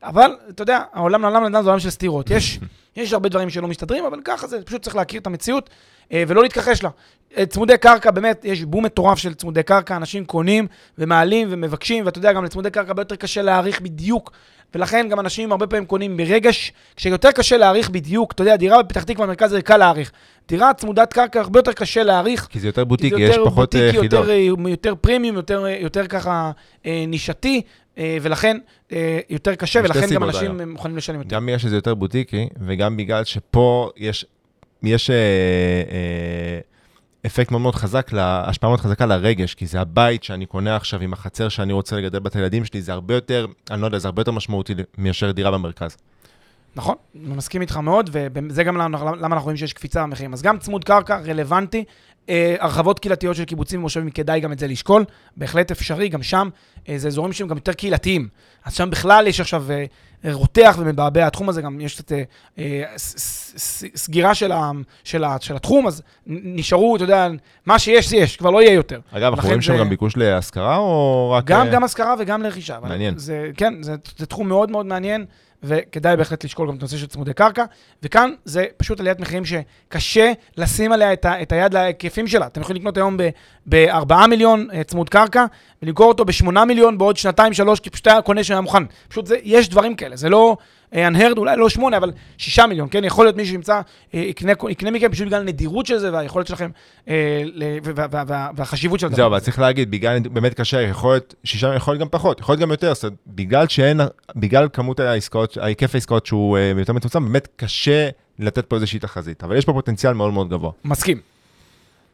אבל, 0.05 0.37
אתה 0.49 0.63
יודע, 0.63 0.83
העולם 0.93 1.23
לעולם 1.23 1.43
לעולם 1.43 1.63
זה 1.63 1.69
עולם 1.69 1.81
של 1.81 1.91
סתירות. 1.91 2.31
יש, 2.31 2.59
יש 2.97 3.13
הרבה 3.13 3.29
דברים 3.29 3.51
שלא 3.51 3.69
מסתדרים, 3.69 4.05
אבל 4.05 4.21
ככה 4.25 4.47
זה, 4.47 4.63
פשוט 4.63 4.83
צריך 4.83 4.97
להכיר 4.97 5.21
את 5.21 5.27
המציאות 5.27 5.71
אה, 6.13 6.25
ולא 6.29 6.43
להתכחש 6.43 6.83
לה. 6.83 6.91
אה, 7.37 7.47
צמודי 7.47 7.79
קרקע, 7.79 8.11
באמת, 8.11 8.45
יש 8.45 8.65
בום 8.65 8.85
מטורף 8.85 9.19
של 9.19 9.35
צמודי 9.35 9.63
קרקע, 9.63 9.97
אנשים 9.97 10.25
קונים 10.25 10.67
ומעלים 10.99 11.49
ומבקשים, 11.51 12.07
ואתה 12.07 12.19
יודע, 12.19 12.33
גם 12.33 12.45
לצמודי 12.45 12.71
קרקע 12.71 12.89
הרבה 12.89 13.03
יותר 13.03 13.17
קשה 13.17 13.43
להעריך 13.43 13.81
בדיוק, 13.81 14.33
ולכן 14.75 15.09
גם 15.11 15.21
אנשים 15.21 15.53
הרבה 15.53 15.67
פעמים 15.67 15.87
קונים 15.87 16.17
ברגש, 16.17 16.73
כשיותר 16.97 17.33
קשה 17.33 17.57
להעריך 17.57 17.91
בדיוק, 17.91 18.33
אתה 18.33 18.43
יודע, 18.43 18.57
דירה 18.57 18.83
בפתח 18.83 19.03
תקווה 19.03 19.27
במרכז 19.27 19.51
זה 19.51 19.63
קל 19.63 19.77
להעריך. 19.77 20.13
דירה 20.49 20.75
צמודת 20.75 21.13
קרקע 21.13 21.41
הרבה 21.41 21.59
יותר 21.59 21.73
קשה 21.73 22.03
להעריך, 22.03 22.47
כי 22.51 22.61
זה 22.61 22.69
יותר 22.69 22.85
בוטיקי, 22.85 23.23
יש 23.23 23.37
פחות 23.45 23.75
אה, 23.75 23.81
יחידות. 23.81 24.13
יותר, 24.13 24.31
יותר 24.69 24.95
פרימיום, 25.01 25.37
יותר, 25.37 25.67
יותר 25.81 26.07
ככה 26.07 26.51
אה, 26.87 27.05
נישתי, 27.09 27.63
ולכן 27.97 28.59
אה, 28.93 29.21
יותר 29.31 29.55
קשה, 29.55 29.81
ולכן 29.85 30.07
גם 30.15 30.25
אנשים. 30.25 30.61
אה, 30.61 30.67
מוכנים 30.67 30.97
לשלם 30.97 31.19
יותר. 31.19 31.37
גם 31.37 31.47
בגלל 31.47 31.59
שזה 31.59 31.77
יותר 31.77 31.95
בוטיקי, 31.95 32.49
וגם 32.61 32.97
בגלל 32.97 33.25
שפה 33.25 33.91
יש, 33.97 34.27
יש, 34.83 35.11
אה, 35.11 35.17
אה, 35.17 36.59
אפקט 37.27 37.51
מאוד 37.51 37.63
מאוד 37.63 37.75
חזק, 37.75 38.11
השפעה 38.17 38.71
מאוד 38.71 38.81
חזקה 38.81 39.07
לרגש, 39.07 39.55
כי 39.55 39.67
זה 39.67 39.81
הבית 39.81 40.25
שאני 40.25 40.47
קונה 40.47 40.77
עכשיו 40.77 41.01
עם 41.01 41.13
החצר 41.13 41.49
שאני 41.49 41.73
רוצה 41.73 41.97
לגדל 41.97 42.19
בת 42.19 42.37
הילדים 42.37 42.65
שלי, 42.65 42.83
זה 42.83 42.93
הרבה 42.93 43.15
יותר, 43.15 43.47
אני 43.71 43.81
לא 43.81 43.87
יודע, 43.87 43.99
זה 43.99 44.09
הרבה 44.09 44.21
יותר 44.21 44.33
משמעותי 44.33 44.75
מאשר 44.99 45.31
דירה 45.31 45.51
במרכז. 45.51 45.97
נכון, 46.77 46.95
אני 47.27 47.35
מסכים 47.35 47.61
איתך 47.61 47.77
מאוד, 47.77 48.11
וזה 48.13 48.65
גם 48.65 48.77
למה 48.77 49.27
אנחנו 49.27 49.43
רואים 49.45 49.57
שיש 49.57 49.73
קפיצה 49.73 50.03
במחירים. 50.03 50.33
אז 50.33 50.43
גם 50.43 50.59
צמוד 50.59 50.85
קרקע 50.85 51.21
רלוונטי, 51.21 51.85
אה, 52.29 52.57
הרחבות 52.61 52.99
קהילתיות 52.99 53.37
של 53.37 53.45
קיבוצים 53.45 53.81
ומושבים, 53.81 54.11
כדאי 54.11 54.41
גם 54.41 54.53
את 54.53 54.59
זה 54.59 54.67
לשקול, 54.67 55.05
בהחלט 55.37 55.71
אפשרי, 55.71 56.09
גם 56.09 56.23
שם 56.23 56.49
אה, 56.89 56.99
זה 56.99 57.09
אזורים 57.09 57.33
שהם 57.33 57.49
גם 57.49 57.57
יותר 57.57 57.73
קהילתיים. 57.73 58.29
אז 58.65 58.75
שם 58.75 58.91
בכלל 58.91 59.27
יש 59.27 59.41
עכשיו 59.41 59.65
אה, 59.71 59.85
רותח 60.33 60.77
ומבעבע 60.79 61.27
התחום 61.27 61.49
הזה, 61.49 61.63
גם 61.63 61.81
יש 61.81 61.95
קצת 61.95 62.13
אה, 62.13 62.23
אה, 62.59 62.83
סגירה 63.97 64.35
של, 64.35 64.53
ה, 64.53 64.71
של, 65.05 65.25
ה, 65.25 65.37
של 65.41 65.57
התחום, 65.57 65.87
אז 65.87 66.03
נשארו, 66.27 66.97
אתה 66.97 67.05
יודע, 67.05 67.29
מה 67.67 67.79
שיש 67.79 68.09
זה 68.11 68.17
יש, 68.17 68.37
כבר 68.37 68.51
לא 68.51 68.63
יהיה 68.63 68.73
יותר. 68.73 69.01
אגב, 69.13 69.33
אנחנו 69.33 69.49
רואים 69.49 69.63
שם 69.63 69.73
זה- 69.73 69.79
גם 69.79 69.89
ביקוש 69.89 70.17
להשכרה, 70.17 70.77
או 70.77 71.31
רק... 71.39 71.45
גם, 71.45 71.67
אה, 71.67 71.73
גם 71.73 71.85
השכרה 71.85 72.15
וגם 72.19 72.43
לרכישה. 72.43 72.79
מעניין. 72.83 73.19
זה, 73.19 73.51
כן, 73.57 73.83
זה, 73.83 73.95
זה 74.17 74.27
תחום 74.27 74.49
מאוד 74.49 74.71
מאוד 74.71 74.87
מעניין, 74.87 75.25
וכדאי 75.65 76.17
בהחלט 76.17 76.45
לשקול 76.45 76.69
גם 76.69 76.75
את 76.75 76.81
הנושא 76.81 76.97
של 76.97 77.07
צמודי 77.07 77.35
קרקע. 77.35 77.65
וכאן 78.03 78.31
זה 78.45 78.65
פשוט 78.77 79.01
עליית 79.01 79.21
מחירים 79.21 79.43
שקשה 79.45 80.33
לשים 80.57 80.93
עליה 80.93 81.13
את, 81.13 81.25
ה, 81.25 81.43
את 81.43 81.53
היד 81.53 81.75
להיקפים 81.75 82.27
שלה. 82.27 82.47
אתם 82.47 82.61
יכולים 82.61 82.81
לקנות 82.81 82.97
היום 82.97 83.17
ב-4 83.69 84.27
מיליון 84.29 84.69
אה, 84.73 84.85
צמוד 84.85 85.09
קרקע, 85.09 85.45
ולמכור 85.83 86.09
אותו 86.09 86.25
ב-8 86.25 86.65
מיליון 86.65 86.99
בעוד 86.99 87.17
שנתיים, 87.17 87.53
שלוש, 87.53 87.81
כי 87.81 87.91
פשוט 87.91 88.07
היה 88.07 88.23
קונה 88.23 88.45
שהיה 88.45 88.61
מוכן. 88.61 88.83
פשוט 89.09 89.27
זה, 89.27 89.37
יש 89.43 89.69
דברים 89.69 89.95
כאלה, 89.95 90.17
זה 90.17 90.29
לא 90.29 90.57
unheard, 90.95 91.37
אולי 91.37 91.57
לא 91.57 91.69
8, 91.69 91.97
אבל 91.97 92.13
6 92.39 92.59
מיליון, 92.59 92.89
כן? 92.91 93.05
יכול 93.05 93.27
להיות 93.27 93.37
מישהו 93.37 93.53
שימצא, 93.53 93.81
אה, 94.15 94.21
יקנה, 94.21 94.53
יקנה 94.69 94.91
מכם 94.91 95.13
פשוט 95.13 95.27
בגלל 95.27 95.41
הנדירות 95.41 95.87
של 95.87 95.99
זה 95.99 96.13
והיכולת 96.13 96.47
שלכם, 96.47 96.71
אה, 97.09 97.43
והחשיבות 98.57 99.01
של 99.01 99.07
הדבר 99.07 99.17
זהו, 99.17 99.27
אבל. 99.27 99.41
צריך 99.41 99.59
להגיד, 99.59 99.91
בגלל 99.91 100.19
באמת 100.19 100.55
קשה, 100.55 100.81
יכול 100.81 101.13
להיות 101.13 101.35
שישה, 101.45 101.75
יכול 101.75 101.95
להיות 101.95 102.01
גם 102.01 102.09
פחות, 102.11 102.41
יכול 102.41 102.53
להיות 102.53 102.63
גם 102.63 102.71
יותר, 102.71 102.95
זאת 102.95 103.05
אומרת, 103.05 103.19
בגלל 103.27 103.69
שאין, 103.69 104.01
בגלל 104.37 104.69
כמות 104.73 105.01
העסקאות, 105.01 105.59
היקף 105.61 105.95
העסקאות 105.95 106.27
שהוא 106.27 106.59
אה, 106.59 106.73
יותר 106.79 106.93
מצומצם, 106.93 107.25
באמת 107.25 107.49
קשה 107.57 108.09
לתת 108.39 108.67
פה 108.67 108.77
איזושהי 108.77 108.99
תחזית, 108.99 109.45
אבל 109.45 109.57
יש 109.57 109.65
פה 109.65 109.73
פוטנציאל 109.73 110.13
מאוד 110.13 110.33
מאוד 110.33 110.51
גבוה. 110.51 110.71
מסכים. 110.85 111.21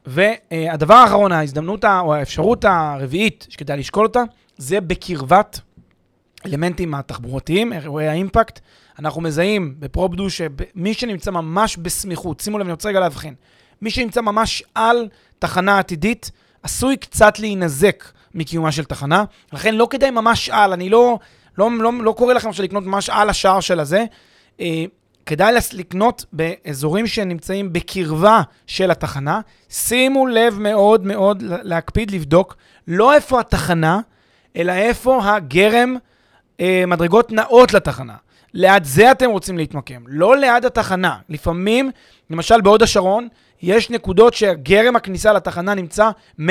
והדבר 0.07 0.95
האחרון, 0.95 1.33
ההזדמנות 1.33 1.85
או 1.85 2.15
האפשרות 2.15 2.65
הרביעית 2.65 3.47
שכדאי 3.51 3.79
לשקול 3.79 4.07
אותה, 4.07 4.23
זה 4.57 4.81
בקרבת 4.81 5.61
אלמנטים 6.47 6.95
התחבורתיים, 6.95 7.73
אירועי 7.73 8.09
האימפקט. 8.09 8.61
אנחנו 8.99 9.21
מזהים 9.21 9.75
בפרופדו 9.79 10.31
שמי 10.31 10.95
שנמצא 10.95 11.31
ממש 11.31 11.77
בסמיכות, 11.77 12.41
שימו 12.41 12.59
לב, 12.59 12.65
אני 12.65 12.73
רוצה 12.73 12.89
רגע 12.89 13.01
להבחין, 13.01 13.35
מי 13.83 13.91
שנמצא 13.91 14.21
ממש 14.21 14.63
על 14.75 15.09
תחנה 15.39 15.79
עתידית, 15.79 16.31
עשוי 16.63 16.97
קצת 16.97 17.39
להינזק 17.39 18.05
מקיומה 18.35 18.73
של 18.73 18.85
תחנה, 18.85 19.25
לכן 19.53 19.75
לא 19.75 19.87
כדאי 19.91 20.11
ממש 20.11 20.49
על, 20.49 20.73
אני 20.73 20.89
לא, 20.89 21.19
לא, 21.59 21.71
לא, 21.79 21.93
לא 22.01 22.13
קורא 22.13 22.35
לכם 22.35 22.49
עכשיו 22.49 22.65
לקנות 22.65 22.85
ממש 22.85 23.11
על 23.11 23.31
השער 23.31 23.61
של 23.61 23.81
הזה. 23.81 24.05
אה, 24.61 24.85
כדאי 25.27 25.55
לקנות 25.73 26.25
באזורים 26.33 27.07
שנמצאים 27.07 27.73
בקרבה 27.73 28.43
של 28.67 28.91
התחנה. 28.91 29.41
שימו 29.69 30.27
לב 30.27 30.59
מאוד 30.59 31.07
מאוד 31.07 31.43
להקפיד 31.43 32.11
לבדוק 32.11 32.57
לא 32.89 33.15
איפה 33.15 33.41
התחנה, 33.41 34.01
אלא 34.57 34.73
איפה 34.73 35.21
הגרם 35.25 35.97
אה, 36.61 36.85
מדרגות 36.87 37.33
נאות 37.33 37.75
לתחנה. 37.75 38.15
ליד 38.55 38.85
זה 38.85 39.11
אתם 39.11 39.31
רוצים 39.31 39.59
להתמקם, 39.59 40.03
לא 40.07 40.37
ליד 40.37 40.65
התחנה. 40.65 41.17
לפעמים, 41.29 41.91
למשל 42.31 42.61
בהוד 42.61 42.83
השרון, 42.83 43.29
יש 43.63 43.91
נקודות 43.91 44.35
שגרם 44.35 44.97
הכניסה 44.97 45.33
לתחנה 45.33 45.75
נמצא 45.75 46.11
100-200 46.41 46.43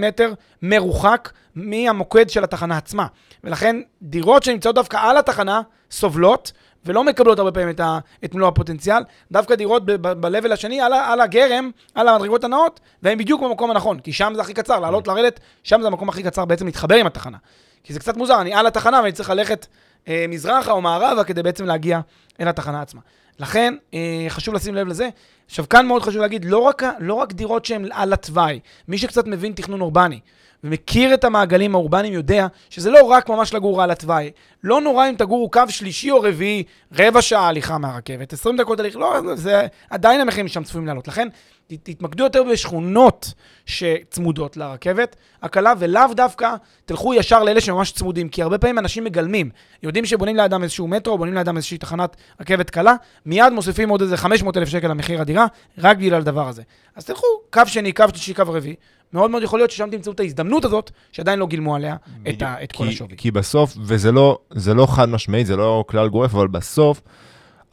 מטר 0.00 0.32
מרוחק 0.62 1.32
מהמוקד 1.54 2.30
של 2.30 2.44
התחנה 2.44 2.76
עצמה. 2.76 3.06
ולכן 3.44 3.76
דירות 4.02 4.42
שנמצאות 4.42 4.74
דווקא 4.74 4.96
על 5.00 5.16
התחנה 5.16 5.62
סובלות, 5.90 6.52
ולא 6.86 7.04
מקבלות 7.04 7.38
הרבה 7.38 7.52
פעמים 7.52 7.70
את, 7.70 7.80
ה, 7.80 7.98
את 8.24 8.34
מלוא 8.34 8.48
הפוטנציאל. 8.48 9.02
דווקא 9.32 9.54
דירות 9.54 9.86
ב-level 9.86 10.52
השני, 10.52 10.80
על, 10.80 10.92
על 10.92 11.20
הגרם, 11.20 11.70
על 11.94 12.08
המדרגות 12.08 12.44
הנאות, 12.44 12.80
והן 13.02 13.18
בדיוק 13.18 13.42
במקום 13.42 13.70
הנכון, 13.70 13.98
כי 13.98 14.12
שם 14.12 14.32
זה 14.34 14.40
הכי 14.40 14.54
קצר, 14.54 14.80
לעלות, 14.80 15.08
לרדת, 15.08 15.40
שם 15.62 15.80
זה 15.80 15.86
המקום 15.86 16.08
הכי 16.08 16.22
קצר 16.22 16.44
בעצם 16.44 16.66
להתחבר 16.66 16.94
עם 16.94 17.06
התחנה. 17.06 17.38
כי 17.84 17.92
זה 17.92 18.00
קצת 18.00 18.16
מוזר, 18.16 18.40
אני 18.40 18.54
על 18.54 18.66
התחנה 18.66 19.00
ואני 19.00 19.12
צריך 19.12 19.30
ללכת 19.30 19.66
אה, 20.08 20.24
מזרחה 20.28 20.72
או 20.72 20.80
מערבה 20.80 21.24
כדי 21.24 21.42
בעצם 21.42 21.64
להגיע 21.64 22.00
אל 22.40 22.48
התחנה 22.48 22.82
עצמה. 22.82 23.00
לכן, 23.38 23.74
אה, 23.94 24.26
חשוב 24.28 24.54
לשים 24.54 24.74
לב 24.74 24.88
לזה. 24.88 25.08
עכשיו, 25.46 25.68
כאן 25.68 25.86
מאוד 25.86 26.02
חשוב 26.02 26.20
להגיד, 26.20 26.44
לא 26.44 26.58
רק, 26.58 26.82
לא 26.98 27.14
רק 27.14 27.32
דירות 27.32 27.64
שהן 27.64 27.88
על 27.92 28.12
התוואי, 28.12 28.60
מי 28.88 28.98
שקצת 28.98 29.26
מבין 29.26 29.52
תכנון 29.52 29.80
אורבני, 29.80 30.20
ומכיר 30.64 31.14
את 31.14 31.24
המעגלים 31.24 31.74
האורבניים 31.74 32.12
יודע 32.12 32.46
שזה 32.70 32.90
לא 32.90 33.02
רק 33.02 33.28
ממש 33.28 33.54
לגור 33.54 33.82
על 33.82 33.90
התוואי. 33.90 34.30
לא 34.64 34.80
נורא 34.80 35.08
אם 35.08 35.14
תגורו 35.18 35.50
קו 35.50 35.62
שלישי 35.68 36.10
או 36.10 36.20
רביעי, 36.20 36.62
רבע 36.92 37.22
שעה 37.22 37.48
הליכה 37.48 37.78
מהרכבת, 37.78 38.32
20 38.32 38.56
דקות 38.56 38.80
הליכה, 38.80 38.98
לא, 38.98 39.20
זה 39.34 39.66
עדיין 39.90 40.20
המחירים 40.20 40.48
שם 40.48 40.64
צפויים 40.64 40.86
לעלות. 40.86 41.08
לכן, 41.08 41.28
תתמקדו 41.66 42.24
יותר 42.24 42.42
בשכונות 42.52 43.32
שצמודות 43.66 44.56
לרכבת 44.56 45.16
הקלה, 45.42 45.72
ולאו 45.78 46.14
דווקא 46.14 46.54
תלכו 46.84 47.14
ישר 47.14 47.42
לאלה 47.42 47.60
שממש 47.60 47.92
צמודים, 47.92 48.28
כי 48.28 48.42
הרבה 48.42 48.58
פעמים 48.58 48.78
אנשים 48.78 49.04
מגלמים. 49.04 49.50
יודעים 49.82 50.06
שבונים 50.06 50.36
לידם 50.36 50.62
איזשהו 50.62 50.88
מטרו, 50.88 51.18
בונים 51.18 51.34
לידם 51.34 51.56
איזושהי 51.56 51.78
תחנת 51.78 52.16
רכבת 52.40 52.70
קלה, 52.70 52.94
מיד 53.26 53.52
מוסיפים 53.52 53.88
עוד 53.88 54.02
איזה 54.02 54.16
500 54.16 54.56
אלף 54.56 54.68
שקל 54.68 54.88
למחיר 54.88 55.20
הדירה, 55.20 55.46
רק 55.78 55.96
בגלל 55.96 56.20
הדבר 56.20 56.48
הזה. 56.48 56.62
אז 56.96 57.04
תלכו 57.04 57.26
קו 57.50 57.62
שני, 57.66 57.92
קו 57.92 58.04
שלישי, 58.08 58.34
קו 58.34 58.42
רביעי. 58.46 58.74
מאוד 59.12 59.30
מאוד 59.30 59.42
יכול 59.42 59.58
להיות 59.58 59.70
ששם 59.70 59.90
תמצאו 59.90 60.12
את 60.12 60.20
ההזדמנות 60.20 60.64
הזאת, 60.64 60.90
שעדיין 61.12 61.38
לא 61.38 61.46
גילמו 61.46 61.76
עליה 61.76 61.96
את, 62.28 62.42
ה, 62.42 62.62
את 62.62 62.72
כל 62.72 62.88
השווי. 62.88 63.16
כי 63.16 63.30
בסוף, 63.30 63.76
וזה 63.80 64.12
לא, 64.12 64.38
לא 64.74 64.86
חד 64.86 65.08
משמעי, 65.08 65.44
זה 65.44 65.56
לא 65.56 65.84
כלל 65.88 66.08
גורף, 66.08 66.34
אבל 66.34 66.48
בסוף, 66.48 67.00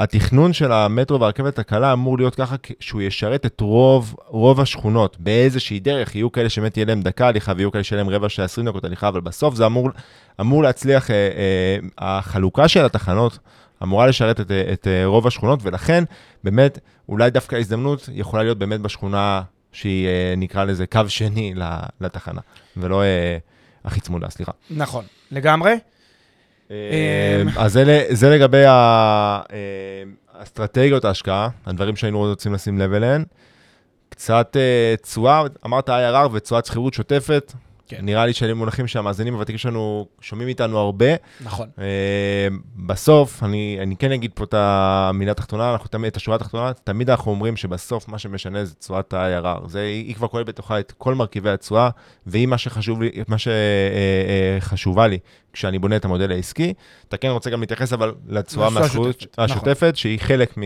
התכנון 0.03 0.53
של 0.53 0.71
המטרו 0.71 1.19
והרכבת 1.19 1.59
הקלה 1.59 1.93
אמור 1.93 2.17
להיות 2.17 2.35
ככה 2.35 2.55
שהוא 2.79 3.01
ישרת 3.01 3.45
את 3.45 3.61
רוב, 3.61 4.15
רוב 4.27 4.61
השכונות 4.61 5.17
באיזושהי 5.19 5.79
דרך. 5.79 6.15
יהיו 6.15 6.31
כאלה 6.31 6.49
שבאמת 6.49 6.73
תהיה 6.73 6.85
להם 6.85 7.01
דקה 7.01 7.27
הליכה 7.27 7.53
ויהיו 7.55 7.71
כאלה 7.71 7.83
שיהיה 7.83 8.03
להם 8.03 8.13
רבע 8.13 8.29
שעה, 8.29 8.45
20 8.45 8.67
דקות 8.67 8.85
הליכה, 8.85 9.07
אבל 9.07 9.21
בסוף 9.21 9.55
זה 9.55 9.65
אמור, 9.65 9.89
אמור 10.41 10.63
להצליח, 10.63 11.11
אה, 11.11 11.15
אה, 11.15 11.77
החלוקה 11.97 12.67
של 12.67 12.85
התחנות 12.85 13.39
אמורה 13.83 14.07
לשרת 14.07 14.39
את, 14.39 14.51
אה, 14.51 14.73
את 14.73 14.87
אה, 14.87 15.05
רוב 15.05 15.27
השכונות, 15.27 15.59
ולכן 15.63 16.03
באמת, 16.43 16.79
אולי 17.09 17.29
דווקא 17.29 17.55
ההזדמנות 17.55 18.09
יכולה 18.13 18.43
להיות 18.43 18.57
באמת 18.57 18.79
בשכונה 18.81 19.41
שהיא, 19.71 20.07
אה, 20.07 20.33
נקרא 20.37 20.63
לזה, 20.63 20.87
קו 20.87 21.01
שני 21.07 21.53
לתחנה, 22.01 22.41
ולא 22.77 23.03
אה, 23.03 23.37
הכי 23.85 24.01
צמודה, 24.01 24.29
סליחה. 24.29 24.51
נכון, 24.71 25.05
לגמרי. 25.31 25.75
אמ, 26.71 27.47
אז 27.57 27.79
זה 28.09 28.29
לגבי 28.29 28.65
ה- 28.65 29.41
אמ, 29.51 30.13
אסטרטגיות 30.33 31.05
ההשקעה, 31.05 31.49
הדברים 31.65 31.95
שהיינו 31.95 32.19
רוצים 32.19 32.53
לשים 32.53 32.79
לב 32.79 32.93
אליהן. 32.93 33.23
קצת 34.09 34.57
אה, 34.59 34.95
תשואה, 35.01 35.43
אמרת 35.65 35.89
IRR 35.89 36.27
ותשואת 36.31 36.65
שכירות 36.65 36.93
שוטפת. 36.93 37.53
כן. 37.91 38.05
נראה 38.05 38.25
לי 38.25 38.33
שאלה 38.33 38.53
מונחים 38.53 38.87
שהמאזינים 38.87 39.33
הוותיקים 39.33 39.57
שלנו 39.57 40.07
שומעים 40.21 40.47
איתנו 40.47 40.77
הרבה. 40.77 41.05
נכון. 41.41 41.69
אמ, 41.77 42.59
בסוף, 42.75 43.43
אני, 43.43 43.77
אני 43.81 43.95
כן 43.95 44.11
אגיד 44.11 44.31
פה 44.33 44.43
את 44.43 44.53
המילה 44.53 45.31
התחתונה, 45.31 45.71
אנחנו 45.71 45.87
תמיד, 45.87 46.07
את 46.07 46.17
השורה 46.17 46.35
התחתונה, 46.35 46.71
תמיד 46.73 47.09
אנחנו 47.09 47.31
אומרים 47.31 47.57
שבסוף 47.57 48.07
מה 48.07 48.17
שמשנה 48.17 48.65
זה 48.65 48.75
תשואת 48.75 49.13
ה-IRR. 49.13 49.67
זה, 49.67 49.81
היא, 49.81 50.05
היא 50.07 50.15
כבר 50.15 50.27
כוללת 50.27 50.47
בתוכה 50.47 50.79
את 50.79 50.93
כל 50.97 51.15
מרכיבי 51.15 51.49
התשואה, 51.49 51.89
והיא 52.25 52.47
מה 52.47 52.57
שחשוב 52.57 53.01
לי, 53.01 53.09
מה 53.27 53.35
שחשובה 54.59 55.07
לי 55.07 55.19
כשאני 55.53 55.79
בונה 55.79 55.95
את 55.95 56.05
המודל 56.05 56.31
העסקי. 56.31 56.73
אתה 57.07 57.17
כן 57.17 57.29
רוצה 57.29 57.49
גם 57.49 57.59
להתייחס 57.59 57.93
אבל 57.93 58.13
לתשואה 58.27 58.67
השוטפת, 59.37 59.83
נכון. 59.83 59.95
שהיא 59.95 60.19
חלק 60.19 60.57
מ... 60.57 60.61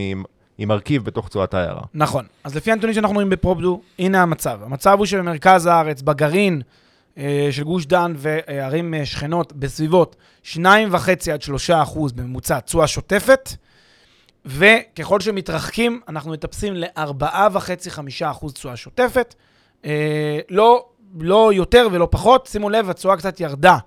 היא 0.57 0.67
מרכיב 0.67 1.03
בתוך 1.03 1.29
תשואת 1.29 1.53
ה-IRR. 1.53 1.85
נכון. 1.93 2.25
אז 2.43 2.55
לפי 2.55 2.71
הנתונים 2.71 2.93
שאנחנו 2.93 3.13
רואים 3.13 3.29
בפרופדו, 3.29 3.81
הנה 3.99 4.21
המצב. 4.21 4.59
המצב 4.63 4.95
הוא 4.97 5.05
שבמרכז 5.05 5.65
הארץ, 5.65 6.01
בגרעין 6.01 6.61
אה, 6.61 6.84
של 7.51 7.63
גוש 7.63 7.85
דן 7.85 8.13
וערים 8.17 8.93
אה, 8.93 9.05
שכנות, 9.05 9.53
בסביבות 9.53 10.15
2.5 10.43 10.59
עד 11.33 11.41
3 11.41 11.69
אחוז 11.69 12.11
בממוצע 12.11 12.59
תשואה 12.59 12.87
שוטפת, 12.87 13.49
וככל 14.45 15.19
שמתרחקים, 15.19 16.01
אנחנו 16.07 16.31
מטפסים 16.31 16.73
ל-4.5-5 16.73 17.99
אחוז 18.23 18.53
תשואה 18.53 18.75
שוטפת. 18.75 19.35
אה, 19.85 20.39
לא, 20.49 20.85
לא 21.19 21.53
יותר 21.53 21.87
ולא 21.91 22.07
פחות. 22.11 22.47
שימו 22.47 22.69
לב, 22.69 22.89
התשואה 22.89 23.17
קצת 23.17 23.39
ירדה. 23.39 23.77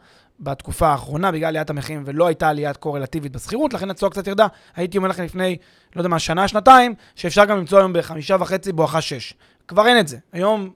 בתקופה 0.41 0.89
האחרונה 0.89 1.33
בגלל 1.33 1.49
עליית 1.49 1.71
המחירים 1.71 2.03
ולא 2.07 2.27
הייתה 2.27 2.49
עליית 2.49 2.77
קורלטיבית 2.77 3.33
בשכירות, 3.33 3.75
לכן 3.75 3.91
התשואה 3.91 4.11
קצת 4.11 4.27
ירדה. 4.27 4.47
הייתי 4.77 4.99
אומר 4.99 5.09
לכם 5.09 5.25
לפני, 5.25 5.57
לא 5.97 6.01
יודע 6.01 6.09
מה, 6.09 6.19
שנה, 6.19 6.49
שנתיים, 6.49 6.95
שאפשר 7.15 7.45
גם 7.45 7.59
למצוא 7.59 7.79
היום 7.79 7.93
בחמישה 7.93 8.37
וחצי 8.41 8.73
בואכה 8.73 9.01
שש. 9.01 9.35
כבר 9.69 9.87
אין 9.87 9.99
את 9.99 10.09
זה. 10.09 10.19
היום 10.33 10.71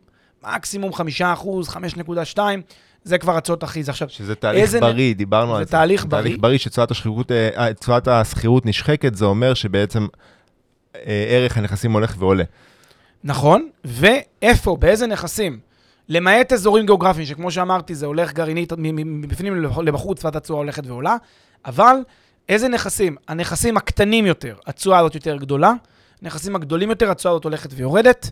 מקסימום 0.46 0.92
חמישה 0.92 1.32
אחוז, 1.32 1.68
חמש 1.68 1.96
נקודה 1.96 2.24
שתיים, 2.24 2.62
זה 3.04 3.18
כבר 3.18 3.36
הצעות 3.36 3.62
הכי 3.62 3.82
זה 3.82 3.90
עכשיו. 3.90 4.08
שזה 4.08 4.34
תהליך 4.34 4.62
איזה 4.62 4.78
נ- 4.78 4.80
בריא, 4.80 5.14
דיברנו 5.14 5.52
זה 5.52 5.58
על 5.58 5.64
זה. 5.64 5.70
תהליך 5.70 6.06
בריא. 6.06 6.22
תהליך 6.22 6.36
בריא 6.40 6.58
שתשואת 6.58 6.90
השכירות, 6.90 7.32
אה, 7.32 7.48
אה, 7.56 7.74
תשואת 7.74 8.08
השכירות 8.08 8.66
נשחקת, 8.66 9.14
זה 9.14 9.24
אומר 9.24 9.54
שבעצם 9.54 10.06
אה, 10.96 11.00
ערך 11.28 11.56
הנכסים 11.56 11.92
הולך 11.92 12.14
ועולה. 12.18 12.44
נכון, 13.24 13.68
ואיפה, 13.84 14.76
באיזה 14.80 15.06
נכסים. 15.06 15.58
למעט 16.08 16.52
אזורים 16.52 16.86
גיאוגרפיים, 16.86 17.26
שכמו 17.26 17.50
שאמרתי, 17.50 17.94
זה 17.94 18.06
הולך 18.06 18.32
גרעינית 18.32 18.72
מבפנים 18.78 19.56
לבחוץ, 19.84 20.18
תשואת 20.18 20.36
התשואה 20.36 20.58
הולכת 20.58 20.86
ועולה, 20.86 21.16
אבל 21.64 21.96
איזה 22.48 22.68
נכסים? 22.68 23.16
הנכסים 23.28 23.76
הקטנים 23.76 24.26
יותר, 24.26 24.54
התשואה 24.66 24.98
הזאת 24.98 25.14
יותר 25.14 25.36
גדולה, 25.36 25.72
הנכסים 26.22 26.56
הגדולים 26.56 26.90
יותר, 26.90 27.10
התשואה 27.10 27.32
הזאת 27.32 27.44
הולכת 27.44 27.70
ויורדת. 27.76 28.30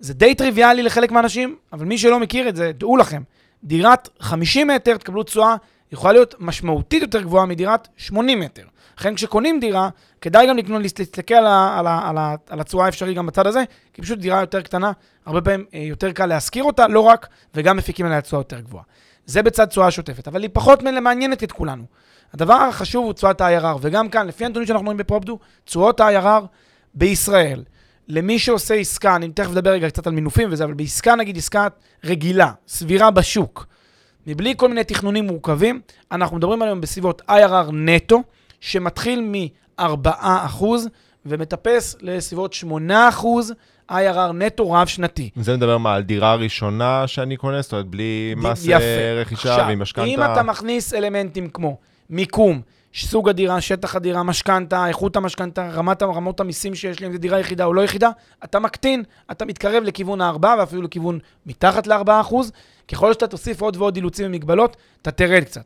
זה 0.00 0.14
די 0.14 0.34
טריוויאלי 0.34 0.82
לחלק 0.82 1.10
מהאנשים, 1.10 1.56
אבל 1.72 1.84
מי 1.84 1.98
שלא 1.98 2.20
מכיר 2.20 2.48
את 2.48 2.56
זה, 2.56 2.72
דעו 2.72 2.96
לכם, 2.96 3.22
דירת 3.64 4.08
50 4.20 4.66
מטר, 4.66 4.96
תקבלו 4.96 5.22
תשואה, 5.22 5.56
יכולה 5.92 6.12
להיות 6.12 6.34
משמעותית 6.38 7.02
יותר 7.02 7.22
גבוהה 7.22 7.46
מדירת 7.46 7.88
80 7.96 8.40
מטר. 8.40 8.62
לכן 8.98 9.14
כשקונים 9.14 9.60
דירה, 9.60 9.88
כדאי 10.20 10.46
גם 10.46 10.56
לקנות, 10.56 10.82
להסתכל 10.82 11.34
על, 11.34 11.46
על, 11.46 11.86
על, 11.86 12.18
על 12.48 12.60
התשואה 12.60 12.86
האפשרית 12.86 13.16
גם 13.16 13.26
בצד 13.26 13.46
הזה, 13.46 13.64
כי 13.92 14.02
פשוט 14.02 14.18
דירה 14.18 14.40
יותר 14.40 14.62
קטנה, 14.62 14.92
הרבה 15.26 15.40
פעמים 15.40 15.66
אה, 15.74 15.78
יותר 15.78 16.12
קל 16.12 16.26
להשכיר 16.26 16.64
אותה, 16.64 16.88
לא 16.88 17.00
רק, 17.00 17.28
וגם 17.54 17.76
מפיקים 17.76 18.06
עליה 18.06 18.20
תשואה 18.20 18.40
יותר 18.40 18.60
גבוהה. 18.60 18.84
זה 19.26 19.42
בצד 19.42 19.64
תשואה 19.64 19.90
שוטפת, 19.90 20.28
אבל 20.28 20.42
היא 20.42 20.50
פחות 20.52 20.82
מעניינת 20.82 21.44
את 21.44 21.52
כולנו. 21.52 21.84
הדבר 22.34 22.54
החשוב 22.54 23.04
הוא 23.04 23.12
תשואת 23.12 23.40
ה-IRR, 23.40 23.78
וגם 23.80 24.08
כאן, 24.08 24.26
לפי 24.26 24.44
הנתונים 24.44 24.66
שאנחנו 24.66 24.84
רואים 24.84 24.98
בפרופדו, 24.98 25.38
תשואות 25.64 26.00
ה-IRR 26.00 26.44
בישראל, 26.94 27.62
למי 28.08 28.38
שעושה 28.38 28.74
עסקה, 28.74 29.16
אני 29.16 29.28
תכף 29.28 29.50
אדבר 29.50 29.70
רגע 29.70 29.90
קצת 29.90 30.06
על 30.06 30.12
מינופים 30.12 30.48
וזה, 30.52 30.64
אבל 30.64 30.74
בעסקה, 30.74 31.14
נגיד 31.14 31.36
עסקה 31.36 31.66
רגילה, 32.04 32.52
סבירה 32.68 33.10
בשוק, 33.10 33.66
מבלי 34.26 34.54
כל 34.56 34.68
מיני 34.68 34.84
תכנונים 34.84 35.26
מורכבים, 35.26 35.80
אנחנו 36.12 36.36
מדברים 36.36 36.62
היום 36.62 36.80
בסביבות 36.80 37.22
IRR 37.30 37.72
נטו, 37.72 38.22
שמתחיל 38.60 39.20
מ-4% 39.20 40.64
ומטפס 41.26 41.96
לסביבות 42.00 42.54
8% 43.20 43.24
IRR 43.90 44.32
נטו 44.34 44.70
רב-שנתי. 44.70 45.30
זה 45.36 45.56
מדבר 45.56 45.78
מה, 45.78 45.94
על 45.94 46.02
דירה 46.02 46.34
ראשונה 46.34 47.06
שאני 47.06 47.36
קונה? 47.36 47.62
זאת 47.62 47.72
אומרת, 47.72 47.86
בלי 47.86 48.34
מס 48.36 48.64
יפה. 48.64 49.20
רכישה 49.20 49.64
ועם 49.68 49.78
משכנתה? 49.78 50.08
אם 50.08 50.22
אתה 50.22 50.42
מכניס 50.42 50.94
אלמנטים 50.94 51.48
כמו 51.48 51.78
מיקום, 52.10 52.60
סוג 52.94 53.28
הדירה, 53.28 53.60
שטח 53.60 53.96
הדירה, 53.96 54.22
משכנתה, 54.22 54.86
איכות 54.86 55.16
המשכנתה, 55.16 55.70
רמת 55.70 56.02
רמות 56.02 56.40
המיסים 56.40 56.74
שיש 56.74 57.00
לי, 57.00 57.06
אם 57.06 57.12
זו 57.12 57.18
דירה 57.18 57.40
יחידה 57.40 57.64
או 57.64 57.74
לא 57.74 57.80
יחידה, 57.80 58.10
אתה 58.44 58.58
מקטין, 58.58 59.02
אתה 59.30 59.44
מתקרב 59.44 59.82
לכיוון 59.82 60.20
ה-4 60.20 60.46
ואפילו 60.58 60.82
לכיוון 60.82 61.18
מתחת 61.46 61.86
ל-4%. 61.86 62.34
ככל 62.88 63.12
שאתה 63.12 63.26
תוסיף 63.26 63.60
עוד 63.60 63.76
ועוד 63.76 63.96
אילוצים 63.96 64.26
ומגבלות, 64.26 64.76
אתה 65.02 65.10
תרד 65.10 65.44
קצת. 65.44 65.64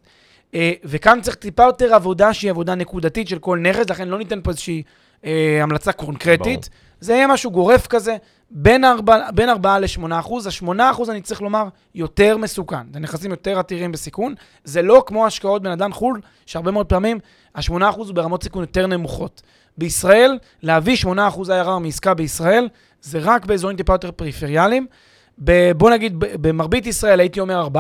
אה, 0.55 0.72
וכאן 0.84 1.18
צריך 1.22 1.36
טיפה 1.36 1.62
יותר 1.62 1.94
עבודה 1.94 2.34
שהיא 2.34 2.50
עבודה 2.50 2.74
נקודתית 2.74 3.28
של 3.28 3.38
כל 3.38 3.59
נכס, 3.59 3.90
לכן 3.90 4.09
לא 4.09 4.18
ניתן 4.18 4.40
פה 4.42 4.50
איזושהי 4.50 4.82
אה, 5.24 5.59
המלצה 5.62 5.92
קונקרטית. 5.92 6.44
ברור. 6.44 6.82
זה 7.00 7.12
יהיה 7.12 7.26
משהו 7.26 7.50
גורף 7.50 7.86
כזה, 7.86 8.16
בין 8.50 8.84
4, 8.84 9.30
בין 9.34 9.48
4 9.48 9.78
ל-8 9.78 10.20
אחוז. 10.20 10.46
ה-8 10.46 10.90
אחוז, 10.90 11.11
אני 11.11 11.20
צריך 11.20 11.42
לומר, 11.42 11.64
יותר 11.94 12.36
מסוכן. 12.36 12.92
זה 12.92 13.00
נכסים 13.00 13.30
יותר 13.30 13.59
עתירים 13.59 13.92
בסיכון. 13.92 14.34
זה 14.64 14.82
לא 14.82 15.03
כמו 15.07 15.26
השקעות 15.26 15.62
בנדל"ן 15.62 15.92
חו"ל, 15.92 16.20
שהרבה 16.46 16.70
מאוד 16.70 16.86
פעמים 16.86 17.18
ה-8 17.55 17.72
אחוז 17.90 18.09
הוא 18.09 18.16
ברמות 18.16 18.42
סיכון 18.42 18.62
יותר 18.62 18.86
נמוכות. 18.86 19.42
בישראל, 19.78 20.38
להביא 20.62 20.96
8 20.96 21.28
אחוז 21.28 21.50
IRR 21.50 21.78
מעסקה 21.80 22.14
בישראל, 22.14 22.68
זה 23.00 23.18
רק 23.22 23.46
באזורים 23.46 23.76
טיפה 23.76 23.92
יותר 23.92 24.12
פריפריאליים. 24.12 24.86
בוא 25.76 25.90
נגיד, 25.90 26.14
במרבית 26.18 26.86
ישראל 26.86 27.20
הייתי 27.20 27.40
אומר 27.40 27.68
4-5 27.74 27.78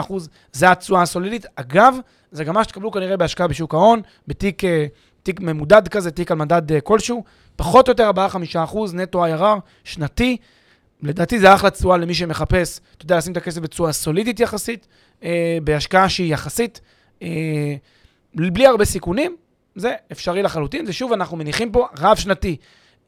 אחוז, 0.00 0.28
זה 0.52 0.70
התשואה 0.70 1.02
הסולידית. 1.02 1.46
אגב, 1.56 1.96
זה 2.30 2.44
גם 2.44 2.54
מה 2.54 2.64
שתקבלו 2.64 2.90
כנראה 2.90 3.16
בהשקעה 3.16 3.46
בשוק 3.46 3.74
ההון, 3.74 4.02
בתיק 4.28 4.64
אה, 4.64 4.86
תיק 5.22 5.40
ממודד 5.40 5.88
כזה, 5.88 6.10
תיק 6.10 6.30
על 6.30 6.38
מדד 6.38 6.72
אה, 6.72 6.80
כלשהו, 6.80 7.24
פחות 7.56 7.88
או 7.88 7.90
יותר 7.90 8.10
4-5 8.10 8.64
אחוז 8.64 8.94
נטו 8.94 9.26
IRR 9.26 9.58
שנתי. 9.84 10.36
לדעתי 11.02 11.38
זה 11.38 11.54
אחלה 11.54 11.70
תשואה 11.70 11.96
למי 11.96 12.14
שמחפש, 12.14 12.80
אתה 12.96 13.04
יודע, 13.04 13.16
לשים 13.16 13.32
את 13.32 13.36
הכסף 13.36 13.60
בתשואה 13.60 13.92
סולידית 13.92 14.40
יחסית, 14.40 14.86
אה, 15.24 15.58
בהשקעה 15.64 16.08
שהיא 16.08 16.32
יחסית, 16.32 16.80
אה, 17.22 17.74
בלי 18.34 18.66
הרבה 18.66 18.84
סיכונים, 18.84 19.36
זה 19.76 19.94
אפשרי 20.12 20.42
לחלוטין. 20.42 20.84
ושוב, 20.88 21.12
אנחנו 21.12 21.36
מניחים 21.36 21.72
פה 21.72 21.86
רב 21.98 22.16
שנתי. 22.16 22.56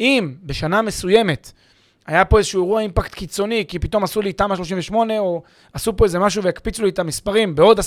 אם 0.00 0.34
בשנה 0.42 0.82
מסוימת, 0.82 1.52
היה 2.06 2.24
פה 2.24 2.38
איזשהו 2.38 2.62
אירוע 2.62 2.80
אימפקט 2.80 3.14
קיצוני, 3.14 3.64
כי 3.68 3.78
פתאום 3.78 4.04
עשו 4.04 4.20
לי 4.22 4.32
תמ"א 4.32 4.56
38, 4.56 5.18
או 5.18 5.42
עשו 5.72 5.96
פה 5.96 6.04
איזה 6.04 6.18
משהו 6.18 6.42
והקפיצו 6.42 6.82
לי 6.82 6.88
את 6.88 6.98
המספרים 6.98 7.54
בעוד 7.54 7.80
10-15 7.80 7.82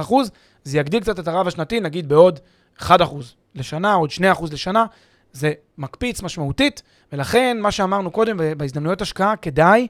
אחוז, 0.00 0.30
זה 0.64 0.78
יגדיל 0.78 1.00
קצת 1.00 1.18
את 1.18 1.28
הרב 1.28 1.48
השנתי, 1.48 1.80
נגיד 1.80 2.08
בעוד 2.08 2.40
1 2.80 3.02
אחוז 3.02 3.34
לשנה, 3.54 3.94
עוד 3.94 4.10
2 4.10 4.32
אחוז 4.32 4.52
לשנה, 4.52 4.84
זה 5.32 5.52
מקפיץ 5.78 6.22
משמעותית, 6.22 6.82
ולכן 7.12 7.56
מה 7.60 7.70
שאמרנו 7.70 8.10
קודם, 8.10 8.36
בהזדמנויות 8.56 9.02
השקעה, 9.02 9.36
כדאי 9.36 9.86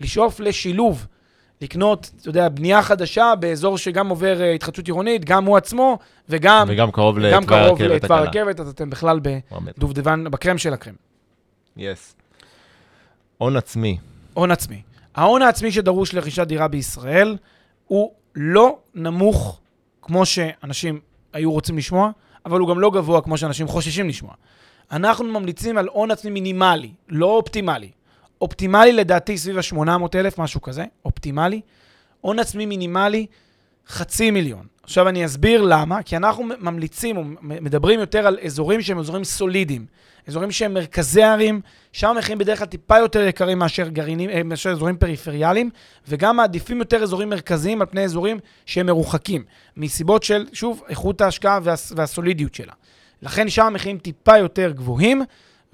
לשאוף 0.00 0.40
לשילוב. 0.40 1.06
לקנות, 1.62 2.10
אתה 2.20 2.28
יודע, 2.28 2.48
בנייה 2.48 2.82
חדשה 2.82 3.32
באזור 3.40 3.78
שגם 3.78 4.08
עובר 4.08 4.36
uh, 4.40 4.54
התחדשות 4.54 4.86
עירונית, 4.86 5.24
גם 5.24 5.44
הוא 5.44 5.56
עצמו, 5.56 5.98
וגם... 6.28 6.66
וגם 6.68 7.46
קרוב 7.46 7.86
לתוואי 7.88 8.20
הרכבת 8.20 8.60
הקלה. 8.60 8.70
אתם 8.70 8.90
בכלל 8.90 9.20
בדובדבן, 9.22 10.24
בקרם 10.30 10.58
של 10.58 10.72
הקרם. 10.72 10.94
יס. 11.76 12.14
Yes. 12.18 12.19
הון 13.40 13.56
עצמי. 13.56 13.98
הון 14.34 14.50
עצמי. 14.50 14.82
ההון 15.14 15.42
העצמי 15.42 15.72
שדרוש 15.72 16.14
לרכישת 16.14 16.46
דירה 16.46 16.68
בישראל 16.68 17.36
הוא 17.86 18.12
לא 18.34 18.78
נמוך 18.94 19.60
כמו 20.02 20.26
שאנשים 20.26 21.00
היו 21.32 21.52
רוצים 21.52 21.78
לשמוע, 21.78 22.10
אבל 22.46 22.60
הוא 22.60 22.68
גם 22.68 22.80
לא 22.80 22.90
גבוה 22.90 23.20
כמו 23.20 23.38
שאנשים 23.38 23.68
חוששים 23.68 24.08
לשמוע. 24.08 24.34
אנחנו 24.90 25.24
ממליצים 25.24 25.78
על 25.78 25.88
הון 25.92 26.10
עצמי 26.10 26.30
מינימלי, 26.30 26.92
לא 27.08 27.26
אופטימלי. 27.26 27.90
אופטימלי 28.40 28.92
לדעתי 28.92 29.38
סביב 29.38 29.58
ה-800,000, 29.58 30.34
משהו 30.38 30.62
כזה, 30.62 30.84
אופטימלי. 31.04 31.60
הון 32.20 32.38
עצמי 32.38 32.66
מינימלי, 32.66 33.26
חצי 33.88 34.30
מיליון. 34.30 34.66
עכשיו 34.82 35.08
אני 35.08 35.24
אסביר 35.24 35.62
למה, 35.62 36.02
כי 36.02 36.16
אנחנו 36.16 36.44
ממליצים 36.60 37.36
מדברים 37.40 38.00
יותר 38.00 38.26
על 38.26 38.38
אזורים 38.44 38.82
שהם 38.82 38.98
אזורים 38.98 39.24
סולידיים. 39.24 39.86
אזורים 40.28 40.50
שהם 40.50 40.74
מרכזי 40.74 41.22
ערים, 41.22 41.60
שם 41.92 42.08
המחירים 42.08 42.38
בדרך 42.38 42.58
כלל 42.58 42.66
טיפה 42.66 42.98
יותר 42.98 43.20
יקרים 43.20 43.58
מאשר 43.58 43.88
גרעינים, 43.88 44.30
אה, 44.30 44.42
מאשר 44.42 44.70
אזורים 44.70 44.96
פריפריאליים, 44.96 45.70
וגם 46.08 46.36
מעדיפים 46.36 46.78
יותר 46.78 47.02
אזורים 47.02 47.30
מרכזיים 47.30 47.80
על 47.80 47.86
פני 47.86 48.04
אזורים 48.04 48.38
שהם 48.66 48.86
מרוחקים, 48.86 49.44
מסיבות 49.76 50.22
של, 50.22 50.46
שוב, 50.52 50.82
איכות 50.88 51.20
ההשקעה 51.20 51.58
וה, 51.62 51.74
והסולידיות 51.96 52.54
שלה. 52.54 52.72
לכן 53.22 53.48
שם 53.48 53.66
המחירים 53.66 53.98
טיפה 53.98 54.38
יותר 54.38 54.70
גבוהים, 54.70 55.22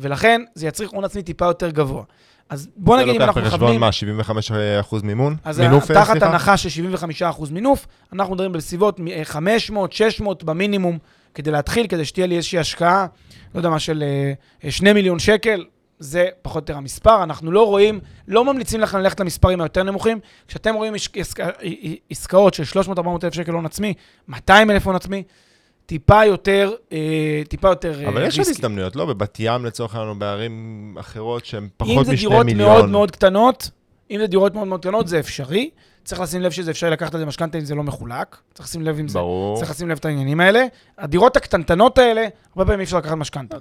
ולכן 0.01 0.41
זה 0.55 0.67
יצריך 0.67 0.91
הון 0.91 1.05
עצמי 1.05 1.23
טיפה 1.23 1.45
יותר 1.45 1.71
גבוה. 1.71 2.03
אז 2.49 2.69
בוא 2.77 2.97
נגיד 2.97 3.15
אם 3.15 3.23
אנחנו 3.23 3.41
מכוונים... 3.41 3.81
זה 3.81 4.07
לוקח 4.17 4.31
בחשבון 4.31 4.67
מה, 4.67 5.01
75% 5.01 5.07
מימון? 5.07 5.37
אז 5.45 5.61
מינוף, 5.61 5.93
תחת 5.93 6.11
סליחה? 6.11 6.27
הנחה 6.27 6.57
של 6.57 6.69
75% 7.39 7.53
מינוף, 7.53 7.87
אנחנו 8.13 8.35
מדברים 8.35 8.53
בסביבות 8.53 9.01
500, 9.25 9.93
600 9.93 10.45
במינימום, 10.45 10.99
כדי 11.37 11.51
להתחיל, 11.51 11.87
כדי 11.87 12.05
שתהיה 12.05 12.27
לי 12.27 12.37
איזושהי 12.37 12.59
השקעה, 12.59 13.07
לא 13.55 13.59
יודע 13.59 13.71
מה, 13.71 13.79
של 13.79 14.05
2 14.69 14.89
אה, 14.89 14.95
מיליון 14.95 15.19
שקל, 15.19 15.65
זה 15.99 16.29
פחות 16.43 16.57
או 16.57 16.63
יותר 16.63 16.77
המספר. 16.77 17.23
אנחנו 17.23 17.53
לא 17.53 17.67
רואים, 17.67 18.01
לא 18.29 18.45
ממליצים 18.45 18.81
לכם 18.81 18.99
ללכת 18.99 19.21
למספרים 19.21 19.61
היותר 19.61 19.83
נמוכים. 19.83 20.21
כשאתם 20.49 20.75
רואים 20.75 20.95
עסקאות 22.11 22.55
של 22.55 22.63
300-400 22.63 22.99
אלף 23.25 23.35
שקל 23.35 23.53
הון 23.53 23.67
עצמי, 23.67 23.95
200 24.29 24.71
אלף 24.71 24.87
הון 24.87 24.97
עצמי, 24.97 25.23
טיפה 25.87 26.25
יותר, 26.25 26.73
אה, 26.93 27.43
טיפה 27.49 27.69
יותר 27.69 27.89
ריסקי. 27.89 28.05
אה, 28.05 28.11
אבל 28.11 28.27
יש 28.27 28.39
עוד 28.39 28.49
הזדמנויות, 28.49 28.97
לא? 28.97 29.05
בבת 29.05 29.37
ים 29.41 29.65
לצורך 29.65 29.95
העניין, 29.95 30.19
בערים 30.19 30.97
אחרות 31.01 31.45
שהן 31.45 31.69
פחות 31.77 32.09
משני 32.09 32.15
מיליון. 32.15 32.41
אם 32.41 32.47
זה 32.47 32.55
דירות 32.55 32.69
מאוד 32.69 32.91
מאוד 32.91 33.11
קטנות, 33.11 33.71
אם 34.11 34.19
זה 34.19 34.27
דירות 34.27 34.55
מאוד 34.55 34.69
מאוד 34.69 34.81
קטנות, 34.81 35.09
זה 35.09 35.19
אפשרי. 35.19 35.71
צריך 36.07 36.21
לשים 36.21 36.43
לב 36.43 36.51
שזה 36.51 36.71
אפשרי 36.71 36.91
לקחת 36.91 37.15
את 37.15 37.21
זה 37.21 37.27
משכנתה 37.27 37.59
אם 37.59 37.65
זה 37.65 37.75
לא 37.75 37.83
מחולק. 37.83 38.37
צריך 38.55 38.69
לשים 38.69 38.83
לב 38.83 38.99
עם 38.99 39.09
זה. 39.09 39.19
ברור. 39.19 39.57
צריך 39.57 39.71
לשים 39.71 39.89
לב 39.89 39.97
את 39.97 40.05
העניינים 40.05 40.41
האלה. 40.41 40.65
הדירות 40.99 41.37
הקטנטנות 41.37 41.99
האלה, 41.99 42.27
הרבה 42.51 42.65
פעמים 42.65 42.81
אי 42.81 42.85
אפשר 42.85 42.99
לקחת 42.99 43.13
משכנתה. 43.13 43.57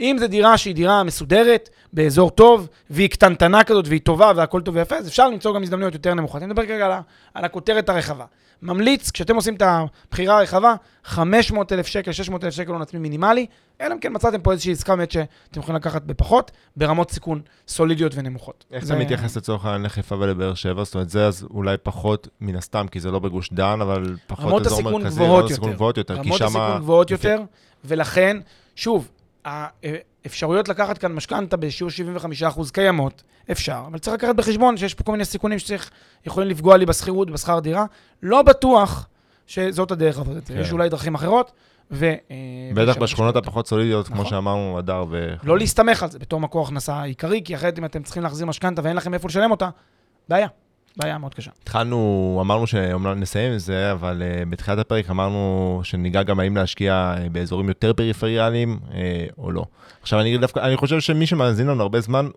אם 0.00 0.16
זו 0.20 0.28
דירה 0.28 0.58
שהיא 0.58 0.74
דירה 0.74 1.02
מסודרת, 1.02 1.68
באזור 1.92 2.30
טוב, 2.30 2.68
והיא 2.90 3.10
קטנטנה 3.10 3.64
כזאת, 3.64 3.88
והיא 3.88 4.00
טובה, 4.00 4.32
והכל 4.36 4.60
טוב 4.62 4.76
ויפה, 4.76 4.96
אז 4.96 5.08
אפשר 5.08 5.28
למצוא 5.28 5.54
גם 5.54 5.62
הזדמנויות 5.62 5.94
יותר 5.94 6.14
נמוכות. 6.14 6.42
אני 6.42 6.50
מדבר 6.50 6.66
כרגע 6.66 6.86
על, 6.86 6.92
על 7.34 7.44
הכותרת 7.44 7.88
הרחבה. 7.88 8.24
ממליץ, 8.62 9.10
כשאתם 9.10 9.36
עושים 9.36 9.54
את 9.54 9.62
הבחירה 9.62 10.38
הרחבה, 10.38 10.74
500,000 11.04 11.86
שקל, 11.86 12.12
600,000 12.12 12.54
שקל 12.54 12.72
הון 12.72 12.82
עצמי 12.82 13.00
מינימלי, 13.00 13.46
אלא 13.80 13.94
אם 13.94 13.98
כן 13.98 14.12
מצאתם 14.14 14.40
פה 14.40 14.52
איזושהי 14.52 14.72
עסקה 14.72 14.96
באמת 14.96 15.10
שאתם 15.10 15.60
יכולים 15.60 15.76
לקחת 15.76 16.02
בפחות, 16.02 16.50
ברמות 16.76 17.10
סיכון 17.10 17.40
סולידיות 17.68 18.12
ונמוכות. 18.14 18.64
איך 18.72 18.84
זה 18.84 18.96
מתייחס 18.96 19.36
לצורך 19.36 19.64
העניין 19.64 19.82
לחיפה 19.82 20.14
ולבאר 20.14 20.54
שבע? 20.54 20.84
זאת 20.84 20.94
אומרת, 20.94 21.10
זה 21.10 21.26
אז 21.26 21.46
אולי 21.50 21.76
פחות, 21.82 22.28
מן 22.40 22.56
הסתם, 22.56 22.86
כי 22.90 23.00
זה 23.00 23.10
לא 23.10 23.18
בגוש 23.18 23.50
דן, 23.52 23.80
אבל 23.80 24.16
פחות 24.26 24.66
אזור 24.66 24.82
מרכזי, 24.82 25.24
רמות 25.24 25.50
הסיכון 25.50 25.72
גבוהות 25.72 25.96
יותר. 25.96 26.14
רמות 26.14 26.40
הסיכון 26.40 26.78
גבוהות 26.78 27.10
יותר, 27.10 27.42
ולכן, 27.84 28.36
שוב, 28.76 29.08
האפשרויות 29.44 30.68
לקחת 30.68 30.98
כאן 30.98 31.12
משכנתה 31.12 31.56
בשיעור 31.56 31.90
75% 32.56 32.70
קיימות, 32.72 33.22
אפשר, 33.50 33.82
אבל 33.86 33.98
צריך 33.98 34.14
לקחת 34.14 34.34
בחשבון 34.34 34.76
שיש 34.76 34.94
פה 34.94 35.04
כל 35.04 35.12
מיני 35.12 35.24
סיכונים 35.24 35.58
שצריך, 35.58 35.90
יכולים 36.26 36.48
לפגוע 36.48 36.76
לי 36.76 36.86
בשכירות, 36.86 37.30
בשכר 37.30 37.58
דירה. 37.60 37.84
לא 38.22 38.42
בטוח 38.42 39.08
שזאת 39.46 39.90
הדרך 39.90 40.18
לעבוד 40.18 40.36
את 40.36 40.46
זה. 40.46 40.54
יש 40.54 40.72
אולי 40.72 40.88
דרכים 40.88 41.14
אחרות, 41.14 41.52
ו... 41.90 42.04
אה, 42.30 42.36
בטח 42.74 42.96
בשכונות. 42.96 43.36
הפחות 43.36 43.66
סולידיות, 43.66 44.06
כמו 44.06 44.16
נכון. 44.16 44.30
שאמרנו, 44.30 44.78
הדר 44.78 45.04
ו... 45.10 45.34
לא 45.42 45.58
להסתמך 45.58 46.02
על 46.02 46.10
זה 46.10 46.18
בתור 46.18 46.40
מקור 46.40 46.64
הכנסה 46.66 47.02
עיקרי, 47.02 47.42
כי 47.44 47.54
אחרת 47.54 47.78
אם 47.78 47.84
אתם 47.84 48.02
צריכים 48.02 48.22
להחזיר 48.22 48.46
משכנתה 48.46 48.82
ואין 48.84 48.96
לכם 48.96 49.14
איפה 49.14 49.28
לשלם 49.28 49.50
אותה, 49.50 49.68
בעיה. 50.28 50.48
בעיה 50.96 51.18
מאוד 51.18 51.34
קשה. 51.34 51.50
התחלנו, 51.62 52.38
אמרנו 52.40 52.66
שאומנם 52.66 53.20
נסיים 53.20 53.52
עם 53.52 53.58
זה, 53.58 53.92
אבל 53.92 54.22
uh, 54.22 54.48
בתחילת 54.48 54.78
הפרק 54.78 55.10
אמרנו 55.10 55.80
שניגע 55.84 56.22
גם 56.22 56.40
האם 56.40 56.56
להשקיע 56.56 57.14
uh, 57.16 57.28
באזורים 57.28 57.68
יותר 57.68 57.92
פריפריאליים 57.92 58.78
uh, 58.88 58.94
או 59.38 59.50
לא. 59.50 59.64
עכשיו, 60.02 60.20
אני 60.20 60.38
דווקא, 60.38 60.60
אני 60.60 60.76
חושב 60.76 61.00
שמי 61.00 61.26
שמאזין 61.26 61.66
לנו 61.66 61.82
הרבה 61.82 62.00
זמן, 62.00 62.28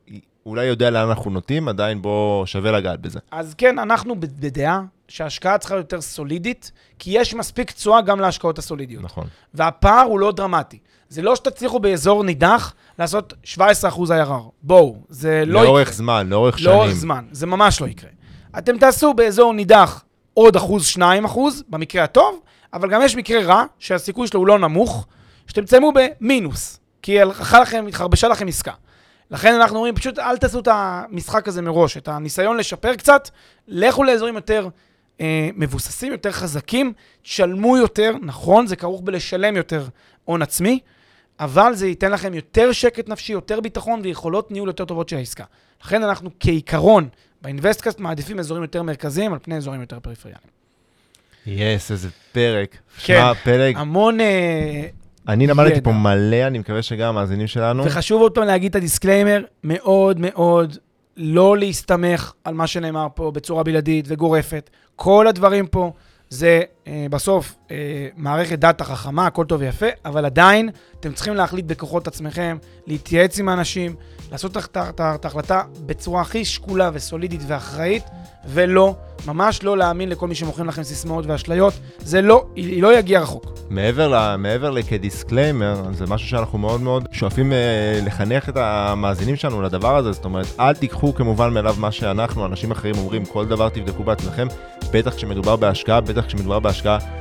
אולי 0.45 0.65
יודע 0.65 0.89
לאן 0.89 1.09
אנחנו 1.09 1.31
נוטים, 1.31 1.67
עדיין 1.67 2.01
בוא 2.01 2.45
שווה 2.45 2.71
לגעת 2.71 2.99
בזה. 3.01 3.19
אז 3.31 3.53
כן, 3.57 3.79
אנחנו 3.79 4.19
בדעה 4.19 4.81
שההשקעה 5.07 5.57
צריכה 5.57 5.75
להיות 5.75 5.91
יותר 5.91 6.01
סולידית, 6.01 6.71
כי 6.99 7.11
יש 7.13 7.33
מספיק 7.33 7.71
תשואה 7.71 8.01
גם 8.01 8.19
להשקעות 8.19 8.57
הסולידיות. 8.57 9.03
נכון. 9.03 9.27
והפער 9.53 10.01
הוא 10.01 10.19
לא 10.19 10.31
דרמטי. 10.31 10.77
זה 11.09 11.21
לא 11.21 11.35
שתצליחו 11.35 11.79
באזור 11.79 12.23
נידח 12.23 12.73
לעשות 12.99 13.33
17% 13.55 13.57
IRR. 13.57 14.31
בואו, 14.63 14.97
זה 15.09 15.43
לא 15.45 15.63
לאורך 15.63 15.81
יקרה. 15.81 15.93
זמן, 15.93 16.27
לאורך 16.29 16.59
שנים. 16.59 16.71
לאורך 16.71 16.91
זמן, 16.91 17.25
זה 17.31 17.45
ממש 17.45 17.81
לא 17.81 17.87
יקרה. 17.87 18.09
אתם 18.57 18.77
תעשו 18.77 19.13
באזור 19.13 19.53
נידח 19.53 20.03
עוד 20.33 20.55
אחוז, 20.55 20.85
שניים 20.85 21.25
אחוז, 21.25 21.63
במקרה 21.69 22.03
הטוב, 22.03 22.39
אבל 22.73 22.89
גם 22.89 23.01
יש 23.01 23.15
מקרה 23.15 23.41
רע, 23.41 23.63
שהסיכוי 23.79 24.27
שלו 24.27 24.39
הוא 24.39 24.47
לא 24.47 24.59
נמוך, 24.59 25.07
שאתם 25.47 25.65
תסיימו 25.65 25.93
במינוס, 25.95 26.79
כי 27.01 27.21
הלכה 27.21 27.59
לכם, 27.59 27.85
התחרבשה 27.87 28.27
לכם 28.27 28.47
עסקה. 28.47 28.71
לכן 29.31 29.53
אנחנו 29.53 29.77
אומרים, 29.77 29.95
פשוט 29.95 30.19
אל 30.19 30.37
תעשו 30.37 30.59
את 30.59 30.67
המשחק 30.71 31.47
הזה 31.47 31.61
מראש, 31.61 31.97
את 31.97 32.07
הניסיון 32.07 32.57
לשפר 32.57 32.95
קצת, 32.95 33.29
לכו 33.67 34.03
לאזורים 34.03 34.35
יותר 34.35 34.67
אה, 35.21 35.49
מבוססים, 35.55 36.11
יותר 36.11 36.31
חזקים, 36.31 36.93
תשלמו 37.21 37.77
יותר, 37.77 38.15
נכון, 38.21 38.67
זה 38.67 38.75
כרוך 38.75 39.01
בלשלם 39.01 39.57
יותר 39.57 39.87
הון 40.25 40.41
עצמי, 40.41 40.79
אבל 41.39 41.75
זה 41.75 41.87
ייתן 41.87 42.11
לכם 42.11 42.33
יותר 42.33 42.71
שקט 42.71 43.09
נפשי, 43.09 43.33
יותר 43.33 43.59
ביטחון 43.61 43.99
ויכולות 44.03 44.51
ניהול 44.51 44.69
יותר 44.69 44.85
טובות 44.85 45.09
של 45.09 45.15
העסקה. 45.15 45.43
לכן 45.83 46.03
אנחנו 46.03 46.29
כעיקרון, 46.39 47.09
באינבסטקאסט 47.43 47.99
מעדיפים 47.99 48.39
אזורים 48.39 48.63
יותר 48.63 48.83
מרכזיים 48.83 49.33
על 49.33 49.39
פני 49.41 49.55
אזורים 49.57 49.81
יותר 49.81 49.99
פריפריאליים. 49.99 50.47
yes, 51.45 51.91
איזה 51.91 52.09
פרק. 52.31 52.71
כן. 52.71 52.79
שמע, 52.97 53.33
פרק, 53.33 53.75
המון... 53.77 54.21
אה, 54.21 54.87
אני 55.27 55.47
למדתי. 55.47 55.81
פה 55.81 55.91
מלא, 55.91 56.47
אני 56.47 56.59
מקווה 56.59 56.81
שגם 56.81 57.09
המאזינים 57.09 57.47
שלנו. 57.47 57.85
וחשוב 57.85 58.21
עוד 58.21 58.35
פעם 58.35 58.43
להגיד 58.43 58.69
את 58.69 58.75
הדיסקליימר, 58.75 59.43
מאוד 59.63 60.19
מאוד 60.19 60.77
לא 61.17 61.57
להסתמך 61.57 62.33
על 62.43 62.53
מה 62.53 62.67
שנאמר 62.67 63.07
פה 63.15 63.31
בצורה 63.31 63.63
בלעדית 63.63 64.05
וגורפת. 64.07 64.69
כל 64.95 65.27
הדברים 65.27 65.67
פה 65.67 65.91
זה 66.29 66.61
בסוף 67.09 67.55
אה, 67.71 68.07
מערכת 68.17 68.59
דאטה 68.59 68.83
חכמה, 68.83 69.27
הכל 69.27 69.45
טוב 69.45 69.61
ויפה, 69.61 69.85
אבל 70.05 70.25
עדיין 70.25 70.69
אתם 70.99 71.13
צריכים 71.13 71.35
להחליט 71.35 71.65
בכוחות 71.65 72.07
עצמכם, 72.07 72.57
להתייעץ 72.87 73.39
עם 73.39 73.49
האנשים, 73.49 73.95
לעשות 74.31 74.57
את 74.67 74.99
ההחלטה 75.25 75.63
בצורה 75.85 76.21
הכי 76.21 76.45
שקולה 76.45 76.89
וסולידית 76.93 77.41
ואחראית, 77.47 78.03
ולא, 78.45 78.95
ממש 79.27 79.63
לא 79.63 79.77
להאמין 79.77 80.09
לכל 80.09 80.27
מי 80.27 80.35
שמוכרים 80.35 80.67
לכם 80.67 80.83
סיסמאות 80.83 81.25
ואשליות. 81.25 81.73
זה 81.99 82.21
לא, 82.21 82.45
היא 82.55 82.83
לא 82.83 82.97
יגיע 82.97 83.21
רחוק. 83.21 83.45
מעבר, 83.69 84.07
ל, 84.07 84.35
מעבר 84.35 84.69
לכדיסקליימר, 84.69 85.83
זה 85.93 86.05
משהו 86.07 86.27
שאנחנו 86.27 86.57
מאוד 86.57 86.81
מאוד 86.81 87.07
שואפים 87.11 87.53
אה, 87.53 87.99
לחנך 88.05 88.49
את 88.49 88.57
המאזינים 88.57 89.35
שלנו 89.35 89.61
לדבר 89.61 89.95
הזה, 89.95 90.11
זאת 90.11 90.25
אומרת, 90.25 90.45
אל 90.59 90.73
תיקחו 90.73 91.15
כמובן 91.15 91.53
מאליו 91.53 91.75
מה 91.77 91.91
שאנחנו, 91.91 92.45
אנשים 92.45 92.71
אחרים 92.71 92.95
אומרים, 92.97 93.25
כל 93.25 93.45
דבר 93.45 93.69
תבדקו 93.69 94.03
בעצמכם, 94.03 94.47
בטח 94.93 95.15
כשמדובר 95.15 95.55
בהשקעה, 95.55 96.01
בטח 96.01 96.25
כשמדובר 96.25 96.59
בהשקעה 96.59 96.72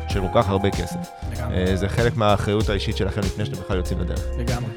של 0.09 0.21
כל 0.21 0.41
כך 0.43 0.49
הרבה 0.49 0.71
כסף. 0.71 1.11
לגמרי, 1.33 1.57
אה, 1.57 1.77
זה 1.77 1.89
חלק 1.89 2.17
מהאחריות 2.17 2.69
האישית 2.69 2.97
שלכם 2.97 3.21
לפני 3.21 3.45
שאתם 3.45 3.57
בכלל 3.61 3.77
יוצאים 3.77 4.01
לדרך. 4.01 4.25
לגמרי. 4.39 4.71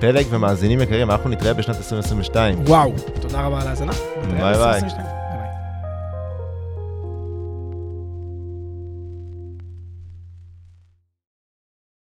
פלג 0.00 0.26
ומאזינים 0.30 0.80
יקרים, 0.80 1.10
אנחנו 1.10 1.30
נתראה 1.30 1.54
בשנת 1.54 1.76
2022. 1.76 2.62
וואו, 2.66 2.92
תודה 3.20 3.46
רבה 3.46 3.60
על 3.60 3.66
ההאזנה. 3.66 3.92
ביי 3.92 4.38
ביי. 4.38 4.52
2022. 4.52 5.15